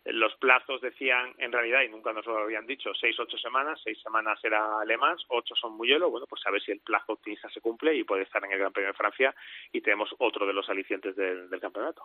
los 0.06 0.34
plazos 0.36 0.82
decían 0.82 1.34
en 1.38 1.50
realidad, 1.50 1.82
y 1.82 1.88
nunca 1.88 2.12
nos 2.12 2.26
lo 2.26 2.38
habían 2.38 2.66
dicho, 2.66 2.90
seis, 3.00 3.18
ocho 3.18 3.38
semanas, 3.38 3.80
seis 3.82 3.98
semanas 4.02 4.38
era 4.42 4.80
alemán, 4.80 5.16
ocho 5.28 5.54
son 5.54 5.76
muy 5.76 5.88
hielo, 5.88 6.10
bueno, 6.10 6.26
pues 6.28 6.42
a 6.46 6.50
ver 6.50 6.60
si 6.62 6.72
el 6.72 6.80
plazo 6.80 7.14
optimista 7.14 7.48
se 7.48 7.60
cumple 7.60 7.96
y 7.96 8.04
puede 8.04 8.24
estar 8.24 8.44
en 8.44 8.52
el 8.52 8.58
Gran 8.58 8.72
Premio 8.72 8.90
de 8.90 8.96
Francia 8.96 9.34
y 9.72 9.80
tenemos 9.80 10.10
otro 10.18 10.46
de 10.46 10.52
los 10.52 10.68
alicientes 10.68 11.16
del, 11.16 11.48
campeonato. 11.58 12.02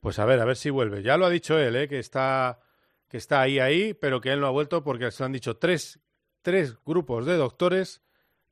Pues 0.00 0.18
a 0.18 0.26
ver, 0.26 0.38
a 0.40 0.44
ver 0.44 0.56
si 0.56 0.68
vuelve. 0.68 1.02
Ya 1.02 1.16
lo 1.16 1.24
ha 1.24 1.30
dicho 1.30 1.58
él, 1.58 1.76
¿eh? 1.76 1.88
que 1.88 1.98
está 1.98 2.58
que 3.08 3.16
está 3.16 3.40
ahí 3.40 3.58
ahí, 3.58 3.94
pero 3.94 4.20
que 4.20 4.30
él 4.30 4.40
no 4.40 4.46
ha 4.46 4.50
vuelto 4.50 4.82
porque 4.82 5.10
se 5.10 5.24
han 5.24 5.32
dicho 5.32 5.56
tres, 5.56 6.00
tres 6.42 6.76
grupos 6.84 7.24
de 7.24 7.36
doctores 7.36 8.04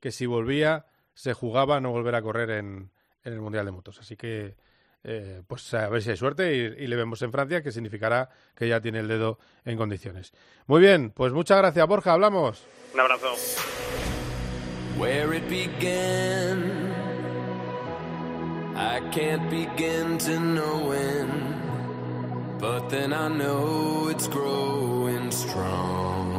que 0.03 0.11
si 0.11 0.25
volvía 0.25 0.85
se 1.13 1.31
jugaba 1.33 1.77
a 1.77 1.79
no 1.79 1.89
volver 1.91 2.13
a 2.15 2.21
correr 2.21 2.49
en, 2.49 2.91
en 3.23 3.33
el 3.33 3.39
Mundial 3.39 3.65
de 3.65 3.71
Motos. 3.71 3.99
Así 3.99 4.17
que 4.17 4.57
eh, 5.01 5.41
pues 5.47 5.73
a 5.73 5.87
ver 5.87 6.01
si 6.01 6.09
hay 6.09 6.17
suerte 6.17 6.53
y, 6.53 6.83
y 6.83 6.87
le 6.87 6.97
vemos 6.97 7.21
en 7.21 7.31
Francia, 7.31 7.63
que 7.63 7.71
significará 7.71 8.29
que 8.53 8.67
ya 8.67 8.81
tiene 8.81 8.99
el 8.99 9.07
dedo 9.07 9.39
en 9.63 9.77
condiciones. 9.77 10.33
Muy 10.67 10.81
bien, 10.81 11.11
pues 11.11 11.31
muchas 11.31 11.57
gracias 11.57 11.87
Borja, 11.87 12.11
hablamos. 12.11 12.65
Un 12.93 12.99
abrazo. 12.99 13.33
Where 14.99 15.37
it 15.37 15.47
began, 15.47 16.91
I 18.75 18.99
can't 19.11 19.49
begin 19.49 20.17
to 20.17 20.37
know 20.37 20.89
when, 20.89 21.29
but 22.59 22.89
then 22.89 23.13
I 23.13 23.29
know 23.29 24.09
it's 24.09 24.27
growing 24.27 25.31
strong. 25.31 26.32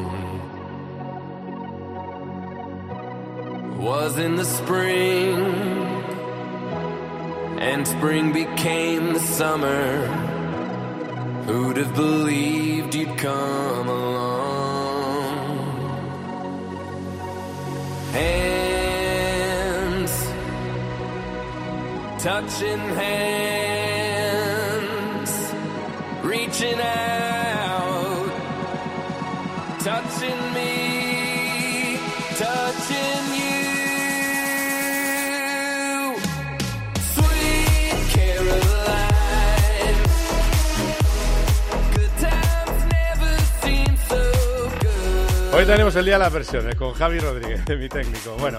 Was 3.85 4.17
in 4.17 4.37
the 4.37 4.47
spring, 4.47 5.37
and 7.59 7.87
spring 7.87 8.33
became 8.33 9.13
the 9.13 9.21
summer. 9.21 10.07
Who'd 11.45 11.77
have 11.77 11.95
believed 11.95 12.95
you'd 12.95 13.19
come 13.19 13.87
along? 13.87 15.59
Hands 18.13 20.13
touching 22.23 22.81
hands, 23.03 25.31
reaching 26.23 26.81
out, 26.81 28.33
touching 29.81 30.54
Hoy 45.57 45.67
tenemos 45.67 45.95
el 45.95 46.05
día 46.05 46.15
de 46.15 46.19
las 46.19 46.33
versiones 46.33 46.75
con 46.75 46.93
Javi 46.95 47.21
Rodríguez, 47.21 47.61
mi 47.79 47.89
técnico. 47.89 48.35
Bueno, 48.41 48.59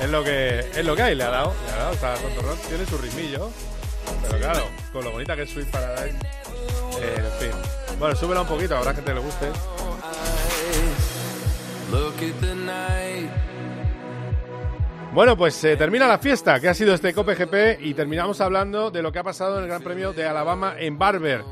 es 0.00 0.08
lo 0.08 0.22
que 0.22 0.60
es 0.60 0.84
lo 0.84 0.94
que 0.94 1.02
hay, 1.02 1.16
le 1.16 1.24
ha 1.24 1.30
dado, 1.30 1.52
le 1.66 1.72
ha 1.72 1.76
dado, 1.76 1.92
está 1.94 2.14
tontorrón, 2.14 2.56
tiene 2.68 2.86
su 2.86 2.96
ritmillo, 2.98 3.50
pero 4.22 4.38
claro, 4.38 4.68
con 4.92 5.04
lo 5.04 5.10
bonita 5.10 5.34
que 5.34 5.42
es 5.42 5.50
Sweet 5.50 5.68
Paradise, 5.72 6.16
eh, 7.00 7.16
en 7.16 7.50
fin. 7.50 7.60
Bueno, 7.98 8.14
súbela 8.14 8.42
un 8.42 8.46
poquito, 8.46 8.76
habrá 8.76 8.94
gente 8.94 9.10
que 9.10 9.14
le 9.14 9.24
guste. 9.24 9.46
Bueno, 15.12 15.36
pues 15.36 15.54
se 15.54 15.76
termina 15.76 16.06
la 16.06 16.18
fiesta, 16.18 16.60
que 16.60 16.68
ha 16.68 16.74
sido 16.74 16.94
este 16.94 17.12
Cope 17.12 17.34
GP, 17.34 17.84
y 17.84 17.94
terminamos 17.94 18.40
hablando 18.40 18.92
de 18.92 19.02
lo 19.02 19.10
que 19.10 19.18
ha 19.18 19.24
pasado 19.24 19.56
en 19.56 19.64
el 19.64 19.68
Gran 19.68 19.82
Premio 19.82 20.12
de 20.12 20.24
Alabama 20.24 20.76
en 20.78 20.96
Barber. 20.96 21.42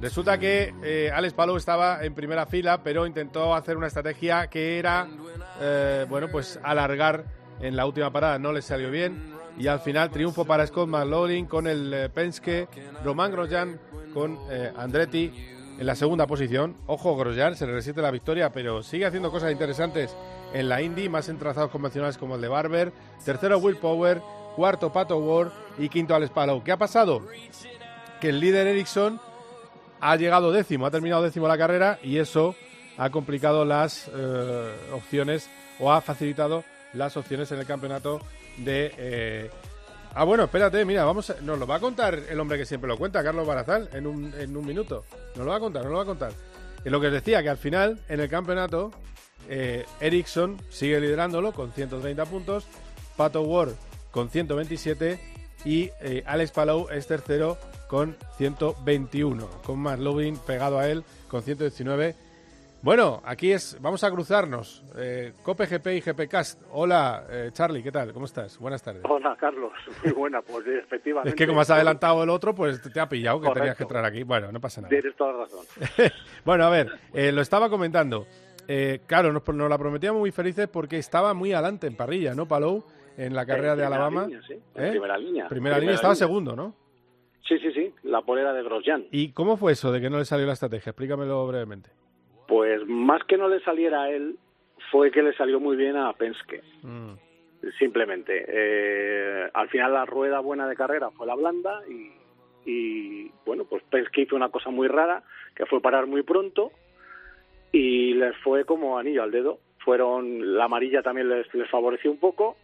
Resulta 0.00 0.38
que 0.38 0.74
eh, 0.82 1.10
Alex 1.12 1.34
Palou 1.34 1.56
estaba 1.56 2.04
en 2.04 2.14
primera 2.14 2.46
fila, 2.46 2.82
pero 2.82 3.06
intentó 3.06 3.54
hacer 3.54 3.76
una 3.76 3.86
estrategia 3.86 4.46
que 4.48 4.78
era, 4.78 5.08
eh, 5.60 6.04
bueno, 6.08 6.28
pues 6.28 6.60
alargar 6.62 7.24
en 7.60 7.76
la 7.76 7.86
última 7.86 8.12
parada. 8.12 8.38
No 8.38 8.52
le 8.52 8.62
salió 8.62 8.90
bien 8.90 9.34
y 9.58 9.68
al 9.68 9.80
final 9.80 10.10
triunfo 10.10 10.44
para 10.44 10.66
Scott 10.66 10.88
McLaughlin 10.88 11.46
con 11.46 11.66
el 11.66 11.92
eh, 11.92 12.08
Penske, 12.08 12.68
Roman 13.04 13.32
Grosjean 13.32 13.80
con 14.12 14.38
eh, 14.50 14.72
Andretti 14.76 15.32
en 15.78 15.86
la 15.86 15.94
segunda 15.94 16.26
posición. 16.26 16.76
Ojo, 16.86 17.16
Grosjean 17.16 17.56
se 17.56 17.66
le 17.66 17.72
resiste 17.72 18.02
la 18.02 18.10
victoria, 18.10 18.50
pero 18.50 18.82
sigue 18.82 19.06
haciendo 19.06 19.30
cosas 19.30 19.52
interesantes 19.52 20.14
en 20.52 20.68
la 20.68 20.80
Indy, 20.82 21.08
más 21.08 21.28
en 21.28 21.38
trazados 21.38 21.70
convencionales 21.70 22.18
como 22.18 22.36
el 22.36 22.40
de 22.40 22.48
Barber. 22.48 22.92
Tercero, 23.24 23.58
Will 23.58 23.76
Power. 23.76 24.22
Cuarto, 24.56 24.90
Pato 24.90 25.18
Ward. 25.18 25.52
Y 25.78 25.90
quinto, 25.90 26.14
Alex 26.14 26.32
Palou. 26.32 26.62
¿Qué 26.62 26.72
ha 26.72 26.78
pasado? 26.78 27.22
Que 28.20 28.30
el 28.30 28.40
líder 28.40 28.66
Ericsson 28.66 29.20
ha 30.12 30.16
llegado 30.16 30.52
décimo, 30.52 30.86
ha 30.86 30.90
terminado 30.90 31.22
décimo 31.22 31.48
la 31.48 31.58
carrera 31.58 31.98
y 32.02 32.18
eso 32.18 32.54
ha 32.98 33.10
complicado 33.10 33.64
las 33.64 34.08
eh, 34.14 34.72
opciones 34.92 35.48
o 35.78 35.92
ha 35.92 36.00
facilitado 36.00 36.64
las 36.94 37.16
opciones 37.16 37.50
en 37.52 37.58
el 37.58 37.66
campeonato 37.66 38.20
de... 38.58 38.92
eh, 38.96 39.50
Ah, 40.18 40.24
bueno, 40.24 40.44
espérate, 40.44 40.82
mira, 40.86 41.04
vamos 41.04 41.28
a- 41.28 41.38
nos 41.42 41.58
lo 41.58 41.66
va 41.66 41.74
a 41.74 41.80
contar 41.80 42.14
el 42.30 42.40
hombre 42.40 42.56
que 42.56 42.64
siempre 42.64 42.88
lo 42.88 42.96
cuenta, 42.96 43.22
Carlos 43.22 43.46
Barazal, 43.46 43.90
en 43.92 44.06
un, 44.06 44.32
en 44.38 44.56
un 44.56 44.64
minuto. 44.64 45.04
Nos 45.34 45.44
lo 45.44 45.50
va 45.50 45.58
a 45.58 45.60
contar, 45.60 45.82
nos 45.82 45.90
lo 45.90 45.98
va 45.98 46.04
a 46.04 46.06
contar. 46.06 46.32
Y 46.86 46.88
lo 46.88 46.98
que 47.02 47.08
os 47.08 47.12
decía, 47.12 47.42
que 47.42 47.50
al 47.50 47.58
final, 47.58 47.98
en 48.08 48.20
el 48.20 48.30
campeonato, 48.30 48.92
eh, 49.50 49.84
Ericsson 50.00 50.56
sigue 50.70 51.00
liderándolo 51.00 51.52
con 51.52 51.70
130 51.70 52.24
puntos, 52.24 52.64
Pato 53.18 53.42
Ward 53.42 53.72
con 54.10 54.30
127 54.30 55.20
y 55.66 55.90
eh, 56.00 56.22
Alex 56.24 56.50
Palou 56.50 56.88
es 56.88 57.06
tercero 57.06 57.58
con 57.88 58.16
121, 58.36 59.48
con 59.64 59.78
McLovin 59.78 60.36
pegado 60.38 60.78
a 60.78 60.88
él 60.88 61.04
con 61.28 61.42
119. 61.42 62.14
Bueno, 62.82 63.20
aquí 63.24 63.52
es, 63.52 63.76
vamos 63.80 64.04
a 64.04 64.10
cruzarnos. 64.10 64.84
Eh, 64.96 65.32
Cope 65.42 65.66
GP 65.66 65.86
y 65.88 66.00
GP 66.00 66.28
Cast. 66.28 66.62
Hola, 66.70 67.24
eh, 67.28 67.50
Charlie, 67.52 67.82
¿qué 67.82 67.90
tal? 67.90 68.12
¿Cómo 68.12 68.26
estás? 68.26 68.58
Buenas 68.58 68.82
tardes. 68.82 69.02
Hola, 69.08 69.36
Carlos. 69.40 69.72
Muy 70.04 70.12
buena, 70.12 70.40
pues 70.42 70.64
efectivamente. 70.66 71.30
Es 71.30 71.34
que 71.34 71.46
como 71.48 71.60
has 71.62 71.70
adelantado 71.70 72.22
el 72.22 72.30
otro, 72.30 72.54
pues 72.54 72.80
te, 72.80 73.00
ha 73.00 73.08
pillado 73.08 73.40
que 73.40 73.46
Correcto. 73.46 73.60
tenías 73.60 73.76
que 73.76 73.82
entrar 73.82 74.04
aquí. 74.04 74.22
Bueno, 74.22 74.52
no 74.52 74.60
pasa 74.60 74.82
nada. 74.82 74.90
Tienes 74.90 75.16
toda 75.16 75.32
la 75.32 75.38
razón. 75.44 75.64
bueno, 76.44 76.64
a 76.64 76.70
ver, 76.70 76.92
eh, 77.12 77.32
lo 77.32 77.40
estaba 77.40 77.68
comentando. 77.68 78.26
Eh, 78.68 79.00
claro, 79.06 79.32
nos, 79.32 79.46
nos 79.48 79.70
la 79.70 79.78
prometíamos 79.78 80.20
muy 80.20 80.30
felices 80.30 80.68
porque 80.68 80.98
estaba 80.98 81.34
muy 81.34 81.52
adelante 81.52 81.86
en 81.86 81.96
parrilla, 81.96 82.34
¿no, 82.34 82.46
Palou? 82.46 82.84
En 83.16 83.34
la 83.34 83.46
carrera 83.46 83.72
En 83.72 83.78
de 83.78 83.84
primera 83.84 84.06
Alabama. 84.06 84.26
línea, 84.26 84.42
sí. 84.46 84.54
En 84.74 84.84
¿Eh? 84.84 84.90
primera 84.90 85.18
línea. 85.18 85.48
Primera 85.48 85.78
línea, 85.78 85.94
estaba 85.94 86.14
segundo, 86.14 86.54
¿no? 86.54 86.85
Sí, 87.46 87.58
sí, 87.58 87.72
sí. 87.72 87.92
La 88.02 88.22
polera 88.22 88.52
de 88.52 88.62
Grosjean. 88.62 89.06
¿Y 89.10 89.32
cómo 89.32 89.56
fue 89.56 89.72
eso 89.72 89.92
de 89.92 90.00
que 90.00 90.10
no 90.10 90.18
le 90.18 90.24
salió 90.24 90.46
la 90.46 90.54
estrategia? 90.54 90.90
Explícamelo 90.90 91.46
brevemente. 91.46 91.90
Pues 92.48 92.86
más 92.86 93.22
que 93.24 93.36
no 93.36 93.48
le 93.48 93.60
saliera 93.60 94.02
a 94.02 94.10
él, 94.10 94.36
fue 94.90 95.10
que 95.10 95.22
le 95.22 95.32
salió 95.34 95.60
muy 95.60 95.76
bien 95.76 95.96
a 95.96 96.12
Penske. 96.12 96.62
Mm. 96.82 97.12
Simplemente. 97.78 98.44
Eh, 98.48 99.50
al 99.52 99.68
final 99.68 99.92
la 99.92 100.04
rueda 100.04 100.40
buena 100.40 100.68
de 100.68 100.76
carrera 100.76 101.10
fue 101.10 101.26
la 101.26 101.34
blanda 101.34 101.82
y, 101.88 102.12
y, 102.70 103.30
bueno, 103.44 103.64
pues 103.64 103.82
Penske 103.84 104.22
hizo 104.22 104.36
una 104.36 104.50
cosa 104.50 104.70
muy 104.70 104.88
rara, 104.88 105.22
que 105.54 105.66
fue 105.66 105.80
parar 105.80 106.06
muy 106.06 106.22
pronto 106.22 106.72
y 107.72 108.14
les 108.14 108.36
fue 108.38 108.64
como 108.64 108.98
anillo 108.98 109.22
al 109.22 109.30
dedo. 109.30 109.58
Fueron, 109.78 110.56
la 110.56 110.64
amarilla 110.64 111.02
también 111.02 111.28
les, 111.28 111.52
les 111.54 111.70
favoreció 111.70 112.10
un 112.10 112.18
poco 112.18 112.56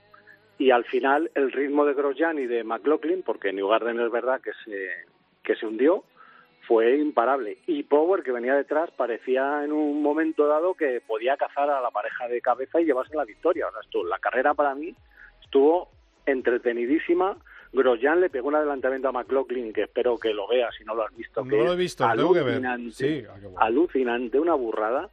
y 0.63 0.71
al 0.71 0.85
final 0.85 1.31
el 1.35 1.51
ritmo 1.53 1.85
de 1.85 1.95
Grosjean 1.95 2.39
y 2.39 2.47
de 2.47 2.63
McLaughlin, 2.65 3.23
porque 3.23 3.53
Newgarden 3.53 3.99
es 4.01 4.11
verdad 4.11 4.41
que 4.41 4.53
se, 4.65 4.89
que 5.43 5.57
se 5.57 5.67
hundió, 5.67 6.05
fue 6.69 6.97
imparable. 6.97 7.59
Y 7.67 7.83
Power, 7.83 8.23
que 8.23 8.31
venía 8.33 8.55
detrás, 8.55 8.91
parecía 8.93 9.65
en 9.65 9.73
un 9.73 10.01
momento 10.03 10.47
dado 10.47 10.75
que 10.75 11.01
podía 11.07 11.37
cazar 11.37 11.69
a 11.71 11.81
la 11.81 11.91
pareja 11.91 12.29
de 12.29 12.41
cabeza 12.41 12.81
y 12.81 12.85
llevarse 12.85 13.17
la 13.17 13.25
victoria. 13.25 13.67
O 13.67 13.73
sea, 13.73 13.81
esto- 13.81 14.05
la 14.05 14.19
carrera 14.21 14.55
para 14.55 14.75
mí 14.75 14.95
estuvo 15.43 15.89
entretenidísima. 16.27 17.37
Grosjean 17.73 18.21
le 18.21 18.29
pegó 18.31 18.49
un 18.49 18.55
adelantamiento 18.55 19.09
a 19.09 19.13
McLaughlin, 19.13 19.73
que 19.73 19.83
espero 19.85 20.19
que 20.19 20.35
lo 20.35 20.47
veas 20.47 20.75
si 20.77 20.85
no 20.85 20.95
lo 20.95 21.05
has 21.05 21.17
visto. 21.17 21.43
No 21.43 21.51
que 21.51 21.57
lo 21.57 21.73
he 21.73 21.77
visto, 21.77 22.07
lo 22.07 22.15
tengo 22.15 22.35
que 22.35 22.43
ver. 22.43 22.55
alucinante, 22.67 22.91
Sí, 22.93 23.25
ah, 23.29 23.35
bueno. 23.43 23.59
alucinante, 23.59 24.39
una 24.39 24.55
burrada. 24.55 25.09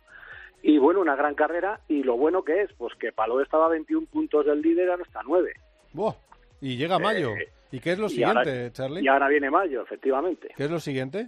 Y 0.61 0.77
bueno, 0.77 1.01
una 1.01 1.15
gran 1.15 1.35
carrera. 1.35 1.79
Y 1.87 2.03
lo 2.03 2.17
bueno 2.17 2.43
que 2.43 2.61
es, 2.63 2.73
pues 2.73 2.93
que 2.95 3.11
Palou 3.11 3.39
estaba 3.39 3.65
a 3.67 3.69
21 3.69 4.07
puntos 4.07 4.45
del 4.45 4.61
líder 4.61 4.89
hasta 4.91 5.21
9. 5.25 5.53
Buah, 5.93 6.13
Y 6.61 6.75
llega 6.77 6.99
mayo. 6.99 7.35
Eh, 7.35 7.49
¿Y 7.71 7.79
qué 7.79 7.91
es 7.91 7.99
lo 7.99 8.07
y 8.07 8.09
siguiente, 8.09 8.37
ahora- 8.49 8.71
Charlie? 8.71 9.01
Y 9.03 9.07
ahora 9.07 9.27
viene 9.27 9.49
mayo, 9.49 9.81
efectivamente. 9.83 10.49
¿Qué 10.57 10.63
es 10.65 10.71
lo 10.71 10.79
siguiente? 10.79 11.27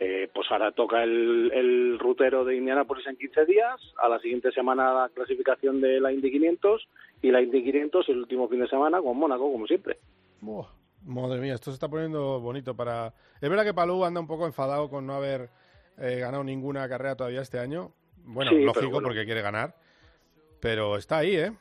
Eh, 0.00 0.30
pues 0.32 0.46
ahora 0.52 0.70
toca 0.70 1.02
el, 1.02 1.50
el 1.52 1.98
rutero 1.98 2.44
de 2.44 2.54
Indianapolis 2.56 3.04
en 3.08 3.16
15 3.16 3.46
días, 3.46 3.80
a 4.00 4.08
la 4.08 4.20
siguiente 4.20 4.52
semana 4.52 4.92
la 4.92 5.08
clasificación 5.08 5.80
de 5.80 5.98
la 6.00 6.12
Indy 6.12 6.30
500 6.30 6.88
y 7.22 7.32
la 7.32 7.42
Indy 7.42 7.64
500 7.64 8.08
el 8.10 8.18
último 8.18 8.48
fin 8.48 8.60
de 8.60 8.68
semana 8.68 9.02
con 9.02 9.16
Mónaco, 9.16 9.50
como 9.50 9.66
siempre. 9.66 9.98
Buah, 10.40 10.68
madre 11.04 11.40
mía, 11.40 11.54
esto 11.54 11.72
se 11.72 11.74
está 11.74 11.88
poniendo 11.88 12.38
bonito 12.38 12.76
para... 12.76 13.12
Es 13.40 13.48
verdad 13.50 13.64
que 13.64 13.74
Palou 13.74 14.04
anda 14.04 14.20
un 14.20 14.28
poco 14.28 14.46
enfadado 14.46 14.88
con 14.88 15.04
no 15.04 15.14
haber 15.14 15.48
eh, 15.96 16.18
ganado 16.20 16.44
ninguna 16.44 16.88
carrera 16.88 17.16
todavía 17.16 17.40
este 17.40 17.58
año. 17.58 17.90
Bueno, 18.28 18.50
Sí, 18.50 18.62
lógico, 18.62 18.90
bueno. 18.90 19.08
porque 19.08 19.24
quiere 19.24 19.42
ganar. 19.42 19.74
Pero 20.60 20.96
está 20.96 21.18
ahí, 21.18 21.36
¿eh? 21.36 21.52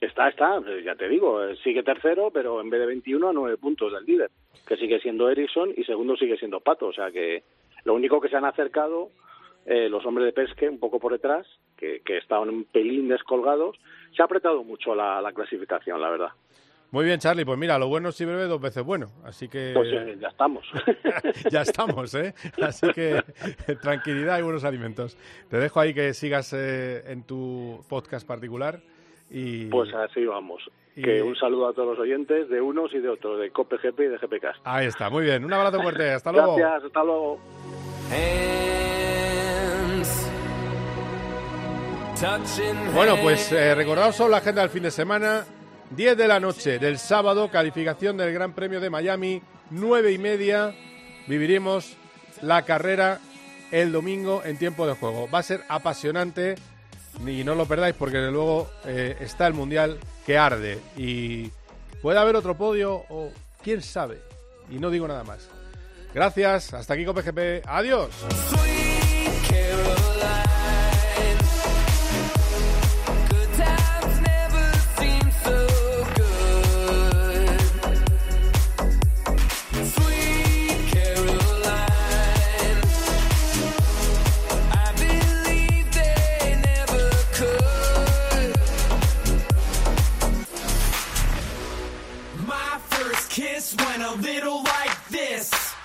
Está, 0.00 0.28
está, 0.28 0.60
ya 0.84 0.94
te 0.96 1.08
digo, 1.08 1.42
eh, 1.44 1.56
sigue 1.62 1.82
tercero, 1.82 2.30
pero 2.30 2.60
en 2.60 2.68
vez 2.68 2.80
de 2.80 2.86
21 2.86 3.28
a 3.28 3.32
9 3.32 3.56
puntos 3.56 3.92
del 3.92 4.04
líder, 4.04 4.30
que 4.66 4.76
sigue 4.76 5.00
siendo 5.00 5.30
Ericsson 5.30 5.72
y 5.76 5.84
segundo 5.84 6.16
sigue 6.16 6.36
siendo 6.36 6.60
Pato, 6.60 6.88
o 6.88 6.92
sea 6.92 7.10
que 7.10 7.42
lo 7.84 7.94
único 7.94 8.20
que 8.20 8.28
se 8.28 8.36
han 8.36 8.44
acercado 8.44 9.10
eh, 9.66 9.88
los 9.88 10.04
hombres 10.04 10.26
de 10.26 10.32
pesque 10.32 10.68
un 10.68 10.78
poco 10.78 10.98
por 10.98 11.12
detrás, 11.12 11.46
que, 11.76 12.00
que 12.04 12.18
estaban 12.18 12.50
un 12.50 12.64
pelín 12.64 13.08
descolgados, 13.08 13.78
se 14.14 14.20
ha 14.20 14.26
apretado 14.26 14.62
mucho 14.62 14.94
la, 14.94 15.22
la 15.22 15.32
clasificación, 15.32 16.00
la 16.00 16.10
verdad. 16.10 16.30
Muy 16.94 17.06
bien, 17.06 17.18
Charlie. 17.18 17.44
Pues 17.44 17.58
mira, 17.58 17.76
lo 17.76 17.88
bueno 17.88 18.10
es 18.10 18.14
si 18.14 18.24
breve 18.24 18.44
dos 18.44 18.60
veces 18.60 18.84
bueno. 18.84 19.08
Así 19.24 19.48
que 19.48 19.72
Pues 19.74 19.88
eh, 19.92 20.16
ya 20.20 20.28
estamos. 20.28 20.64
ya 21.50 21.62
estamos, 21.62 22.14
¿eh? 22.14 22.32
Así 22.62 22.86
que 22.92 23.20
tranquilidad 23.82 24.38
y 24.38 24.42
buenos 24.42 24.62
alimentos. 24.62 25.16
Te 25.50 25.56
dejo 25.56 25.80
ahí 25.80 25.92
que 25.92 26.14
sigas 26.14 26.52
eh, 26.52 27.02
en 27.10 27.24
tu 27.24 27.84
podcast 27.88 28.24
particular. 28.24 28.78
Y... 29.28 29.66
Pues 29.66 29.92
así 29.92 30.24
vamos. 30.24 30.62
Y- 30.94 31.02
Que 31.02 31.20
un 31.20 31.34
saludo 31.34 31.66
a 31.66 31.72
todos 31.72 31.88
los 31.88 31.98
oyentes 31.98 32.48
de 32.48 32.60
unos 32.60 32.94
y 32.94 33.00
de 33.00 33.08
otros, 33.08 33.40
de 33.40 33.50
COPE 33.50 33.78
GP 33.78 33.98
y 33.98 34.06
de 34.06 34.18
GPCast. 34.18 34.60
Ahí 34.62 34.86
está, 34.86 35.10
muy 35.10 35.24
bien. 35.24 35.44
Un 35.44 35.52
abrazo 35.52 35.82
fuerte. 35.82 36.12
Hasta 36.12 36.30
luego. 36.30 36.54
Gracias, 36.54 36.84
hasta 36.84 37.02
luego. 37.02 37.40
Bueno, 42.94 43.16
pues 43.20 43.50
eh, 43.50 43.74
recordaos 43.74 44.14
solo 44.14 44.30
la 44.30 44.36
agenda 44.36 44.60
del 44.62 44.70
fin 44.70 44.84
de 44.84 44.92
semana. 44.92 45.44
10 45.90 46.16
de 46.16 46.28
la 46.28 46.40
noche 46.40 46.78
del 46.78 46.98
sábado, 46.98 47.50
calificación 47.50 48.16
del 48.16 48.32
Gran 48.32 48.52
Premio 48.52 48.80
de 48.80 48.90
Miami, 48.90 49.42
9 49.70 50.12
y 50.12 50.18
media. 50.18 50.74
Viviremos 51.26 51.96
la 52.42 52.62
carrera 52.62 53.20
el 53.70 53.92
domingo 53.92 54.42
en 54.44 54.58
tiempo 54.58 54.86
de 54.86 54.94
juego. 54.94 55.28
Va 55.30 55.40
a 55.40 55.42
ser 55.42 55.62
apasionante 55.68 56.56
y 57.26 57.44
no 57.44 57.54
lo 57.54 57.66
perdáis 57.66 57.94
porque 57.94 58.18
luego 58.18 58.70
eh, 58.84 59.16
está 59.20 59.46
el 59.46 59.54
Mundial 59.54 59.98
que 60.26 60.38
arde 60.38 60.80
y 60.96 61.50
puede 62.02 62.18
haber 62.18 62.36
otro 62.36 62.56
podio 62.56 63.04
o 63.08 63.30
quién 63.62 63.82
sabe. 63.82 64.20
Y 64.70 64.78
no 64.78 64.90
digo 64.90 65.06
nada 65.06 65.24
más. 65.24 65.48
Gracias, 66.14 66.72
hasta 66.72 66.94
aquí 66.94 67.04
COPGP. 67.04 67.66
Adiós. 67.66 68.10